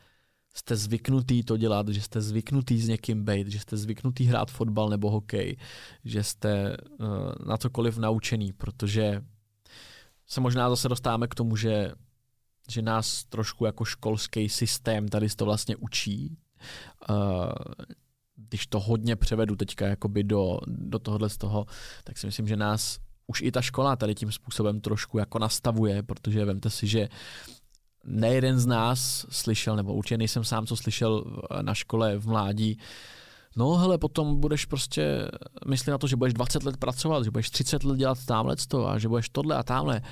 jste 0.58 0.76
zvyknutý 0.76 1.42
to 1.42 1.56
dělat, 1.56 1.88
že 1.88 2.02
jste 2.02 2.20
zvyknutý 2.20 2.80
s 2.80 2.88
někým 2.88 3.24
být, 3.24 3.48
že 3.48 3.60
jste 3.60 3.76
zvyknutý 3.76 4.24
hrát 4.24 4.50
fotbal 4.50 4.88
nebo 4.88 5.10
hokej, 5.10 5.56
že 6.04 6.22
jste 6.22 6.76
uh, 6.76 7.06
na 7.46 7.56
cokoliv 7.56 7.98
naučený, 7.98 8.52
protože 8.52 9.22
se 10.26 10.40
možná 10.40 10.70
zase 10.70 10.88
dostáváme 10.88 11.28
k 11.28 11.34
tomu, 11.34 11.56
že, 11.56 11.92
že 12.70 12.82
nás 12.82 13.24
trošku 13.24 13.64
jako 13.64 13.84
školský 13.84 14.48
systém 14.48 15.08
tady 15.08 15.28
to 15.28 15.44
vlastně 15.44 15.76
učí. 15.76 16.36
Uh, 17.10 17.16
když 18.36 18.66
to 18.66 18.80
hodně 18.80 19.16
převedu 19.16 19.56
teďka 19.56 19.86
jakoby 19.86 20.24
do, 20.24 20.58
do 20.66 20.98
tohohle 20.98 21.28
z 21.28 21.36
toho, 21.36 21.66
tak 22.04 22.18
si 22.18 22.26
myslím, 22.26 22.48
že 22.48 22.56
nás 22.56 22.98
už 23.26 23.42
i 23.42 23.52
ta 23.52 23.62
škola 23.62 23.96
tady 23.96 24.14
tím 24.14 24.32
způsobem 24.32 24.80
trošku 24.80 25.18
jako 25.18 25.38
nastavuje, 25.38 26.02
protože 26.02 26.44
vemte 26.44 26.70
si, 26.70 26.86
že 26.86 27.08
nejeden 28.08 28.58
z 28.58 28.66
nás 28.66 29.26
slyšel, 29.30 29.76
nebo 29.76 29.94
určitě 29.94 30.18
nejsem 30.18 30.44
sám, 30.44 30.66
co 30.66 30.76
slyšel 30.76 31.24
na 31.62 31.74
škole 31.74 32.18
v 32.18 32.26
mládí, 32.26 32.78
no 33.56 33.74
hele, 33.74 33.98
potom 33.98 34.40
budeš 34.40 34.64
prostě 34.64 35.30
myslet 35.68 35.90
na 35.90 35.98
to, 35.98 36.06
že 36.06 36.16
budeš 36.16 36.34
20 36.34 36.62
let 36.62 36.76
pracovat, 36.76 37.24
že 37.24 37.30
budeš 37.30 37.50
30 37.50 37.84
let 37.84 37.98
dělat 37.98 38.18
tamhle 38.26 38.56
to 38.68 38.88
a 38.88 38.98
že 38.98 39.08
budeš 39.08 39.28
tohle 39.28 39.56
a 39.56 39.62
tamhle. 39.62 40.02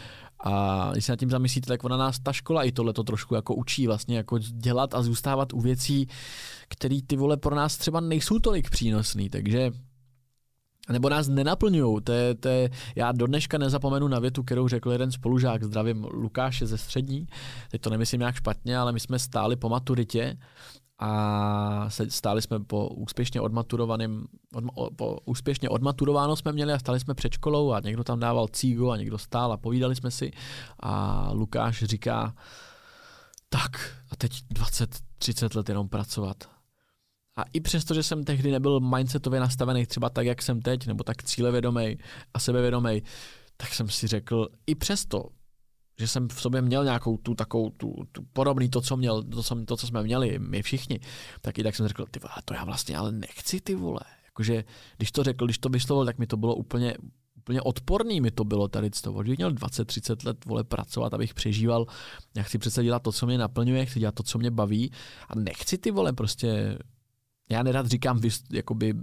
A 0.45 0.89
když 0.93 1.05
se 1.05 1.13
nad 1.13 1.21
tím 1.21 1.31
zamyslíte, 1.31 1.67
tak 1.67 1.85
ona 1.85 1.97
nás 1.97 2.19
ta 2.19 2.33
škola 2.33 2.65
i 2.65 2.73
tohle 2.73 2.93
to 2.93 3.05
trošku 3.05 3.35
jako 3.35 3.55
učí 3.55 3.87
vlastně 3.87 4.17
jako 4.17 4.39
dělat 4.39 4.95
a 4.95 5.03
zůstávat 5.03 5.53
u 5.53 5.61
věcí, 5.61 6.09
které 6.69 6.99
ty 7.07 7.17
vole 7.17 7.37
pro 7.37 7.55
nás 7.55 7.77
třeba 7.77 8.01
nejsou 8.01 8.39
tolik 8.39 8.71
přínosné. 8.71 9.29
Takže 9.31 9.71
nebo 10.93 11.09
nás 11.09 11.29
nenaplňují. 11.29 12.03
To 12.05 12.13
je, 12.13 12.35
to 12.35 12.49
je, 12.49 12.71
já 12.97 13.13
do 13.13 13.27
dneška 13.27 13.59
nezapomenu 13.59 14.09
na 14.09 14.19
větu, 14.19 14.43
kterou 14.43 14.69
řekl 14.69 14.93
jeden 14.93 15.13
spolužák, 15.13 15.65
zdravím 15.65 16.05
Lukáše 16.05 16.67
ze 16.67 16.79
střední, 16.79 17.27
teď 17.71 17.81
to 17.81 17.91
nemyslím 17.91 18.21
nějak 18.21 18.35
špatně, 18.35 18.79
ale 18.79 18.93
my 18.93 19.01
jsme 19.01 19.19
stáli 19.19 19.57
po 19.57 19.69
maturitě 19.69 20.37
a 20.99 21.89
stáli 22.09 22.43
jsme 22.43 22.61
po 22.61 22.89
úspěšně 22.89 23.41
odmaturovaném, 23.41 24.25
od, 24.55 24.65
po 24.97 25.19
úspěšně 25.25 25.69
odmaturováno 25.69 26.37
jsme 26.37 26.53
měli 26.53 26.73
a 26.73 26.79
stáli 26.79 27.01
jsme 27.01 27.15
před 27.15 27.33
školou 27.33 27.73
a 27.73 27.81
někdo 27.81 28.05
tam 28.05 28.21
dával 28.21 28.49
cígo 28.49 28.91
a 28.91 28.97
někdo 28.97 29.19
stál 29.19 29.53
a 29.53 29.57
povídali 29.57 29.97
jsme 29.97 30.11
si 30.11 30.31
a 30.81 31.29
Lukáš 31.33 31.85
říká, 31.85 32.35
tak 33.49 33.71
a 34.11 34.17
teď 34.17 34.33
20-30 34.55 35.57
let 35.57 35.69
jenom 35.69 35.89
pracovat. 35.89 36.56
A 37.37 37.43
i 37.53 37.61
přesto, 37.61 37.95
že 37.95 38.03
jsem 38.03 38.25
tehdy 38.25 38.51
nebyl 38.51 38.81
mindsetově 38.81 39.41
nastavený 39.41 39.87
třeba 39.87 40.11
tak, 40.11 40.27
jak 40.27 40.43
jsem 40.43 40.63
teď, 40.63 40.87
nebo 40.87 41.05
tak 41.05 41.23
cílevědomý 41.23 41.99
a 42.35 42.39
sebevědomý, 42.39 43.03
tak 43.57 43.75
jsem 43.75 43.89
si 43.89 44.07
řekl, 44.07 44.49
i 44.67 44.75
přesto, 44.75 45.25
že 45.99 46.09
jsem 46.09 46.29
v 46.29 46.41
sobě 46.41 46.63
měl 46.63 46.85
nějakou 46.85 47.17
tu 47.17 47.35
takovou, 47.35 47.71
tu, 47.71 47.95
tu 48.13 48.23
podobný 48.33 48.69
to, 48.69 48.81
co 48.81 48.97
měl, 48.97 49.23
to, 49.23 49.65
to, 49.65 49.77
co 49.77 49.87
jsme 49.87 50.03
měli, 50.03 50.39
my 50.39 50.63
všichni, 50.63 51.01
tak 51.41 51.59
i 51.59 51.63
tak 51.63 51.77
jsem 51.77 51.89
řekl, 51.89 52.07
ty 52.11 52.21
vole, 52.21 52.35
to 52.45 52.55
já 52.55 52.65
vlastně 52.65 52.97
ale 52.97 53.13
nechci, 53.13 53.61
ty 53.61 53.75
vole. 53.75 54.01
Jakože, 54.25 54.65
když 54.97 55.13
to 55.13 55.25
řekl, 55.25 55.45
když 55.45 55.59
to 55.59 55.69
vyslovil, 55.69 56.07
tak 56.07 56.19
mi 56.19 56.27
to 56.27 56.37
bylo 56.37 56.55
úplně, 56.55 56.97
úplně 57.37 57.63
odporný 57.63 58.21
mi 58.21 58.31
to 58.31 58.45
bylo 58.45 58.69
tady 58.69 58.91
z 58.95 59.03
toho, 59.03 59.25
že 59.25 59.35
měl 59.37 59.53
20-30 59.53 60.27
let 60.27 60.45
vole 60.45 60.65
pracovat, 60.65 61.15
abych 61.15 61.35
přežíval. 61.35 61.87
Já 62.37 62.43
chci 62.43 62.59
přece 62.59 62.85
dělat 62.85 63.03
to, 63.03 63.13
co 63.13 63.27
mě 63.27 63.39
naplňuje, 63.39 63.87
chci 63.87 64.01
dělat 64.01 64.15
to, 64.15 64.23
co 64.23 64.39
mě 64.39 64.51
baví 64.51 64.91
a 65.29 65.35
nechci 65.35 65.79
ty 65.79 65.91
vole 65.91 66.13
prostě 66.13 66.79
já 67.49 67.63
nerad 67.63 67.87
říkám 67.87 68.21
jakoby 68.53 68.95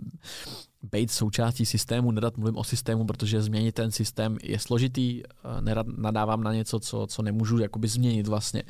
být 0.91 1.11
součástí 1.11 1.65
systému, 1.65 2.11
nerad 2.11 2.37
mluvím 2.37 2.57
o 2.57 2.63
systému, 2.63 3.05
protože 3.05 3.41
změnit 3.41 3.71
ten 3.71 3.91
systém 3.91 4.37
je 4.43 4.59
složitý, 4.59 5.23
nerad 5.61 5.87
nadávám 5.97 6.43
na 6.43 6.53
něco, 6.53 6.79
co, 6.79 7.07
co 7.07 7.21
nemůžu 7.21 7.59
jakoby 7.59 7.87
změnit 7.87 8.27
vlastně, 8.27 8.63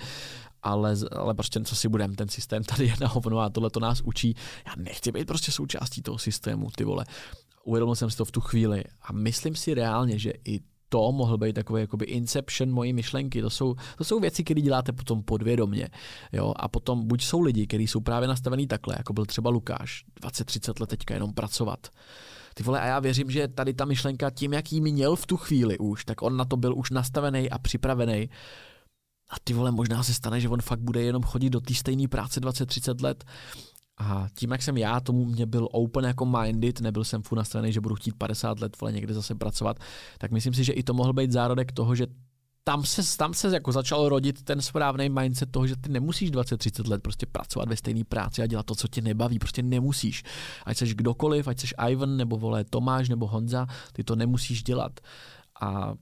ale, 0.64 0.96
ale 1.12 1.34
prostě 1.34 1.62
co 1.62 1.76
si 1.76 1.90
budem, 1.90 2.16
ten 2.16 2.30
systém 2.30 2.64
tady 2.64 2.86
je 2.86 2.94
na 3.02 3.08
hovno 3.08 3.40
a 3.40 3.50
tohle 3.50 3.70
to 3.70 3.80
nás 3.80 4.02
učí. 4.02 4.36
Já 4.68 4.74
nechci 4.78 5.12
být 5.12 5.28
prostě 5.28 5.52
součástí 5.52 6.02
toho 6.02 6.18
systému, 6.18 6.72
ty 6.76 6.84
vole. 6.84 7.06
Uvědomil 7.64 7.96
jsem 7.96 8.10
si 8.12 8.18
to 8.18 8.26
v 8.26 8.32
tu 8.32 8.42
chvíli 8.42 8.84
a 9.02 9.14
myslím 9.14 9.56
si 9.56 9.74
reálně, 9.74 10.20
že 10.20 10.34
i 10.46 10.60
to 10.94 11.12
mohl 11.12 11.38
být 11.38 11.54
takový 11.54 11.82
jakoby 11.82 12.06
inception 12.06 12.72
mojí 12.72 12.94
myšlenky. 12.94 13.42
To 13.42 13.50
jsou, 13.50 13.76
to 13.98 14.04
jsou 14.04 14.20
věci, 14.20 14.44
které 14.44 14.62
děláte 14.62 14.92
potom 14.92 15.24
podvědomně. 15.24 15.90
Jo? 16.32 16.54
A 16.56 16.68
potom 16.68 17.08
buď 17.08 17.24
jsou 17.24 17.42
lidi, 17.42 17.68
kteří 17.68 17.88
jsou 17.88 18.00
právě 18.00 18.28
nastavený 18.28 18.68
takhle, 18.68 18.96
jako 18.98 19.14
byl 19.14 19.26
třeba 19.26 19.50
Lukáš, 19.50 20.06
20-30 20.22 20.74
let 20.82 20.90
teďka 20.90 21.14
jenom 21.14 21.34
pracovat. 21.34 21.88
Ty 22.54 22.64
vole, 22.64 22.82
a 22.82 22.86
já 22.86 23.00
věřím, 23.00 23.32
že 23.32 23.48
tady 23.48 23.74
ta 23.74 23.86
myšlenka 23.86 24.30
tím, 24.30 24.54
jak 24.54 24.72
jí 24.72 24.82
měl 24.82 25.16
v 25.16 25.26
tu 25.26 25.38
chvíli 25.38 25.78
už, 25.78 26.06
tak 26.06 26.22
on 26.22 26.38
na 26.38 26.46
to 26.46 26.58
byl 26.58 26.78
už 26.78 26.92
nastavený 26.92 27.50
a 27.50 27.58
připravený. 27.58 28.30
A 29.30 29.36
ty 29.44 29.54
vole, 29.54 29.72
možná 29.72 30.04
se 30.04 30.14
stane, 30.14 30.42
že 30.42 30.50
on 30.50 30.62
fakt 30.62 30.80
bude 30.80 31.02
jenom 31.02 31.24
chodit 31.24 31.50
do 31.50 31.62
té 31.62 31.74
stejné 31.74 32.08
práce 32.08 32.42
20-30 32.42 33.04
let 33.04 33.24
a 33.98 34.28
tím, 34.34 34.52
jak 34.52 34.62
jsem 34.62 34.78
já, 34.78 35.00
tomu 35.00 35.26
mě 35.26 35.46
byl 35.46 35.68
open 35.72 36.06
jako 36.06 36.26
minded, 36.26 36.82
nebyl 36.82 37.04
jsem 37.04 37.22
furt 37.22 37.38
nastavený, 37.38 37.74
že 37.74 37.82
budu 37.82 37.96
chtít 37.96 38.16
50 38.18 38.60
let 38.60 38.82
vole 38.82 38.92
někde 38.92 39.14
zase 39.14 39.36
pracovat, 39.36 39.80
tak 40.18 40.32
myslím 40.32 40.54
si, 40.54 40.64
že 40.64 40.74
i 40.74 40.84
to 40.84 40.94
mohl 40.94 41.14
být 41.14 41.32
zárodek 41.32 41.72
toho, 41.72 41.96
že 41.96 42.08
tam 42.64 42.84
se, 42.86 43.18
tam 43.18 43.34
se 43.34 43.48
jako 43.54 43.72
začal 43.72 44.10
rodit 44.10 44.44
ten 44.44 44.62
správný 44.62 45.10
mindset 45.10 45.52
toho, 45.52 45.68
že 45.68 45.76
ty 45.76 45.90
nemusíš 45.90 46.32
20-30 46.32 46.90
let 46.90 47.04
prostě 47.04 47.26
pracovat 47.26 47.70
ve 47.70 47.78
stejné 47.78 48.04
práci 48.04 48.42
a 48.42 48.48
dělat 48.48 48.66
to, 48.66 48.76
co 48.76 48.88
tě 48.88 49.02
nebaví. 49.02 49.40
Prostě 49.40 49.64
nemusíš. 49.64 50.24
Ať 50.66 50.78
jsi 50.78 50.96
kdokoliv, 50.96 51.48
ať 51.48 51.60
jsi 51.60 51.68
Ivan, 51.90 52.18
nebo 52.18 52.38
vole 52.38 52.64
Tomáš, 52.64 53.10
nebo 53.10 53.28
Honza, 53.28 53.68
ty 53.94 54.04
to 54.04 54.16
nemusíš 54.16 54.64
dělat. 54.64 55.00
A 55.62 55.94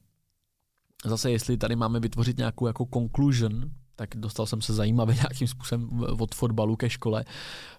zase, 1.05 1.31
jestli 1.31 1.57
tady 1.57 1.75
máme 1.75 1.99
vytvořit 1.99 2.37
nějakou 2.37 2.67
jako 2.67 2.87
conclusion, 2.93 3.71
tak 3.95 4.09
dostal 4.15 4.45
jsem 4.45 4.61
se 4.61 4.73
zajímavě 4.73 5.15
nějakým 5.15 5.47
způsobem 5.47 5.89
od 6.19 6.35
fotbalu 6.35 6.75
ke 6.75 6.89
škole, 6.89 7.25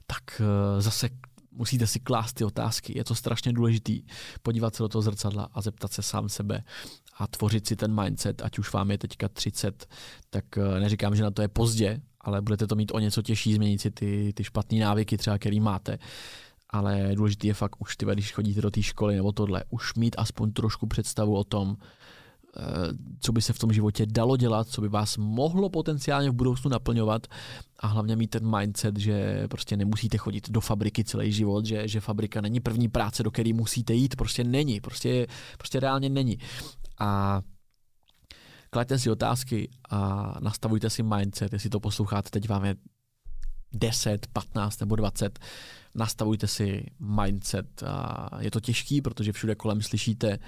tak 0.06 0.40
eh, 0.40 0.82
zase 0.82 1.08
musíte 1.52 1.86
si 1.86 2.00
klást 2.00 2.32
ty 2.32 2.44
otázky. 2.44 2.98
Je 2.98 3.04
to 3.04 3.14
strašně 3.14 3.52
důležitý 3.52 4.02
podívat 4.42 4.74
se 4.74 4.82
do 4.82 4.88
toho 4.88 5.02
zrcadla 5.02 5.48
a 5.52 5.60
zeptat 5.60 5.92
se 5.92 6.02
sám 6.02 6.28
sebe 6.28 6.64
a 7.18 7.26
tvořit 7.26 7.66
si 7.66 7.76
ten 7.76 8.00
mindset, 8.02 8.42
ať 8.42 8.58
už 8.58 8.72
vám 8.72 8.90
je 8.90 8.98
teďka 8.98 9.28
30, 9.28 9.86
tak 10.30 10.44
eh, 10.58 10.80
neříkám, 10.80 11.16
že 11.16 11.22
na 11.22 11.30
to 11.30 11.42
je 11.42 11.48
pozdě, 11.48 12.00
ale 12.20 12.42
budete 12.42 12.66
to 12.66 12.74
mít 12.74 12.92
o 12.94 12.98
něco 12.98 13.22
těžší, 13.22 13.54
změnit 13.54 13.80
si 13.80 13.90
ty, 13.90 14.32
ty 14.36 14.44
špatné 14.44 14.78
návyky 14.78 15.18
třeba, 15.18 15.38
který 15.38 15.60
máte. 15.60 15.98
Ale 16.70 17.10
důležitý 17.14 17.46
je 17.46 17.54
fakt 17.54 17.76
už, 17.78 17.96
ty, 17.96 18.06
když 18.06 18.32
chodíte 18.32 18.60
do 18.60 18.70
té 18.70 18.82
školy 18.82 19.16
nebo 19.16 19.32
tohle, 19.32 19.64
už 19.70 19.94
mít 19.94 20.14
aspoň 20.18 20.52
trošku 20.52 20.86
představu 20.86 21.36
o 21.36 21.44
tom, 21.44 21.76
co 23.20 23.32
by 23.32 23.42
se 23.42 23.52
v 23.52 23.58
tom 23.58 23.72
životě 23.72 24.06
dalo 24.06 24.36
dělat, 24.36 24.68
co 24.68 24.80
by 24.80 24.88
vás 24.88 25.16
mohlo 25.16 25.68
potenciálně 25.68 26.30
v 26.30 26.34
budoucnu 26.34 26.70
naplňovat 26.70 27.26
a 27.78 27.86
hlavně 27.86 28.16
mít 28.16 28.30
ten 28.30 28.56
mindset, 28.56 28.98
že 28.98 29.44
prostě 29.48 29.76
nemusíte 29.76 30.18
chodit 30.18 30.50
do 30.50 30.60
fabriky 30.60 31.04
celý 31.04 31.32
život, 31.32 31.66
že, 31.66 31.88
že 31.88 32.00
fabrika 32.00 32.40
není 32.40 32.60
první 32.60 32.88
práce, 32.88 33.22
do 33.22 33.30
které 33.30 33.52
musíte 33.52 33.94
jít, 33.94 34.16
prostě 34.16 34.44
není, 34.44 34.80
prostě, 34.80 35.26
prostě 35.58 35.80
reálně 35.80 36.08
není. 36.08 36.38
A 36.98 37.40
klaďte 38.70 38.98
si 38.98 39.10
otázky 39.10 39.70
a 39.90 40.32
nastavujte 40.40 40.90
si 40.90 41.02
mindset, 41.02 41.52
jestli 41.52 41.70
to 41.70 41.80
posloucháte, 41.80 42.30
teď 42.30 42.48
vám 42.48 42.64
je 42.64 42.74
10, 43.72 44.26
15 44.32 44.80
nebo 44.80 44.96
20, 44.96 45.38
nastavujte 45.94 46.46
si 46.46 46.86
mindset. 46.98 47.82
A 47.82 48.28
je 48.40 48.50
to 48.50 48.60
těžký, 48.60 49.02
protože 49.02 49.32
všude 49.32 49.54
kolem 49.54 49.82
slyšíte 49.82 50.38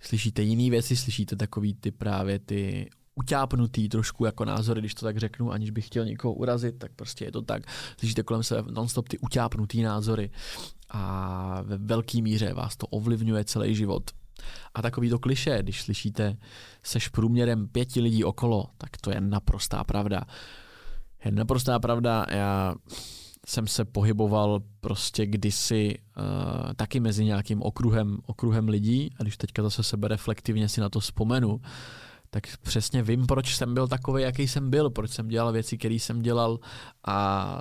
slyšíte 0.00 0.42
jiné 0.42 0.70
věci, 0.70 0.96
slyšíte 0.96 1.36
takový 1.36 1.74
ty 1.74 1.90
právě 1.90 2.38
ty 2.38 2.90
utápnutý 3.14 3.88
trošku 3.88 4.24
jako 4.24 4.44
názory, 4.44 4.80
když 4.80 4.94
to 4.94 5.06
tak 5.06 5.18
řeknu, 5.18 5.52
aniž 5.52 5.70
bych 5.70 5.86
chtěl 5.86 6.04
někoho 6.04 6.34
urazit, 6.34 6.78
tak 6.78 6.92
prostě 6.96 7.24
je 7.24 7.32
to 7.32 7.42
tak. 7.42 7.62
Slyšíte 7.98 8.22
kolem 8.22 8.42
sebe 8.42 8.72
nonstop 8.72 9.08
ty 9.08 9.18
utápnutý 9.18 9.82
názory 9.82 10.30
a 10.90 11.62
ve 11.62 11.78
velké 11.78 12.22
míře 12.22 12.54
vás 12.54 12.76
to 12.76 12.86
ovlivňuje 12.86 13.44
celý 13.44 13.74
život. 13.74 14.10
A 14.74 14.82
takový 14.82 15.10
to 15.10 15.18
kliše, 15.18 15.58
když 15.62 15.82
slyšíte, 15.82 16.36
seš 16.82 17.08
průměrem 17.08 17.68
pěti 17.68 18.00
lidí 18.00 18.24
okolo, 18.24 18.66
tak 18.78 18.96
to 18.96 19.10
je 19.10 19.20
naprostá 19.20 19.84
pravda. 19.84 20.24
Je 21.24 21.30
naprostá 21.30 21.78
pravda, 21.78 22.26
já 22.30 22.74
jsem 23.46 23.66
se 23.66 23.84
pohyboval 23.84 24.60
prostě 24.80 25.26
kdysi 25.26 25.98
uh, 25.98 26.72
taky 26.76 27.00
mezi 27.00 27.24
nějakým 27.24 27.62
okruhem, 27.62 28.18
okruhem 28.26 28.68
lidí. 28.68 29.10
A 29.18 29.22
když 29.22 29.36
teďka 29.36 29.62
zase 29.62 29.82
sebe 29.82 30.08
reflektivně 30.08 30.68
si 30.68 30.80
na 30.80 30.88
to 30.88 31.00
vzpomenu, 31.00 31.60
tak 32.30 32.56
přesně 32.62 33.02
vím, 33.02 33.26
proč 33.26 33.56
jsem 33.56 33.74
byl 33.74 33.88
takový, 33.88 34.22
jaký 34.22 34.48
jsem 34.48 34.70
byl, 34.70 34.90
proč 34.90 35.10
jsem 35.10 35.28
dělal 35.28 35.52
věci, 35.52 35.78
které 35.78 35.94
jsem 35.94 36.22
dělal. 36.22 36.58
A 37.06 37.60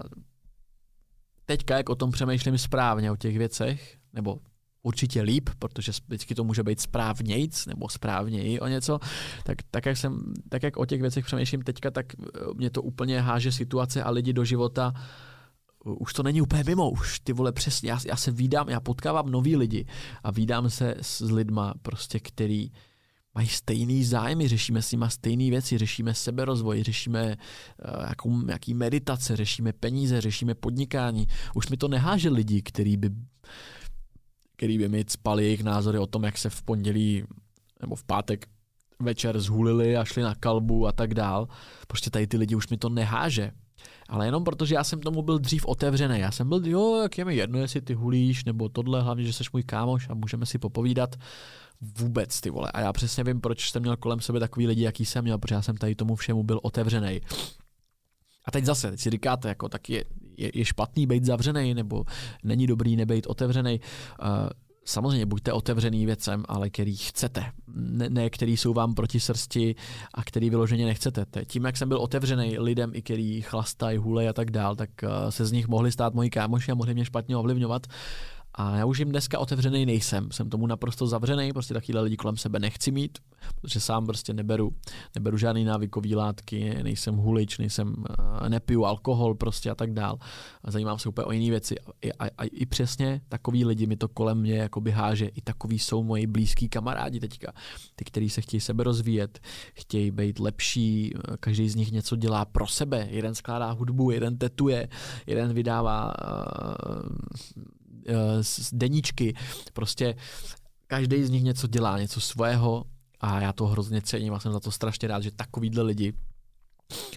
teďka, 1.46 1.78
jak 1.78 1.90
o 1.90 1.96
tom 1.96 2.12
přemýšlím 2.12 2.58
správně, 2.58 3.12
o 3.12 3.16
těch 3.16 3.38
věcech, 3.38 3.98
nebo 4.14 4.40
určitě 4.84 5.22
líp, 5.22 5.50
protože 5.60 5.92
vždycky 6.08 6.36
to 6.36 6.44
může 6.44 6.64
být 6.64 6.80
správnějc 6.80 7.66
nebo 7.66 7.90
správněji 7.90 8.60
o 8.60 8.68
něco, 8.68 9.00
tak, 9.44 9.58
tak, 9.72 9.86
jak 9.86 9.98
jsem, 9.98 10.34
tak 10.50 10.64
jak 10.64 10.78
o 10.78 10.86
těch 10.86 11.02
věcech 11.02 11.26
přemýšlím 11.26 11.62
teďka, 11.62 11.92
tak 11.92 12.06
mě 12.54 12.70
to 12.70 12.82
úplně 12.82 13.22
háže 13.22 13.52
situace 13.52 14.04
a 14.04 14.10
lidi 14.10 14.34
do 14.34 14.46
života 14.46 14.94
už 15.86 16.14
to 16.14 16.24
není 16.24 16.42
úplně 16.42 16.64
mimo, 16.64 16.92
už 16.92 17.20
ty 17.20 17.34
vole 17.34 17.52
přesně, 17.52 17.92
já, 17.92 18.00
já 18.08 18.16
se 18.16 18.32
vídám, 18.32 18.70
já 18.70 18.80
potkávám 18.80 19.32
nový 19.32 19.56
lidi 19.56 19.86
a 20.24 20.32
vídám 20.32 20.70
se 20.70 20.96
s 21.02 21.32
lidma 21.32 21.74
prostě, 21.82 22.20
který 22.20 22.72
mají 23.36 23.48
stejný 23.48 24.04
zájmy, 24.04 24.48
řešíme 24.48 24.82
s 24.82 24.92
nima 24.92 25.10
stejné 25.10 25.50
věci, 25.50 25.78
řešíme 25.78 26.14
seberozvoj, 26.14 26.84
řešíme 26.84 27.38
uh, 27.38 28.06
jakou, 28.10 28.48
jaký 28.48 28.74
meditace, 28.74 29.36
řešíme 29.36 29.74
peníze, 29.74 30.22
řešíme 30.22 30.56
podnikání. 30.56 31.28
Už 31.56 31.70
mi 31.70 31.78
to 31.78 31.88
neháže 31.88 32.30
lidi, 32.30 32.62
který 32.62 32.98
by, 32.98 33.10
který 34.58 34.78
by 34.78 34.90
mi 34.90 35.06
spali 35.08 35.44
jejich 35.44 35.64
názory 35.64 36.00
o 36.00 36.08
tom, 36.08 36.24
jak 36.24 36.38
se 36.38 36.50
v 36.50 36.62
pondělí 36.62 37.24
nebo 37.82 37.96
v 37.96 38.04
pátek 38.04 38.48
večer 39.02 39.40
zhulili 39.40 39.98
a 39.98 40.06
šli 40.06 40.24
na 40.24 40.36
kalbu 40.36 40.88
a 40.88 40.92
tak 40.92 41.14
dál. 41.14 41.48
Prostě 41.88 42.10
tady 42.10 42.28
ty 42.28 42.38
lidi 42.38 42.56
už 42.56 42.68
mi 42.68 42.78
to 42.78 42.90
neháže. 42.90 43.52
Ale 44.10 44.26
jenom 44.26 44.44
protože 44.44 44.76
já 44.76 44.84
jsem 44.84 45.00
tomu 45.00 45.22
byl 45.22 45.40
dřív 45.40 45.66
otevřený. 45.66 46.20
Já 46.20 46.32
jsem 46.32 46.50
byl, 46.50 46.62
jo, 46.66 47.02
jak 47.02 47.18
je 47.18 47.26
mi 47.26 47.36
jedno, 47.36 47.60
jestli 47.60 47.82
ty 47.82 47.94
hulíš, 47.94 48.46
nebo 48.46 48.70
tohle, 48.70 49.02
hlavně, 49.02 49.24
že 49.24 49.34
jsi 49.34 49.44
můj 49.54 49.64
kámoš 49.64 50.10
a 50.10 50.14
můžeme 50.14 50.46
si 50.46 50.58
popovídat 50.58 51.16
vůbec, 51.82 52.42
ty 52.42 52.50
vole. 52.50 52.72
A 52.74 52.82
já 52.82 52.94
přesně 52.94 53.24
vím, 53.24 53.42
proč 53.42 53.72
jsem 53.72 53.82
měl 53.82 53.98
kolem 53.98 54.20
sebe 54.20 54.40
takový 54.40 54.68
lidi, 54.68 54.84
jaký 54.84 55.06
jsem 55.06 55.24
měl, 55.24 55.38
protože 55.38 55.56
já 55.56 55.62
jsem 55.62 55.78
tady 55.78 55.96
tomu 55.96 56.16
všemu 56.16 56.44
byl 56.44 56.60
otevřený. 56.64 57.22
A 58.46 58.52
teď 58.52 58.66
zase, 58.66 58.92
teď 58.92 59.00
si 59.00 59.10
říkáte, 59.10 59.48
jako 59.48 59.70
tak 59.70 59.90
je, 59.90 60.04
je, 60.38 60.52
je 60.54 60.66
špatný 60.66 61.08
být 61.08 61.26
zavřený, 61.26 61.74
nebo 61.74 62.06
není 62.44 62.68
dobrý 62.68 62.96
nebejt 62.96 63.28
otevřený. 63.28 63.80
Uh, 64.22 64.50
samozřejmě 64.90 65.26
buďte 65.26 65.54
otevřený 65.54 66.06
věcem, 66.06 66.44
ale 66.48 66.70
který 66.70 66.96
chcete, 66.98 67.46
ne, 67.76 68.10
ne 68.10 68.30
který 68.30 68.58
jsou 68.58 68.74
vám 68.74 68.94
proti 68.94 69.20
srsti 69.20 69.76
a 70.14 70.24
který 70.24 70.50
vyloženě 70.50 70.86
nechcete. 70.86 71.26
Tím, 71.46 71.66
jak 71.66 71.78
jsem 71.78 71.90
byl 71.90 71.98
otevřený 71.98 72.60
lidem, 72.60 72.92
i 72.94 73.02
který 73.02 73.42
chlastají, 73.42 73.98
hulej 73.98 74.30
a 74.30 74.34
tak 74.34 74.52
dál, 74.52 74.76
tak 74.76 74.90
uh, 75.04 75.10
se 75.30 75.46
z 75.46 75.52
nich 75.52 75.68
mohli 75.68 75.92
stát 75.92 76.14
moji 76.14 76.30
kámoši 76.30 76.72
a 76.72 76.76
mohli 76.76 76.94
mě 76.94 77.06
špatně 77.06 77.38
ovlivňovat. 77.38 77.88
A 78.54 78.76
já 78.76 78.86
už 78.86 79.00
jim 79.00 79.10
dneska 79.10 79.40
otevřený 79.40 79.86
nejsem. 79.86 80.32
Jsem 80.32 80.50
tomu 80.50 80.68
naprosto 80.68 81.08
zavřený, 81.08 81.54
prostě 81.54 81.74
takovýhle 81.74 82.02
lidi 82.02 82.18
kolem 82.18 82.38
sebe 82.38 82.60
nechci 82.60 82.92
mít, 82.92 83.18
protože 83.62 83.80
sám 83.80 84.06
prostě 84.06 84.34
neberu, 84.34 84.74
neberu 85.16 85.38
žádný 85.38 85.64
návykový 85.64 86.16
látky, 86.16 86.84
nejsem 86.84 87.16
hulič, 87.16 87.58
nejsem, 87.58 87.96
eh, 88.46 88.50
nepiju 88.50 88.86
alkohol 88.86 89.36
prostě 89.36 89.70
a 89.70 89.76
tak 89.76 89.94
dál. 89.94 90.18
A 90.64 90.72
zajímám 90.72 91.00
se 91.00 91.10
úplně 91.10 91.26
o 91.26 91.32
jiné 91.32 91.50
věci. 91.50 91.76
A, 91.80 92.26
a, 92.26 92.30
a, 92.38 92.44
i 92.44 92.66
přesně 92.66 93.22
takový 93.30 93.66
lidi 93.66 93.88
mi 93.88 93.98
to 93.98 94.08
kolem 94.08 94.38
mě 94.38 94.58
jakoby 94.58 94.92
háže. 94.92 95.26
I 95.26 95.42
takový 95.42 95.80
jsou 95.80 96.04
moji 96.04 96.28
blízký 96.28 96.70
kamarádi 96.70 97.20
teďka. 97.20 97.54
Ty, 97.96 98.06
kteří 98.06 98.30
se 98.30 98.42
chtějí 98.42 98.62
sebe 98.62 98.84
rozvíjet, 98.84 99.40
chtějí 99.74 100.12
být 100.12 100.40
lepší, 100.40 101.14
každý 101.40 101.70
z 101.70 101.76
nich 101.76 101.92
něco 101.92 102.16
dělá 102.16 102.46
pro 102.46 102.68
sebe. 102.68 103.08
Jeden 103.10 103.36
skládá 103.36 103.72
hudbu, 103.72 104.12
jeden 104.12 104.38
tetuje, 104.38 104.90
jeden 105.28 105.54
vydává 105.54 106.14
uh, 106.88 107.70
deníčky, 108.72 109.36
prostě 109.74 110.16
každý 110.88 111.24
z 111.24 111.30
nich 111.30 111.44
něco 111.44 111.68
dělá, 111.68 112.00
něco 112.00 112.22
svého 112.22 112.86
a 113.20 113.42
já 113.42 113.54
to 113.54 113.68
hrozně 113.68 114.02
cením 114.02 114.34
a 114.34 114.40
jsem 114.40 114.52
za 114.52 114.60
to 114.60 114.72
strašně 114.72 115.08
rád, 115.08 115.24
že 115.24 115.32
takovýhle 115.32 115.84
lidi 115.84 116.14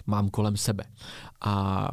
mám 0.05 0.29
kolem 0.29 0.57
sebe. 0.57 0.83
A 1.41 1.87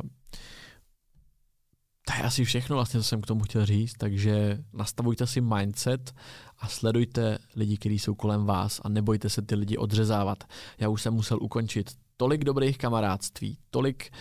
to 2.07 2.17
je 2.17 2.23
asi 2.23 2.45
všechno 2.45 2.77
vlastně, 2.77 3.01
co 3.01 3.05
jsem 3.05 3.21
k 3.21 3.27
tomu 3.27 3.45
chtěl 3.45 3.67
říct, 3.67 3.95
takže 3.99 4.59
nastavujte 4.73 5.27
si 5.27 5.41
mindset 5.41 6.15
a 6.59 6.69
sledujte 6.69 7.39
lidi, 7.57 7.77
kteří 7.77 7.99
jsou 7.99 8.15
kolem 8.15 8.45
vás 8.45 8.81
a 8.85 8.89
nebojte 8.89 9.29
se 9.29 9.43
ty 9.43 9.55
lidi 9.55 9.77
odřezávat. 9.77 10.45
Já 10.79 10.89
už 10.89 11.03
jsem 11.03 11.15
musel 11.15 11.39
ukončit 11.43 11.91
tolik 12.17 12.45
dobrých 12.45 12.79
kamarádství, 12.79 13.59
tolik, 13.71 14.13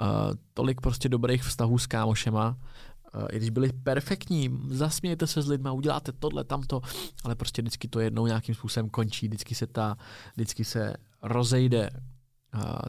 uh, 0.00 0.06
tolik 0.54 0.80
prostě 0.80 1.08
dobrých 1.08 1.42
vztahů 1.42 1.78
s 1.78 1.86
kámošema, 1.86 2.56
i 3.30 3.36
když 3.36 3.50
byli 3.50 3.72
perfektní, 3.72 4.60
zasmějete 4.68 5.26
se 5.26 5.42
s 5.42 5.48
lidmi, 5.48 5.70
uděláte 5.72 6.12
tohle, 6.12 6.44
tamto, 6.44 6.80
ale 7.24 7.34
prostě 7.34 7.62
vždycky 7.62 7.88
to 7.88 8.00
jednou 8.00 8.26
nějakým 8.26 8.54
způsobem 8.54 8.90
končí, 8.90 9.28
vždycky 9.28 9.54
se 9.54 9.66
ta, 9.66 9.96
vždycky 10.34 10.64
se 10.64 10.94
rozejde 11.22 11.90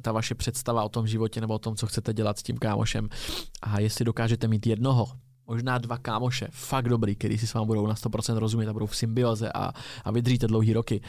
ta 0.02 0.12
vaše 0.12 0.36
představa 0.36 0.84
o 0.84 0.90
tom 0.90 1.08
životě 1.08 1.42
nebo 1.42 1.54
o 1.54 1.60
tom, 1.60 1.76
co 1.76 1.88
chcete 1.88 2.14
dělat 2.14 2.40
s 2.40 2.44
tím 2.44 2.58
kámošem. 2.58 3.10
A 3.62 3.80
jestli 3.80 4.06
dokážete 4.06 4.48
mít 4.48 4.68
jednoho, 4.68 5.08
možná 5.48 5.78
dva 5.78 5.98
kámoše, 5.98 6.48
fakt 6.52 6.90
dobrý, 6.90 7.16
který 7.16 7.38
si 7.38 7.48
s 7.48 7.54
vámi 7.54 7.68
budou 7.68 7.88
na 7.88 7.94
100% 7.94 8.38
rozumět 8.38 8.70
a 8.70 8.74
budou 8.74 8.86
v 8.86 8.96
symbioze 8.96 9.52
a, 9.52 9.74
a 10.04 10.12
vydříte 10.12 10.48
dlouhý 10.48 10.74
roky, 10.74 11.02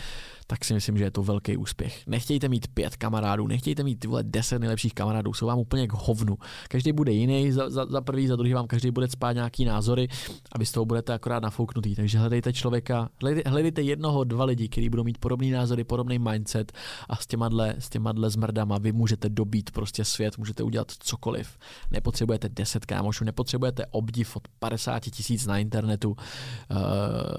tak 0.51 0.65
si 0.65 0.75
myslím, 0.75 0.99
že 0.99 1.05
je 1.05 1.11
to 1.11 1.23
velký 1.23 1.57
úspěch. 1.57 2.07
Nechtějte 2.07 2.49
mít 2.49 2.67
pět 2.69 2.97
kamarádů, 2.97 3.47
nechtějte 3.47 3.83
mít 3.83 3.99
tyhle 3.99 4.23
deset 4.23 4.59
nejlepších 4.59 4.95
kamarádů, 4.95 5.35
jsou 5.35 5.47
vám 5.47 5.59
úplně 5.59 5.87
k 5.89 5.93
hovnu. 5.93 6.39
Každý 6.69 6.93
bude 6.93 7.13
jiný, 7.13 7.53
za, 7.53 7.71
za, 7.71 7.87
za 7.87 8.01
prvý, 8.01 8.27
za 8.27 8.37
druhý 8.37 8.53
vám 8.53 8.67
každý 8.67 8.91
bude 8.91 9.09
spát 9.09 9.33
nějaký 9.33 9.65
názory 9.65 10.09
a 10.53 10.59
vy 10.59 10.67
z 10.67 10.73
toho 10.73 10.85
budete 10.85 11.13
akorát 11.13 11.43
nafouknutý. 11.43 11.95
Takže 11.95 12.19
hledejte 12.19 12.53
člověka, 12.53 13.09
hledejte, 13.21 13.51
hledejte 13.51 13.83
jednoho, 13.83 14.25
dva 14.25 14.45
lidi, 14.45 14.69
kteří 14.69 14.89
budou 14.89 15.05
mít 15.05 15.19
podobný 15.19 15.51
názory, 15.51 15.85
podobný 15.85 16.19
mindset 16.19 16.73
a 17.09 17.17
s 17.17 17.27
těma, 17.27 17.49
dle, 17.49 17.75
s 17.79 17.89
těma 17.89 18.13
dle 18.13 18.31
zmrdama 18.31 18.79
vy 18.79 18.93
můžete 18.93 19.29
dobít 19.29 19.71
prostě 19.71 20.05
svět, 20.05 20.39
můžete 20.39 20.63
udělat 20.63 20.93
cokoliv. 20.99 21.59
Nepotřebujete 21.91 22.49
deset 22.49 22.87
kámošů, 22.87 23.25
nepotřebujete 23.25 23.87
obdiv 23.91 24.37
od 24.37 24.49
50 24.59 25.01
tisíc 25.01 25.47
na 25.47 25.59
internetu. 25.59 26.11
Uh, 26.11 26.17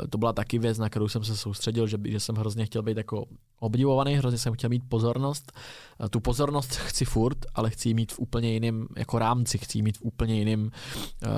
to 0.10 0.18
byla 0.18 0.34
taky 0.34 0.60
věc, 0.60 0.78
na 0.78 0.90
kterou 0.90 1.08
jsem 1.08 1.24
se 1.24 1.38
soustředil, 1.38 1.88
že, 1.88 1.98
že 2.06 2.20
jsem 2.20 2.36
hrozně 2.36 2.66
chtěl 2.66 2.82
být 2.82 2.99
jako 3.00 3.26
obdivovaný, 3.60 4.16
hrozně 4.16 4.38
jsem 4.38 4.54
chtěl 4.54 4.70
mít 4.70 4.84
pozornost. 4.90 5.52
Tu 6.10 6.20
pozornost 6.20 6.76
chci 6.76 7.06
furt, 7.06 7.38
ale 7.56 7.70
chci 7.70 7.94
mít 7.94 8.12
v 8.12 8.20
úplně 8.20 8.54
jiném 8.54 8.88
jako 8.98 9.20
rámci, 9.20 9.58
chci 9.58 9.82
mít 9.82 9.98
v 9.98 10.02
úplně 10.02 10.36
jiném, 10.36 10.70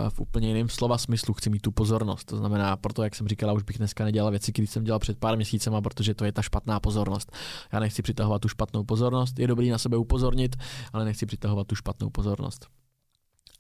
v 0.09 0.20
úplně 0.20 0.47
jiném 0.47 0.70
slova 0.70 0.97
smyslu, 0.97 1.34
chci 1.34 1.49
mít 1.49 1.59
tu 1.59 1.72
pozornost. 1.72 2.26
To 2.26 2.38
znamená, 2.38 2.78
proto, 2.78 3.03
jak 3.03 3.16
jsem 3.16 3.28
říkala, 3.28 3.53
už 3.53 3.64
bych 3.64 3.78
dneska 3.78 4.03
nedělal 4.03 4.32
věci, 4.32 4.51
které 4.51 4.68
jsem 4.68 4.84
dělal 4.84 4.99
před 4.99 5.18
pár 5.18 5.36
měsícema, 5.36 5.82
protože 5.82 6.14
to 6.14 6.26
je 6.26 6.32
ta 6.32 6.41
špatná 6.41 6.80
pozornost. 6.80 7.32
Já 7.74 7.80
nechci 7.80 8.01
přitahovat 8.01 8.41
tu 8.41 8.47
špatnou 8.47 8.84
pozornost, 8.84 9.39
je 9.39 9.47
dobrý 9.47 9.70
na 9.70 9.78
sebe 9.78 9.97
upozornit, 9.97 10.55
ale 10.93 11.05
nechci 11.05 11.26
přitahovat 11.26 11.68
tu 11.68 11.76
špatnou 11.76 12.09
pozornost. 12.09 12.68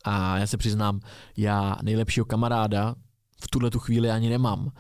A 0.03 0.37
já 0.37 0.47
se 0.47 0.57
přiznám, 0.57 0.99
já 1.37 1.75
nejlepšího 1.83 2.25
kamaráda 2.25 2.95
v 3.41 3.47
tuhle 3.47 3.69
tu 3.69 3.79
chvíli 3.79 4.11
ani 4.11 4.29
nemám. 4.29 4.71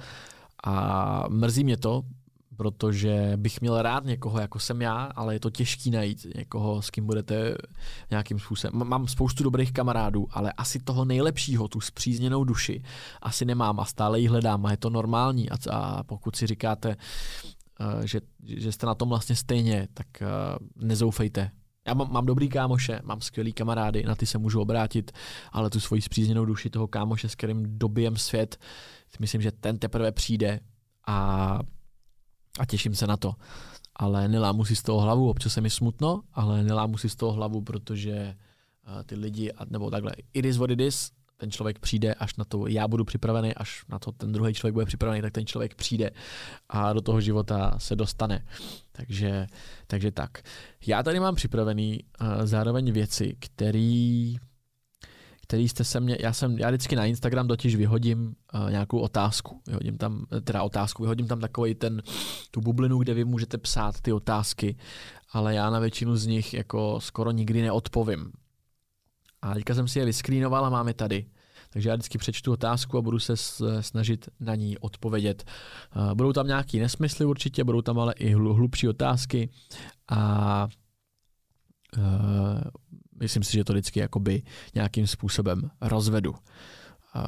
A 0.63 1.25
mrzí 1.29 1.63
mě 1.63 1.77
to, 1.77 2.01
protože 2.61 3.33
bych 3.35 3.61
měl 3.61 3.81
rád 3.81 4.05
někoho, 4.05 4.39
jako 4.39 4.59
jsem 4.59 4.81
já, 4.81 5.03
ale 5.15 5.35
je 5.35 5.39
to 5.39 5.49
těžký 5.49 5.91
najít 5.91 6.27
někoho, 6.35 6.81
s 6.81 6.89
kým 6.89 7.05
budete 7.05 7.55
nějakým 8.11 8.39
způsobem. 8.39 8.87
Mám 8.87 9.07
spoustu 9.07 9.43
dobrých 9.43 9.73
kamarádů, 9.73 10.27
ale 10.31 10.51
asi 10.51 10.79
toho 10.79 11.05
nejlepšího, 11.05 11.67
tu 11.67 11.81
zpřízněnou 11.81 12.43
duši, 12.43 12.83
asi 13.21 13.45
nemám 13.45 13.79
a 13.79 13.85
stále 13.85 14.19
ji 14.19 14.27
hledám 14.27 14.65
a 14.65 14.71
je 14.71 14.77
to 14.77 14.89
normální. 14.89 15.49
A, 15.49 15.55
a 15.71 16.03
pokud 16.03 16.35
si 16.35 16.47
říkáte, 16.47 16.89
uh, 16.89 18.01
že, 18.05 18.21
že 18.43 18.71
jste 18.71 18.85
na 18.85 18.95
tom 18.95 19.09
vlastně 19.09 19.35
stejně, 19.35 19.87
tak 19.93 20.07
uh, 20.21 20.85
nezoufejte. 20.85 21.51
Já 21.87 21.93
mám, 21.93 22.11
mám 22.11 22.25
dobrý 22.25 22.49
kámoše, 22.49 22.99
mám 23.03 23.21
skvělý 23.21 23.53
kamarády, 23.53 24.03
na 24.03 24.15
ty 24.15 24.25
se 24.25 24.37
můžu 24.37 24.61
obrátit, 24.61 25.11
ale 25.51 25.69
tu 25.69 25.79
svoji 25.79 26.01
zpřízněnou 26.01 26.45
duši 26.45 26.69
toho 26.69 26.87
kámoše, 26.87 27.29
s 27.29 27.35
kterým 27.35 27.79
dobijem 27.79 28.17
svět, 28.17 28.57
myslím, 29.19 29.41
že 29.41 29.51
ten 29.51 29.79
teprve 29.79 30.11
přijde 30.11 30.59
a 31.07 31.59
a 32.59 32.65
těším 32.65 32.95
se 32.95 33.07
na 33.07 33.17
to. 33.17 33.33
Ale 33.95 34.27
nelámu 34.27 34.65
si 34.65 34.75
z 34.75 34.83
toho 34.83 34.99
hlavu, 34.99 35.29
občas 35.29 35.53
se 35.53 35.61
mi 35.61 35.69
smutno, 35.69 36.21
ale 36.33 36.63
nelámu 36.63 36.97
si 36.97 37.09
z 37.09 37.15
toho 37.15 37.31
hlavu, 37.31 37.61
protože 37.61 38.35
uh, 38.87 39.03
ty 39.03 39.15
lidi, 39.15 39.51
nebo 39.69 39.91
takhle, 39.91 40.11
it 40.33 40.45
is 40.45 40.57
what 40.57 40.71
it 40.71 40.79
is, 40.79 41.11
ten 41.37 41.51
člověk 41.51 41.79
přijde, 41.79 42.13
až 42.13 42.35
na 42.35 42.45
to 42.45 42.67
já 42.67 42.87
budu 42.87 43.05
připravený, 43.05 43.55
až 43.55 43.85
na 43.89 43.99
to 43.99 44.11
ten 44.11 44.31
druhý 44.31 44.53
člověk 44.53 44.73
bude 44.73 44.85
připravený, 44.85 45.21
tak 45.21 45.33
ten 45.33 45.45
člověk 45.45 45.75
přijde 45.75 46.11
a 46.69 46.93
do 46.93 47.01
toho 47.01 47.21
života 47.21 47.73
se 47.77 47.95
dostane. 47.95 48.45
Takže, 48.91 49.47
takže 49.87 50.11
tak. 50.11 50.41
Já 50.87 51.03
tady 51.03 51.19
mám 51.19 51.35
připravený 51.35 51.99
uh, 52.21 52.27
zároveň 52.45 52.91
věci, 52.91 53.35
které 53.39 54.33
který 55.51 55.69
jste 55.69 55.83
se 55.83 55.99
mě, 55.99 56.17
já 56.19 56.33
jsem, 56.33 56.57
já 56.57 56.69
vždycky 56.69 56.95
na 56.95 57.05
Instagram 57.05 57.47
totiž 57.47 57.75
vyhodím 57.75 58.35
uh, 58.53 58.71
nějakou 58.71 58.99
otázku, 58.99 59.61
vyhodím 59.67 59.97
tam, 59.97 60.25
teda 60.43 60.63
otázku, 60.63 61.03
vyhodím 61.03 61.27
tam 61.27 61.39
takový 61.39 61.75
ten, 61.75 62.01
tu 62.51 62.61
bublinu, 62.61 62.97
kde 62.97 63.13
vy 63.13 63.25
můžete 63.25 63.57
psát 63.57 64.01
ty 64.01 64.13
otázky, 64.13 64.75
ale 65.31 65.55
já 65.55 65.69
na 65.69 65.79
většinu 65.79 66.15
z 66.15 66.25
nich 66.25 66.53
jako 66.53 66.99
skoro 67.01 67.31
nikdy 67.31 67.61
neodpovím. 67.61 68.31
A 69.41 69.53
teďka 69.53 69.75
jsem 69.75 69.87
si 69.87 69.99
je 69.99 70.05
vyskrýnoval 70.05 70.65
a 70.65 70.69
máme 70.69 70.93
tady. 70.93 71.25
Takže 71.69 71.89
já 71.89 71.95
vždycky 71.95 72.17
přečtu 72.17 72.51
otázku 72.51 72.97
a 72.97 73.01
budu 73.01 73.19
se 73.19 73.33
snažit 73.81 74.29
na 74.39 74.55
ní 74.55 74.77
odpovědět. 74.77 75.43
Uh, 75.95 76.13
budou 76.13 76.33
tam 76.33 76.47
nějaký 76.47 76.79
nesmysly 76.79 77.25
určitě, 77.25 77.63
budou 77.63 77.81
tam 77.81 77.99
ale 77.99 78.13
i 78.13 78.33
hlubší 78.33 78.87
otázky 78.87 79.49
a 80.09 80.67
uh, 81.97 82.61
myslím 83.21 83.43
si, 83.43 83.51
že 83.57 83.63
to 83.63 83.73
vždycky 83.73 83.99
jakoby 83.99 84.43
nějakým 84.75 85.07
způsobem 85.07 85.71
rozvedu. 85.81 86.31
Uh, 86.31 87.21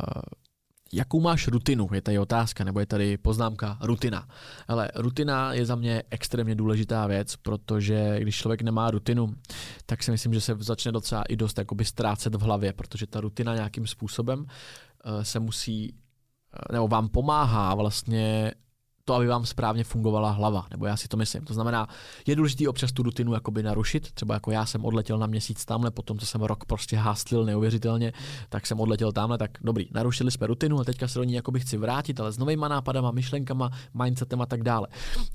jakou 0.94 1.22
máš 1.22 1.48
rutinu, 1.48 1.90
je 1.94 2.02
tady 2.02 2.20
otázka, 2.20 2.64
nebo 2.64 2.80
je 2.80 2.86
tady 2.86 3.18
poznámka 3.18 3.78
rutina. 3.82 4.28
Ale 4.68 4.92
rutina 4.96 5.54
je 5.54 5.66
za 5.66 5.76
mě 5.76 6.04
extrémně 6.10 6.56
důležitá 6.56 7.08
věc, 7.08 7.36
protože 7.36 8.20
když 8.20 8.36
člověk 8.36 8.62
nemá 8.62 8.92
rutinu, 8.92 9.36
tak 9.86 10.04
si 10.04 10.12
myslím, 10.12 10.34
že 10.34 10.42
se 10.42 10.56
začne 10.60 10.92
docela 10.92 11.24
i 11.24 11.36
dost 11.36 11.58
jakoby 11.58 11.86
ztrácet 11.86 12.36
v 12.36 12.42
hlavě, 12.42 12.74
protože 12.74 13.08
ta 13.08 13.22
rutina 13.22 13.56
nějakým 13.56 13.88
způsobem 13.88 14.40
uh, 14.40 15.22
se 15.22 15.40
musí, 15.40 15.96
nebo 16.72 16.88
vám 16.88 17.10
pomáhá 17.10 17.76
vlastně 17.76 18.52
to, 19.06 19.14
aby 19.14 19.28
vám 19.28 19.46
správně 19.46 19.84
fungovala 19.84 20.32
hlava, 20.32 20.68
nebo 20.72 20.86
já 20.86 20.98
si 20.98 21.08
to 21.08 21.18
myslím. 21.18 21.46
To 21.46 21.54
znamená, 21.54 21.88
je 22.28 22.36
důležité 22.36 22.70
občas 22.70 22.92
tu 22.92 23.04
rutinu 23.04 23.34
jakoby 23.34 23.64
narušit, 23.64 24.12
třeba 24.12 24.34
jako 24.34 24.52
já 24.52 24.66
jsem 24.66 24.86
odletěl 24.86 25.18
na 25.18 25.28
měsíc 25.28 25.66
tamhle, 25.66 25.92
potom 25.92 26.20
co 26.20 26.26
jsem 26.26 26.42
rok 26.42 26.66
prostě 26.66 26.98
hástlil 26.98 27.46
neuvěřitelně, 27.46 28.14
tak 28.50 28.68
jsem 28.68 28.80
odletěl 28.80 29.12
tamhle, 29.12 29.38
tak 29.38 29.52
dobrý, 29.62 29.88
narušili 29.92 30.32
jsme 30.32 30.48
rutinu 30.48 30.80
a 30.80 30.84
teďka 30.84 31.08
se 31.08 31.20
do 31.20 31.24
ní 31.24 31.34
jakoby 31.34 31.60
chci 31.60 31.78
vrátit, 31.78 32.20
ale 32.20 32.32
s 32.32 32.38
novýma 32.38 32.68
nápadama, 32.68 33.12
myšlenkama, 33.12 33.70
mindsetem 33.94 34.42
a 34.42 34.46
tak 34.46 34.64
dále. 34.64 34.88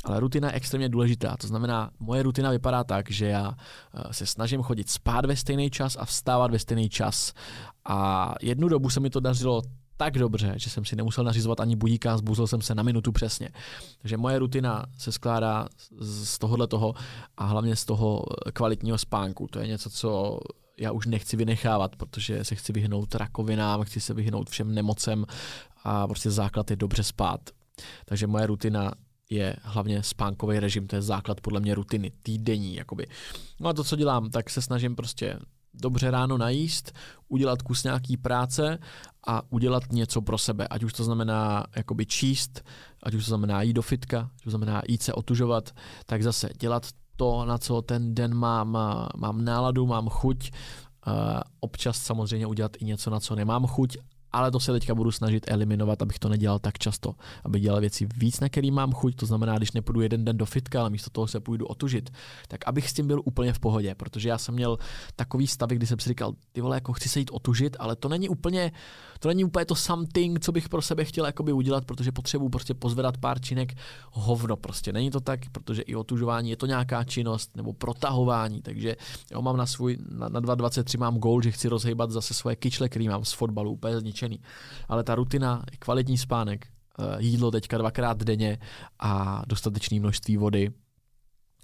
Ale 0.04 0.20
rutina 0.20 0.48
je 0.48 0.54
extrémně 0.54 0.88
důležitá, 0.88 1.36
to 1.36 1.46
znamená, 1.46 1.90
moje 2.00 2.22
rutina 2.22 2.50
vypadá 2.50 2.84
tak, 2.84 3.10
že 3.10 3.26
já 3.26 3.54
eh, 3.94 4.14
se 4.14 4.26
snažím 4.26 4.62
chodit 4.62 4.90
spát 4.90 5.24
ve 5.24 5.36
stejný 5.36 5.70
čas 5.70 5.96
a 5.96 6.04
vstávat 6.04 6.50
ve 6.50 6.58
stejný 6.58 6.88
čas. 6.88 7.32
A 7.84 8.34
jednu 8.42 8.68
dobu 8.68 8.90
se 8.90 9.00
mi 9.00 9.10
to 9.10 9.20
dařilo 9.20 9.62
tak 9.99 10.18
dobře, 10.18 10.55
že 10.57 10.70
jsem 10.70 10.84
si 10.84 10.96
nemusel 10.96 11.24
nařizovat 11.24 11.61
ani 11.61 11.76
budíka, 11.76 12.16
zbuzil 12.16 12.46
jsem 12.46 12.62
se 12.62 12.74
na 12.74 12.82
minutu 12.82 13.12
přesně. 13.12 13.49
Takže 14.03 14.16
moje 14.16 14.38
rutina 14.38 14.86
se 14.99 15.12
skládá 15.12 15.68
z 16.01 16.38
tohohle 16.38 16.66
toho 16.66 16.94
a 17.36 17.44
hlavně 17.46 17.76
z 17.76 17.84
toho 17.84 18.24
kvalitního 18.53 18.99
spánku. 18.99 19.46
To 19.51 19.59
je 19.59 19.66
něco, 19.66 19.90
co 19.90 20.38
já 20.78 20.92
už 20.92 21.07
nechci 21.07 21.36
vynechávat, 21.36 21.96
protože 21.96 22.44
se 22.44 22.55
chci 22.55 22.72
vyhnout 22.72 23.14
rakovinám, 23.14 23.82
chci 23.82 24.01
se 24.01 24.14
vyhnout 24.14 24.51
všem 24.51 24.74
nemocem 24.74 25.26
a 25.84 26.07
prostě 26.07 26.30
základ 26.30 26.70
je 26.70 26.76
dobře 26.76 27.03
spát. 27.03 27.40
Takže 28.05 28.26
moje 28.26 28.46
rutina 28.46 28.92
je 29.30 29.57
hlavně 29.62 30.03
spánkový 30.03 30.59
režim, 30.59 30.86
to 30.86 30.96
je 30.96 31.03
základ 31.03 31.40
podle 31.40 31.61
mě 31.61 31.74
rutiny, 31.74 32.12
týdenní, 32.22 32.74
jakoby. 32.74 33.07
No 33.61 33.68
a 33.68 33.72
to, 33.72 33.84
co 33.84 33.96
dělám, 33.96 34.30
tak 34.30 34.51
se 34.51 34.62
snažím 34.62 34.96
prostě 34.96 35.38
dobře 35.74 36.10
ráno 36.10 36.38
najíst, 36.38 36.92
udělat 37.28 37.62
kus 37.62 37.84
nějaký 37.84 38.16
práce 38.16 38.78
a 39.26 39.42
udělat 39.52 39.92
něco 39.92 40.22
pro 40.22 40.38
sebe. 40.38 40.68
Ať 40.68 40.82
už 40.82 40.92
to 40.92 41.04
znamená 41.04 41.64
jakoby 41.76 42.06
číst, 42.06 42.64
ať 43.02 43.14
už 43.14 43.24
to 43.24 43.28
znamená 43.28 43.62
jít 43.62 43.72
do 43.72 43.82
fitka, 43.82 44.18
ať 44.20 44.38
už 44.38 44.44
to 44.44 44.50
znamená 44.50 44.82
jít 44.88 45.02
se 45.02 45.12
otužovat, 45.12 45.70
tak 46.06 46.22
zase 46.22 46.48
dělat 46.60 46.88
to, 47.16 47.44
na 47.44 47.58
co 47.58 47.82
ten 47.82 48.14
den 48.14 48.34
mám, 48.34 48.78
mám 49.16 49.44
náladu, 49.44 49.86
mám 49.86 50.08
chuť, 50.08 50.50
občas 51.60 51.96
samozřejmě 52.02 52.46
udělat 52.46 52.76
i 52.78 52.84
něco, 52.84 53.10
na 53.10 53.20
co 53.20 53.34
nemám 53.34 53.66
chuť, 53.66 53.96
ale 54.32 54.50
to 54.50 54.60
se 54.60 54.72
teďka 54.72 54.94
budu 54.94 55.12
snažit 55.12 55.44
eliminovat, 55.48 56.02
abych 56.02 56.18
to 56.18 56.28
nedělal 56.28 56.58
tak 56.58 56.78
často, 56.78 57.14
aby 57.44 57.60
dělal 57.60 57.80
věci 57.80 58.08
víc, 58.16 58.40
na 58.40 58.48
který 58.48 58.70
mám 58.70 58.92
chuť, 58.92 59.16
to 59.16 59.26
znamená, 59.26 59.56
když 59.56 59.72
nepůjdu 59.72 60.00
jeden 60.00 60.24
den 60.24 60.36
do 60.36 60.46
fitka, 60.46 60.80
ale 60.80 60.90
místo 60.90 61.10
toho 61.10 61.26
se 61.26 61.40
půjdu 61.40 61.66
otužit, 61.66 62.10
tak 62.48 62.68
abych 62.68 62.90
s 62.90 62.92
tím 62.92 63.06
byl 63.06 63.22
úplně 63.24 63.52
v 63.52 63.58
pohodě, 63.58 63.94
protože 63.94 64.28
já 64.28 64.38
jsem 64.38 64.54
měl 64.54 64.78
takový 65.16 65.46
stavy, 65.46 65.76
kdy 65.76 65.86
jsem 65.86 65.98
si 65.98 66.08
říkal, 66.08 66.32
ty 66.52 66.60
vole, 66.60 66.76
jako 66.76 66.92
chci 66.92 67.08
se 67.08 67.18
jít 67.18 67.30
otužit, 67.32 67.76
ale 67.80 67.96
to 67.96 68.08
není 68.08 68.28
úplně, 68.28 68.72
to 69.18 69.28
není 69.28 69.44
úplně 69.44 69.64
to 69.64 69.74
something, 69.74 70.40
co 70.40 70.52
bych 70.52 70.68
pro 70.68 70.82
sebe 70.82 71.04
chtěl 71.04 71.26
jakoby 71.26 71.52
udělat, 71.52 71.84
protože 71.84 72.12
potřebuji 72.12 72.48
prostě 72.48 72.74
pozvedat 72.74 73.16
pár 73.16 73.40
činek 73.40 73.74
hovno 74.12 74.56
prostě. 74.56 74.92
Není 74.92 75.10
to 75.10 75.20
tak, 75.20 75.40
protože 75.52 75.82
i 75.82 75.94
otužování 75.94 76.50
je 76.50 76.56
to 76.56 76.66
nějaká 76.66 77.04
činnost 77.04 77.56
nebo 77.56 77.72
protahování, 77.72 78.62
takže 78.62 78.96
já 79.30 79.40
mám 79.40 79.56
na 79.56 79.66
svůj, 79.66 79.98
na, 80.10 80.28
na 80.28 80.40
2.23 80.40 80.98
mám 80.98 81.18
goal, 81.18 81.42
že 81.42 81.50
chci 81.50 81.68
rozhejbat 81.68 82.10
zase 82.10 82.34
svoje 82.34 82.56
kyčle, 82.56 82.88
který 82.88 83.08
mám 83.08 83.24
z 83.24 83.32
fotbalu 83.32 83.72
úplně 83.72 84.00
zničený. 84.00 84.40
Ale 84.88 85.04
ta 85.04 85.14
rutina, 85.14 85.62
kvalitní 85.78 86.18
spánek, 86.18 86.66
eh, 86.98 87.16
jídlo 87.18 87.50
teďka 87.50 87.78
dvakrát 87.78 88.18
denně 88.24 88.58
a 88.98 89.42
dostatečné 89.46 90.00
množství 90.00 90.36
vody, 90.36 90.72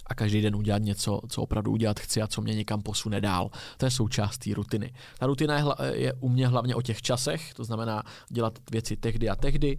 a 0.06 0.14
každý 0.14 0.42
den 0.42 0.56
udělat 0.56 0.82
něco, 0.82 1.20
co 1.28 1.42
opravdu 1.42 1.72
udělat 1.72 2.00
chci 2.00 2.22
a 2.22 2.26
co 2.26 2.42
mě 2.42 2.54
někam 2.54 2.82
posune 2.82 3.20
dál. 3.20 3.50
To 3.76 3.84
je 3.84 3.90
součást 3.90 4.38
té 4.38 4.54
rutiny. 4.54 4.92
Ta 5.18 5.26
rutina 5.26 5.58
je, 5.58 5.64
je 5.92 6.12
u 6.12 6.28
mě 6.28 6.48
hlavně 6.48 6.74
o 6.74 6.82
těch 6.82 7.02
časech, 7.02 7.54
to 7.54 7.64
znamená 7.64 8.02
dělat 8.28 8.58
věci 8.70 8.96
tehdy 8.96 9.28
a 9.28 9.36
tehdy, 9.36 9.78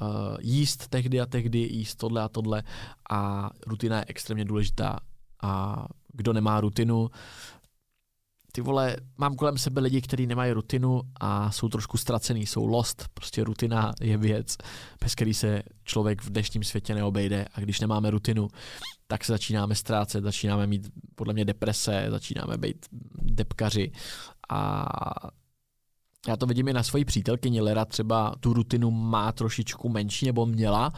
uh, 0.00 0.08
jíst 0.40 0.88
tehdy 0.88 1.20
a 1.20 1.26
tehdy, 1.26 1.58
jíst 1.58 1.94
tohle 1.94 2.22
a 2.22 2.28
tohle 2.28 2.62
a 3.10 3.50
rutina 3.66 3.98
je 3.98 4.04
extrémně 4.08 4.44
důležitá. 4.44 4.98
A 5.42 5.86
kdo 6.12 6.32
nemá 6.32 6.60
rutinu, 6.60 7.10
ty 8.52 8.62
vole, 8.62 8.96
mám 9.18 9.34
kolem 9.34 9.58
sebe 9.58 9.80
lidi, 9.80 10.00
kteří 10.00 10.26
nemají 10.26 10.52
rutinu 10.52 11.02
a 11.20 11.50
jsou 11.50 11.68
trošku 11.68 11.98
ztracený, 11.98 12.46
jsou 12.46 12.66
lost. 12.66 13.08
Prostě 13.14 13.44
rutina 13.44 13.92
je 14.00 14.16
věc, 14.16 14.56
bez 15.00 15.14
který 15.14 15.34
se 15.34 15.62
člověk 15.84 16.22
v 16.22 16.30
dnešním 16.30 16.64
světě 16.64 16.94
neobejde 16.94 17.44
a 17.54 17.60
když 17.60 17.80
nemáme 17.80 18.10
rutinu, 18.10 18.48
tak 19.06 19.24
se 19.24 19.32
začínáme 19.32 19.74
ztrácet, 19.74 20.24
začínáme 20.24 20.66
mít 20.66 20.88
podle 21.14 21.34
mě 21.34 21.44
deprese, 21.44 22.06
začínáme 22.10 22.58
být 22.58 22.86
depkaři 23.22 23.92
a 24.48 24.86
já 26.28 26.36
to 26.36 26.46
vidím 26.46 26.68
i 26.68 26.72
na 26.72 26.82
svoji 26.82 27.04
přítelkyni, 27.04 27.60
Lera 27.60 27.84
třeba 27.84 28.34
tu 28.40 28.52
rutinu 28.52 28.90
má 28.90 29.32
trošičku 29.32 29.88
menší 29.88 30.26
nebo 30.26 30.46
měla 30.46 30.92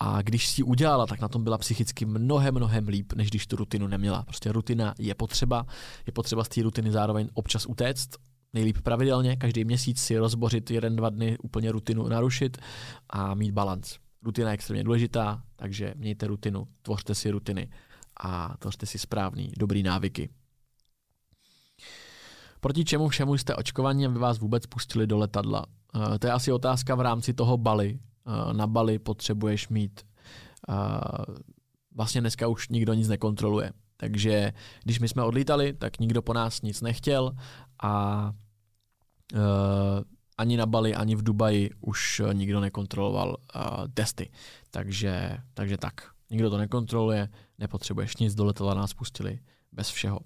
a 0.00 0.22
když 0.22 0.48
si 0.48 0.60
ji 0.60 0.64
udělala, 0.64 1.06
tak 1.06 1.20
na 1.20 1.28
tom 1.28 1.44
byla 1.44 1.58
psychicky 1.58 2.04
mnohem, 2.04 2.54
mnohem 2.54 2.88
líp, 2.88 3.12
než 3.12 3.28
když 3.28 3.46
tu 3.46 3.56
rutinu 3.56 3.86
neměla. 3.86 4.22
Prostě 4.22 4.52
rutina 4.52 4.94
je 4.98 5.14
potřeba, 5.14 5.66
je 6.06 6.12
potřeba 6.12 6.44
z 6.44 6.48
té 6.48 6.62
rutiny 6.62 6.92
zároveň 6.92 7.28
občas 7.34 7.66
utéct, 7.66 8.10
nejlíp 8.52 8.78
pravidelně, 8.82 9.36
každý 9.36 9.64
měsíc 9.64 10.00
si 10.00 10.18
rozbořit 10.18 10.70
jeden, 10.70 10.96
dva 10.96 11.10
dny, 11.10 11.38
úplně 11.42 11.72
rutinu 11.72 12.08
narušit 12.08 12.58
a 13.10 13.34
mít 13.34 13.52
balans. 13.52 13.98
Rutina 14.26 14.48
je 14.48 14.54
extrémně 14.54 14.84
důležitá, 14.84 15.42
takže 15.56 15.94
mějte 15.96 16.26
rutinu, 16.26 16.68
tvořte 16.82 17.14
si 17.14 17.30
rutiny 17.30 17.70
a 18.20 18.56
tvořte 18.58 18.86
si 18.86 18.98
správný, 18.98 19.52
dobrý 19.58 19.82
návyky. 19.82 20.30
Proti 22.60 22.84
čemu 22.84 23.08
všemu 23.08 23.38
jste 23.38 23.54
očkovaní, 23.54 24.06
aby 24.06 24.18
vás 24.18 24.38
vůbec 24.38 24.66
pustili 24.66 25.06
do 25.06 25.18
letadla? 25.18 25.66
Uh, 25.94 26.18
to 26.18 26.26
je 26.26 26.32
asi 26.32 26.52
otázka 26.52 26.94
v 26.94 27.00
rámci 27.00 27.34
toho 27.34 27.56
Bali. 27.56 27.98
Uh, 28.26 28.52
na 28.52 28.66
Bali 28.66 28.98
potřebuješ 28.98 29.68
mít 29.68 30.06
uh, 30.68 30.76
vlastně 31.94 32.20
dneska 32.20 32.48
už 32.48 32.68
nikdo 32.68 32.94
nic 32.94 33.08
nekontroluje. 33.08 33.72
Takže 33.96 34.52
když 34.84 35.00
my 35.00 35.08
jsme 35.08 35.22
odlítali, 35.22 35.72
tak 35.72 35.98
nikdo 35.98 36.22
po 36.22 36.32
nás 36.32 36.62
nic 36.62 36.80
nechtěl 36.80 37.36
a 37.82 38.32
ani 40.38 40.56
na 40.56 40.66
Bali, 40.66 40.94
ani 40.94 41.16
v 41.16 41.22
Dubaji 41.22 41.70
už 41.80 42.22
nikdo 42.32 42.60
nekontroloval 42.60 43.28
uh, 43.28 43.62
testy. 43.94 44.30
Takže, 44.70 45.38
takže 45.54 45.76
tak, 45.76 46.10
nikdo 46.30 46.50
to 46.50 46.58
nekontroluje, 46.58 47.28
nepotřebuješ 47.58 48.16
nic, 48.16 48.34
do 48.34 48.44
letadla 48.44 48.74
nás 48.74 48.94
pustili 48.94 49.38
bez 49.72 49.90
všeho. 49.90 50.20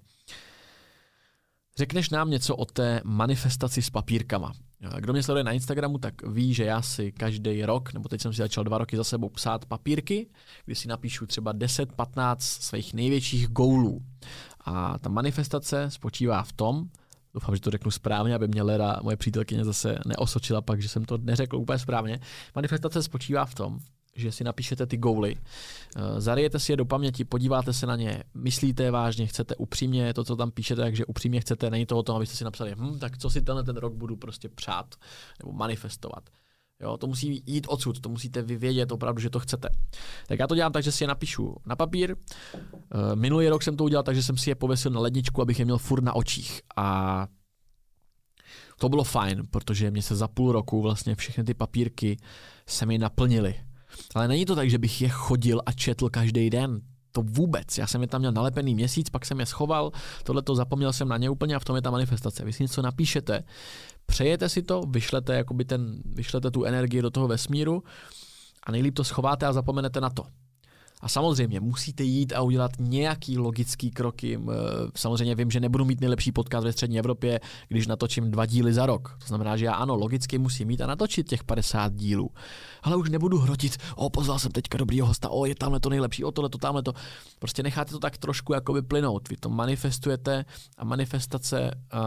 Řekneš 1.77 2.09
nám 2.09 2.29
něco 2.29 2.55
o 2.55 2.65
té 2.65 3.01
manifestaci 3.03 3.81
s 3.81 3.89
papírkama. 3.89 4.53
Kdo 4.99 5.13
mě 5.13 5.23
sleduje 5.23 5.43
na 5.43 5.51
Instagramu, 5.51 5.97
tak 5.97 6.27
ví, 6.27 6.53
že 6.53 6.63
já 6.63 6.81
si 6.81 7.11
každý 7.11 7.65
rok, 7.65 7.93
nebo 7.93 8.09
teď 8.09 8.21
jsem 8.21 8.33
si 8.33 8.37
začal 8.37 8.63
dva 8.63 8.77
roky 8.77 8.97
za 8.97 9.03
sebou 9.03 9.29
psát 9.29 9.65
papírky, 9.65 10.29
kdy 10.65 10.75
si 10.75 10.87
napíšu 10.87 11.25
třeba 11.25 11.53
10-15 11.53 12.35
svých 12.39 12.93
největších 12.93 13.47
goalů. 13.47 14.01
A 14.65 14.97
ta 14.97 15.09
manifestace 15.09 15.91
spočívá 15.91 16.43
v 16.43 16.53
tom, 16.53 16.85
doufám, 17.33 17.55
že 17.55 17.61
to 17.61 17.71
řeknu 17.71 17.91
správně, 17.91 18.35
aby 18.35 18.47
mě 18.47 18.63
Lera, 18.63 18.99
moje 19.03 19.17
přítelkyně, 19.17 19.65
zase 19.65 19.99
neosočila 20.05 20.61
pak, 20.61 20.81
že 20.81 20.89
jsem 20.89 21.05
to 21.05 21.17
neřekl 21.17 21.57
úplně 21.57 21.79
správně. 21.79 22.19
Manifestace 22.55 23.03
spočívá 23.03 23.45
v 23.45 23.55
tom, 23.55 23.79
že 24.15 24.31
si 24.31 24.43
napíšete 24.43 24.85
ty 24.85 24.97
gouly, 24.97 25.35
eh, 25.95 26.21
zarijete 26.21 26.59
si 26.59 26.71
je 26.71 26.77
do 26.77 26.85
paměti, 26.85 27.25
podíváte 27.25 27.73
se 27.73 27.85
na 27.85 27.95
ně, 27.95 28.23
myslíte 28.33 28.83
je 28.83 28.91
vážně, 28.91 29.27
chcete 29.27 29.55
upřímně 29.55 30.13
to, 30.13 30.23
co 30.23 30.35
tam 30.35 30.51
píšete, 30.51 30.81
takže 30.81 31.05
upřímně 31.05 31.41
chcete, 31.41 31.69
není 31.69 31.85
to 31.85 31.97
o 31.97 32.03
tom, 32.03 32.15
abyste 32.15 32.35
si 32.35 32.43
napsali, 32.43 32.75
hm, 32.77 32.99
tak 32.99 33.17
co 33.17 33.29
si 33.29 33.41
tenhle 33.41 33.63
ten 33.63 33.77
rok 33.77 33.93
budu 33.93 34.15
prostě 34.15 34.49
přát 34.49 34.95
nebo 35.39 35.51
manifestovat. 35.51 36.29
Jo, 36.81 36.97
to 36.97 37.07
musí 37.07 37.43
jít 37.45 37.67
odsud, 37.69 37.99
to 37.99 38.09
musíte 38.09 38.41
vyvědět 38.41 38.91
opravdu, 38.91 39.21
že 39.21 39.29
to 39.29 39.39
chcete. 39.39 39.69
Tak 40.27 40.39
já 40.39 40.47
to 40.47 40.55
dělám 40.55 40.71
tak, 40.71 40.83
že 40.83 40.91
si 40.91 41.03
je 41.03 41.07
napíšu 41.07 41.55
na 41.65 41.75
papír. 41.75 42.15
Eh, 42.55 43.15
minulý 43.15 43.49
rok 43.49 43.63
jsem 43.63 43.77
to 43.77 43.83
udělal 43.83 44.03
tak, 44.03 44.15
že 44.15 44.23
jsem 44.23 44.37
si 44.37 44.49
je 44.49 44.55
pověsil 44.55 44.91
na 44.91 44.99
ledničku, 44.99 45.41
abych 45.41 45.59
je 45.59 45.65
měl 45.65 45.77
furt 45.77 46.03
na 46.03 46.15
očích. 46.15 46.61
A 46.75 47.27
To 48.79 48.89
bylo 48.89 49.03
fajn, 49.03 49.43
protože 49.49 49.91
mě 49.91 50.01
se 50.01 50.15
za 50.15 50.27
půl 50.27 50.51
roku 50.51 50.81
vlastně 50.81 51.15
všechny 51.15 51.43
ty 51.43 51.53
papírky 51.53 52.17
se 52.67 52.85
mi 52.85 52.97
naplnily. 52.97 53.55
Ale 54.15 54.27
není 54.27 54.45
to 54.45 54.55
tak, 54.55 54.69
že 54.69 54.77
bych 54.77 55.01
je 55.01 55.09
chodil 55.09 55.61
a 55.65 55.71
četl 55.71 56.09
každý 56.09 56.49
den. 56.49 56.81
To 57.11 57.21
vůbec. 57.21 57.77
Já 57.77 57.87
jsem 57.87 58.01
je 58.01 58.07
tam 58.07 58.21
měl 58.21 58.31
nalepený 58.31 58.75
měsíc, 58.75 59.09
pak 59.09 59.25
jsem 59.25 59.39
je 59.39 59.45
schoval, 59.45 59.91
tohle 60.23 60.41
to 60.41 60.55
zapomněl 60.55 60.93
jsem 60.93 61.07
na 61.07 61.17
ně 61.17 61.29
úplně 61.29 61.55
a 61.55 61.59
v 61.59 61.65
tom 61.65 61.75
je 61.75 61.81
ta 61.81 61.91
manifestace. 61.91 62.45
Vy 62.45 62.53
si 62.53 62.63
něco 62.63 62.81
napíšete, 62.81 63.43
přejete 64.11 64.49
si 64.49 64.61
to, 64.61 64.81
vyšlete, 64.81 65.35
jakoby 65.35 65.65
ten, 65.65 66.01
vyšlete 66.05 66.51
tu 66.51 66.63
energii 66.63 67.01
do 67.01 67.09
toho 67.09 67.27
vesmíru 67.27 67.83
a 68.63 68.71
nejlíp 68.71 68.95
to 68.95 69.03
schováte 69.03 69.45
a 69.45 69.53
zapomenete 69.53 70.01
na 70.01 70.09
to. 70.09 70.23
A 71.01 71.07
samozřejmě 71.07 71.59
musíte 71.59 72.03
jít 72.03 72.33
a 72.33 72.41
udělat 72.41 72.71
nějaký 72.79 73.37
logický 73.37 73.91
kroky. 73.91 74.39
Samozřejmě 74.95 75.35
vím, 75.35 75.51
že 75.51 75.59
nebudu 75.59 75.85
mít 75.85 76.01
nejlepší 76.01 76.31
podcast 76.31 76.65
ve 76.65 76.71
střední 76.71 76.99
Evropě, 76.99 77.39
když 77.67 77.87
natočím 77.87 78.31
dva 78.31 78.45
díly 78.45 78.73
za 78.73 78.85
rok. 78.85 79.15
To 79.19 79.27
znamená, 79.27 79.57
že 79.57 79.65
já 79.65 79.73
ano, 79.73 79.95
logicky 79.95 80.37
musím 80.37 80.67
mít 80.67 80.81
a 80.81 80.87
natočit 80.87 81.29
těch 81.29 81.43
50 81.43 81.93
dílů. 81.93 82.29
Ale 82.83 82.95
už 82.95 83.09
nebudu 83.09 83.37
hrotit, 83.37 83.77
o, 83.95 84.09
pozval 84.09 84.39
jsem 84.39 84.51
teďka 84.51 84.77
dobrýho 84.77 85.07
hosta, 85.07 85.29
o, 85.29 85.45
je 85.45 85.55
tamhle 85.55 85.79
to 85.79 85.89
nejlepší, 85.89 86.23
o, 86.23 86.31
tohle 86.31 86.49
to, 86.49 86.57
tamhle 86.57 86.83
to. 86.83 86.93
Prostě 87.39 87.63
necháte 87.63 87.91
to 87.91 87.99
tak 87.99 88.17
trošku 88.17 88.53
jakoby 88.53 88.81
plynout. 88.81 89.29
Vy 89.29 89.37
to 89.37 89.49
manifestujete 89.49 90.45
a 90.77 90.85
manifestace 90.85 91.71
uh, 91.93 91.99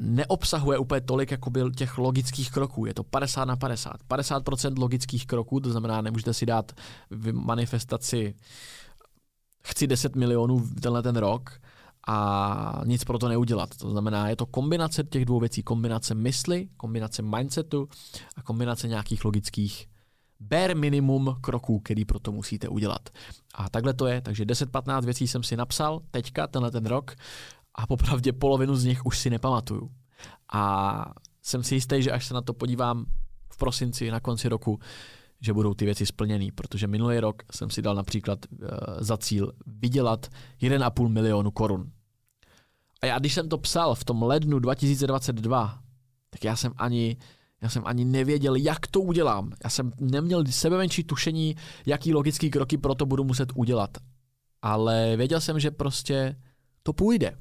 neobsahuje 0.00 0.78
úplně 0.78 1.00
tolik 1.00 1.30
jako 1.30 1.50
byl 1.50 1.70
těch 1.70 1.98
logických 1.98 2.50
kroků. 2.50 2.86
Je 2.86 2.94
to 2.94 3.04
50 3.04 3.44
na 3.44 3.56
50. 3.56 3.96
50% 4.10 4.78
logických 4.78 5.26
kroků, 5.26 5.60
to 5.60 5.70
znamená, 5.70 6.00
nemůžete 6.00 6.34
si 6.34 6.46
dát 6.46 6.72
v 7.10 7.32
manifestaci 7.32 8.34
chci 9.62 9.86
10 9.86 10.16
milionů 10.16 10.68
tenhle 10.82 11.02
ten 11.02 11.16
rok 11.16 11.50
a 12.08 12.80
nic 12.84 13.04
pro 13.04 13.18
to 13.18 13.28
neudělat. 13.28 13.76
To 13.76 13.90
znamená, 13.90 14.28
je 14.28 14.36
to 14.36 14.46
kombinace 14.46 15.04
těch 15.04 15.24
dvou 15.24 15.40
věcí. 15.40 15.62
Kombinace 15.62 16.14
mysli, 16.14 16.68
kombinace 16.76 17.22
mindsetu 17.22 17.88
a 18.36 18.42
kombinace 18.42 18.88
nějakých 18.88 19.24
logických 19.24 19.86
bare 20.40 20.74
minimum 20.74 21.36
kroků, 21.40 21.80
který 21.80 22.04
pro 22.04 22.18
to 22.18 22.32
musíte 22.32 22.68
udělat. 22.68 23.08
A 23.54 23.70
takhle 23.70 23.94
to 23.94 24.06
je, 24.06 24.20
takže 24.20 24.44
10-15 24.44 25.04
věcí 25.04 25.28
jsem 25.28 25.42
si 25.42 25.56
napsal 25.56 26.00
teďka, 26.10 26.46
tenhle 26.46 26.70
ten 26.70 26.86
rok 26.86 27.14
a 27.74 27.86
popravdě 27.86 28.32
polovinu 28.32 28.76
z 28.76 28.84
nich 28.84 29.06
už 29.06 29.18
si 29.18 29.30
nepamatuju. 29.30 29.90
A 30.52 31.14
jsem 31.42 31.62
si 31.62 31.74
jistý, 31.74 32.02
že 32.02 32.12
až 32.12 32.26
se 32.26 32.34
na 32.34 32.42
to 32.42 32.52
podívám 32.52 33.06
v 33.52 33.56
prosinci 33.56 34.10
na 34.10 34.20
konci 34.20 34.48
roku, 34.48 34.78
že 35.40 35.52
budou 35.52 35.74
ty 35.74 35.84
věci 35.84 36.06
splněný, 36.06 36.52
protože 36.52 36.86
minulý 36.86 37.20
rok 37.20 37.42
jsem 37.52 37.70
si 37.70 37.82
dal 37.82 37.94
například 37.94 38.38
uh, 38.52 38.68
za 38.98 39.16
cíl 39.16 39.52
vydělat 39.66 40.26
1,5 40.62 41.08
milionu 41.08 41.50
korun. 41.50 41.90
A 43.02 43.06
já 43.06 43.18
když 43.18 43.34
jsem 43.34 43.48
to 43.48 43.58
psal 43.58 43.94
v 43.94 44.04
tom 44.04 44.22
lednu 44.22 44.58
2022, 44.58 45.78
tak 46.30 46.44
já 46.44 46.56
jsem 46.56 46.72
ani 46.76 47.16
já 47.62 47.68
jsem 47.68 47.82
ani 47.86 48.04
nevěděl, 48.04 48.54
jak 48.54 48.86
to 48.86 49.00
udělám. 49.00 49.52
Já 49.64 49.70
jsem 49.70 49.92
neměl 50.00 50.44
sebe 50.50 50.78
menší 50.78 51.04
tušení, 51.04 51.56
jaký 51.86 52.14
logický 52.14 52.50
kroky 52.50 52.78
pro 52.78 52.94
to 52.94 53.06
budu 53.06 53.24
muset 53.24 53.52
udělat. 53.54 53.90
Ale 54.62 55.16
věděl 55.16 55.40
jsem, 55.40 55.60
že 55.60 55.70
prostě 55.70 56.36
to 56.82 56.92
půjde. 56.92 57.36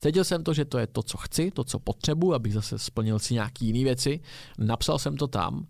Cítil 0.00 0.24
jsem 0.24 0.44
to, 0.44 0.54
že 0.54 0.64
to 0.64 0.78
je 0.78 0.86
to, 0.86 1.02
co 1.02 1.18
chci, 1.18 1.50
to, 1.50 1.64
co 1.64 1.78
potřebuji, 1.78 2.34
abych 2.34 2.54
zase 2.54 2.78
splnil 2.78 3.18
si 3.18 3.34
nějaké 3.34 3.64
jiné 3.64 3.84
věci. 3.84 4.20
Napsal 4.58 4.98
jsem 4.98 5.16
to 5.16 5.26
tam 5.26 5.66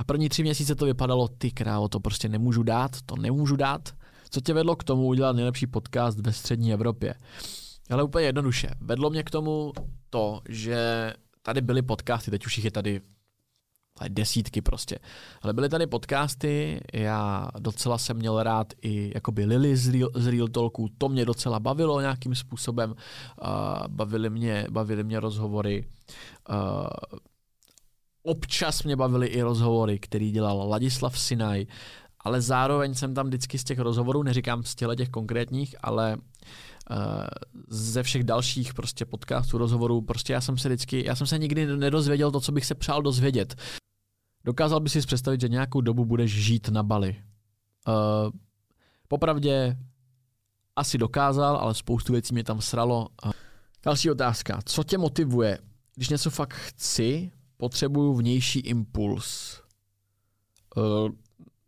a 0.00 0.04
první 0.04 0.28
tři 0.28 0.42
měsíce 0.42 0.74
to 0.74 0.84
vypadalo, 0.84 1.28
ty 1.28 1.50
krávo, 1.50 1.88
to 1.88 2.00
prostě 2.00 2.28
nemůžu 2.28 2.62
dát, 2.62 3.02
to 3.06 3.16
nemůžu 3.16 3.56
dát. 3.56 3.94
Co 4.30 4.40
tě 4.40 4.54
vedlo 4.54 4.76
k 4.76 4.84
tomu 4.84 5.06
udělat 5.06 5.36
nejlepší 5.36 5.66
podcast 5.66 6.18
ve 6.18 6.32
střední 6.32 6.72
Evropě? 6.72 7.14
Ale 7.90 8.02
úplně 8.02 8.26
jednoduše. 8.26 8.70
Vedlo 8.80 9.10
mě 9.10 9.22
k 9.22 9.30
tomu 9.30 9.72
to, 10.10 10.40
že 10.48 11.12
tady 11.42 11.60
byly 11.60 11.82
podcasty, 11.82 12.30
teď 12.30 12.46
už 12.46 12.56
jich 12.58 12.64
je 12.64 12.70
tady 12.70 13.00
desítky 14.08 14.62
prostě. 14.62 14.98
Ale 15.42 15.52
byly 15.52 15.68
tady 15.68 15.86
podcasty, 15.86 16.80
já 16.92 17.48
docela 17.58 17.98
jsem 17.98 18.16
měl 18.16 18.42
rád 18.42 18.72
i 18.82 19.12
jakoby 19.14 19.44
Lily 19.44 19.76
z 19.76 19.88
Real, 19.88 20.10
z 20.14 20.26
Real 20.26 20.48
Talku, 20.48 20.88
to 20.98 21.08
mě 21.08 21.24
docela 21.24 21.60
bavilo 21.60 22.00
nějakým 22.00 22.34
způsobem, 22.34 22.90
uh, 22.90 23.48
bavily, 23.88 24.30
mě, 24.30 24.66
bavily 24.70 25.04
mě 25.04 25.20
rozhovory, 25.20 25.84
uh, 26.50 26.86
občas 28.22 28.82
mě 28.82 28.96
bavily 28.96 29.26
i 29.26 29.42
rozhovory, 29.42 29.98
který 29.98 30.30
dělal 30.30 30.68
Ladislav 30.68 31.18
Sinaj, 31.18 31.66
ale 32.20 32.40
zároveň 32.40 32.94
jsem 32.94 33.14
tam 33.14 33.26
vždycky 33.26 33.58
z 33.58 33.64
těch 33.64 33.78
rozhovorů, 33.78 34.22
neříkám 34.22 34.62
z 34.62 34.74
těch 34.96 35.08
konkrétních, 35.08 35.74
ale 35.80 36.16
ze 37.68 38.02
všech 38.02 38.24
dalších 38.24 38.74
prostě 38.74 39.04
podcastů, 39.04 39.58
rozhovorů, 39.58 40.00
prostě 40.00 40.32
já 40.32 40.40
jsem 40.40 40.58
se 40.58 40.68
vždycky, 40.68 41.06
já 41.06 41.16
jsem 41.16 41.26
se 41.26 41.38
nikdy 41.38 41.66
nedozvěděl 41.66 42.30
to, 42.30 42.40
co 42.40 42.52
bych 42.52 42.66
se 42.66 42.74
přál 42.74 43.02
dozvědět. 43.02 43.56
Dokázal 44.44 44.80
by 44.80 44.90
si 44.90 45.00
představit, 45.00 45.40
že 45.40 45.48
nějakou 45.48 45.80
dobu 45.80 46.04
budeš 46.04 46.32
žít 46.32 46.68
na 46.68 46.82
Bali? 46.82 47.16
Uh, 47.88 47.94
popravdě 49.08 49.76
asi 50.76 50.98
dokázal, 50.98 51.56
ale 51.56 51.74
spoustu 51.74 52.12
věcí 52.12 52.34
mě 52.34 52.44
tam 52.44 52.60
sralo. 52.60 53.08
Uh, 53.24 53.32
další 53.84 54.10
otázka. 54.10 54.60
Co 54.64 54.84
tě 54.84 54.98
motivuje? 54.98 55.58
Když 55.94 56.08
něco 56.08 56.30
fakt 56.30 56.54
chci, 56.54 57.32
potřebuju 57.56 58.14
vnější 58.14 58.58
impuls. 58.58 59.60
Uh, 60.76 61.10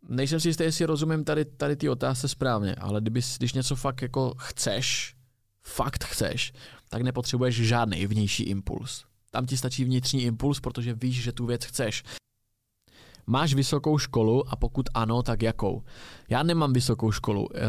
nejsem 0.09 0.39
si 0.39 0.49
jistý, 0.49 0.63
jestli 0.63 0.85
rozumím 0.85 1.23
tady, 1.23 1.45
tady 1.45 1.75
ty 1.75 1.89
otázce 1.89 2.27
správně, 2.27 2.75
ale 2.75 3.01
kdyby, 3.01 3.21
když 3.37 3.53
něco 3.53 3.75
fakt 3.75 4.01
jako 4.01 4.33
chceš, 4.37 5.15
fakt 5.61 6.03
chceš, 6.03 6.53
tak 6.89 7.01
nepotřebuješ 7.01 7.55
žádný 7.55 8.07
vnější 8.07 8.43
impuls. 8.43 9.05
Tam 9.31 9.45
ti 9.45 9.57
stačí 9.57 9.85
vnitřní 9.85 10.23
impuls, 10.23 10.59
protože 10.59 10.93
víš, 10.93 11.23
že 11.23 11.31
tu 11.31 11.45
věc 11.45 11.65
chceš. 11.65 12.03
Máš 13.27 13.53
vysokou 13.53 13.97
školu 13.97 14.49
a 14.49 14.55
pokud 14.55 14.89
ano, 14.93 15.23
tak 15.23 15.41
jakou? 15.41 15.83
Já 16.29 16.43
nemám 16.43 16.73
vysokou 16.73 17.11
školu. 17.11 17.47
Eh, 17.55 17.59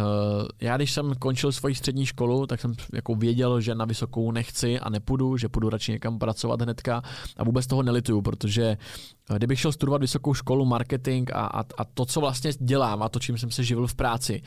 já 0.60 0.76
když 0.76 0.92
jsem 0.92 1.14
končil 1.18 1.52
svoji 1.52 1.74
střední 1.74 2.06
školu, 2.06 2.46
tak 2.46 2.60
jsem 2.60 2.72
jako 2.92 3.14
věděl, 3.14 3.60
že 3.60 3.74
na 3.74 3.84
vysokou 3.84 4.32
nechci 4.32 4.80
a 4.80 4.90
nepůjdu, 4.90 5.36
že 5.36 5.48
půjdu 5.48 5.68
radši 5.68 5.92
někam 5.92 6.18
pracovat 6.18 6.62
hnedka 6.62 7.02
a 7.36 7.44
vůbec 7.44 7.66
toho 7.66 7.82
nelituju, 7.82 8.22
protože 8.22 8.76
kdybych 9.36 9.60
šel 9.60 9.72
studovat 9.72 10.00
vysokou 10.00 10.34
školu, 10.34 10.64
marketing 10.64 11.30
a, 11.32 11.46
a, 11.46 11.60
a 11.60 11.84
to, 11.84 12.04
co 12.04 12.20
vlastně 12.20 12.52
dělám 12.60 13.02
a 13.02 13.08
to, 13.08 13.18
čím 13.18 13.38
jsem 13.38 13.50
se 13.50 13.64
živil 13.64 13.86
v 13.86 13.94
práci, 13.94 14.42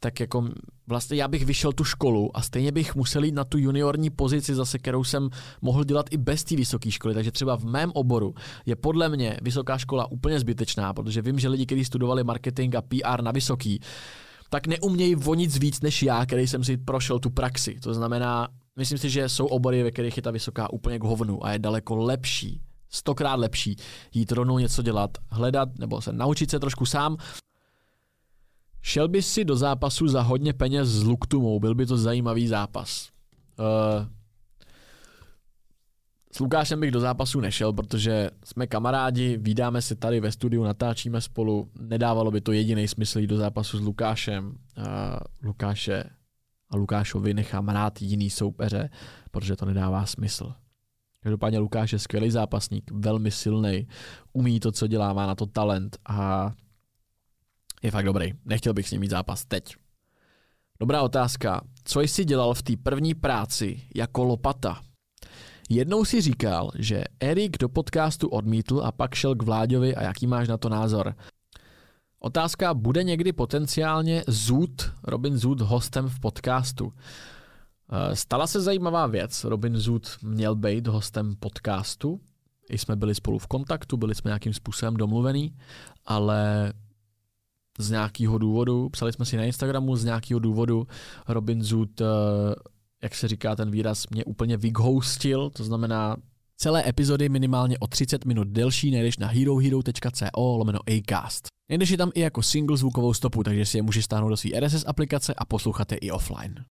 tak 0.00 0.20
jako 0.20 0.48
vlastně 0.86 1.16
já 1.16 1.28
bych 1.28 1.44
vyšel 1.44 1.72
tu 1.72 1.84
školu 1.84 2.36
a 2.36 2.42
stejně 2.42 2.72
bych 2.72 2.94
musel 2.94 3.24
jít 3.24 3.34
na 3.34 3.44
tu 3.44 3.58
juniorní 3.58 4.10
pozici 4.10 4.54
zase, 4.54 4.78
kterou 4.78 5.04
jsem 5.04 5.30
mohl 5.62 5.84
dělat 5.84 6.06
i 6.10 6.16
bez 6.16 6.44
té 6.44 6.56
vysoké 6.56 6.90
školy. 6.90 7.14
Takže 7.14 7.32
třeba 7.32 7.56
v 7.56 7.64
mém 7.64 7.90
oboru 7.94 8.34
je 8.66 8.76
podle 8.76 9.08
mě 9.08 9.38
vysoká 9.42 9.78
škola 9.78 10.10
úplně 10.10 10.40
zbytečná, 10.40 10.94
protože 10.94 11.22
vím, 11.22 11.38
že 11.38 11.48
lidi, 11.48 11.66
kteří 11.66 11.84
studovali 11.84 12.24
marketing 12.24 12.74
a 12.74 12.82
PR 12.82 13.22
na 13.22 13.30
vysoký, 13.30 13.80
tak 14.50 14.66
neumějí 14.66 15.16
o 15.16 15.34
nic 15.34 15.58
víc 15.58 15.80
než 15.80 16.02
já, 16.02 16.26
který 16.26 16.46
jsem 16.46 16.64
si 16.64 16.76
prošel 16.76 17.18
tu 17.18 17.30
praxi. 17.30 17.76
To 17.82 17.94
znamená, 17.94 18.48
myslím 18.76 18.98
si, 18.98 19.10
že 19.10 19.28
jsou 19.28 19.46
obory, 19.46 19.82
ve 19.82 19.90
kterých 19.90 20.16
je 20.16 20.22
ta 20.22 20.30
vysoká 20.30 20.72
úplně 20.72 20.98
k 20.98 21.04
hovnu 21.04 21.46
a 21.46 21.52
je 21.52 21.58
daleko 21.58 21.96
lepší, 21.96 22.60
stokrát 22.90 23.34
lepší 23.34 23.76
jít 24.14 24.32
rovnou 24.32 24.58
něco 24.58 24.82
dělat, 24.82 25.10
hledat 25.30 25.78
nebo 25.78 26.00
se 26.00 26.12
naučit 26.12 26.50
se 26.50 26.60
trošku 26.60 26.86
sám 26.86 27.16
Šel 28.82 29.08
bys 29.08 29.32
si 29.32 29.44
do 29.44 29.56
zápasu 29.56 30.08
za 30.08 30.22
hodně 30.22 30.52
peněz 30.52 30.88
s 30.88 31.02
Luktumou, 31.02 31.60
byl 31.60 31.74
by 31.74 31.86
to 31.86 31.96
zajímavý 31.96 32.48
zápas. 32.48 33.08
Uh, 33.58 34.06
s 36.32 36.40
Lukášem 36.40 36.80
bych 36.80 36.90
do 36.90 37.00
zápasu 37.00 37.40
nešel, 37.40 37.72
protože 37.72 38.30
jsme 38.44 38.66
kamarádi, 38.66 39.36
vydáme 39.36 39.82
se 39.82 39.94
tady 39.94 40.20
ve 40.20 40.32
studiu, 40.32 40.64
natáčíme 40.64 41.20
spolu, 41.20 41.70
nedávalo 41.80 42.30
by 42.30 42.40
to 42.40 42.52
jediný 42.52 42.88
smysl 42.88 43.18
jít 43.18 43.26
do 43.26 43.36
zápasu 43.36 43.78
s 43.78 43.80
Lukášem. 43.80 44.46
Uh, 44.46 44.84
Lukáše 45.42 46.04
a 46.70 46.76
Lukášovi 46.76 47.34
nechám 47.34 47.68
rád 47.68 48.02
jiný 48.02 48.30
soupeře, 48.30 48.90
protože 49.30 49.56
to 49.56 49.64
nedává 49.64 50.06
smysl. 50.06 50.52
Každopádně 51.22 51.58
Lukáš 51.58 51.92
je 51.92 51.98
skvělý 51.98 52.30
zápasník, 52.30 52.90
velmi 52.90 53.30
silný, 53.30 53.88
umí 54.32 54.60
to, 54.60 54.72
co 54.72 54.86
dělá, 54.86 55.12
má 55.12 55.26
na 55.26 55.34
to 55.34 55.46
talent 55.46 55.98
a 56.06 56.52
je 57.82 57.90
fakt 57.90 58.04
dobrý. 58.04 58.32
Nechtěl 58.44 58.74
bych 58.74 58.88
s 58.88 58.90
ním 58.90 59.00
mít 59.00 59.10
zápas 59.10 59.44
teď. 59.44 59.76
Dobrá 60.80 61.02
otázka. 61.02 61.60
Co 61.84 62.00
jsi 62.00 62.24
dělal 62.24 62.54
v 62.54 62.62
té 62.62 62.72
první 62.82 63.14
práci 63.14 63.82
jako 63.94 64.24
lopata? 64.24 64.80
Jednou 65.68 66.04
si 66.04 66.20
říkal, 66.20 66.70
že 66.78 67.04
Erik 67.20 67.58
do 67.58 67.68
podcastu 67.68 68.28
odmítl 68.28 68.80
a 68.84 68.92
pak 68.92 69.14
šel 69.14 69.34
k 69.34 69.42
Vláďovi 69.42 69.94
a 69.94 70.02
jaký 70.02 70.26
máš 70.26 70.48
na 70.48 70.56
to 70.56 70.68
názor? 70.68 71.14
Otázka, 72.20 72.74
bude 72.74 73.04
někdy 73.04 73.32
potenciálně 73.32 74.24
Zoot, 74.26 74.92
Robin 75.02 75.38
Zoot 75.38 75.60
hostem 75.60 76.08
v 76.08 76.20
podcastu? 76.20 76.92
Eh, 77.92 78.16
stala 78.16 78.46
se 78.46 78.60
zajímavá 78.60 79.06
věc. 79.06 79.44
Robin 79.44 79.76
Zoot 79.76 80.18
měl 80.22 80.54
být 80.54 80.86
hostem 80.86 81.36
podcastu. 81.36 82.20
I 82.70 82.78
jsme 82.78 82.96
byli 82.96 83.14
spolu 83.14 83.38
v 83.38 83.46
kontaktu, 83.46 83.96
byli 83.96 84.14
jsme 84.14 84.28
nějakým 84.28 84.54
způsobem 84.54 84.96
domluvený, 84.96 85.56
ale 86.06 86.72
z 87.78 87.90
nějakého 87.90 88.38
důvodu, 88.38 88.88
psali 88.88 89.12
jsme 89.12 89.24
si 89.24 89.36
na 89.36 89.44
Instagramu, 89.44 89.96
z 89.96 90.04
nějakého 90.04 90.40
důvodu 90.40 90.86
Robin 91.28 91.62
Zoot, 91.62 92.00
eh, 92.00 92.04
jak 93.02 93.14
se 93.14 93.28
říká 93.28 93.56
ten 93.56 93.70
výraz, 93.70 94.06
mě 94.10 94.24
úplně 94.24 94.56
vyghostil, 94.56 95.50
to 95.50 95.64
znamená, 95.64 96.16
Celé 96.60 96.88
epizody 96.88 97.28
minimálně 97.28 97.78
o 97.78 97.86
30 97.86 98.24
minut 98.24 98.48
delší 98.48 98.90
najdeš 98.90 99.18
na 99.18 99.28
herohero.co 99.28 100.56
lomeno 100.56 100.78
acast. 100.88 101.46
Najdeš 101.70 101.90
je 101.90 101.96
tam 101.96 102.10
i 102.14 102.20
jako 102.20 102.42
single 102.42 102.76
zvukovou 102.76 103.14
stopu, 103.14 103.42
takže 103.42 103.66
si 103.66 103.78
je 103.78 103.82
můžeš 103.82 104.04
stáhnout 104.04 104.28
do 104.28 104.36
své 104.36 104.60
RSS 104.60 104.84
aplikace 104.86 105.34
a 105.34 105.44
poslouchat 105.44 105.92
je 105.92 105.98
i 105.98 106.10
offline. 106.10 106.64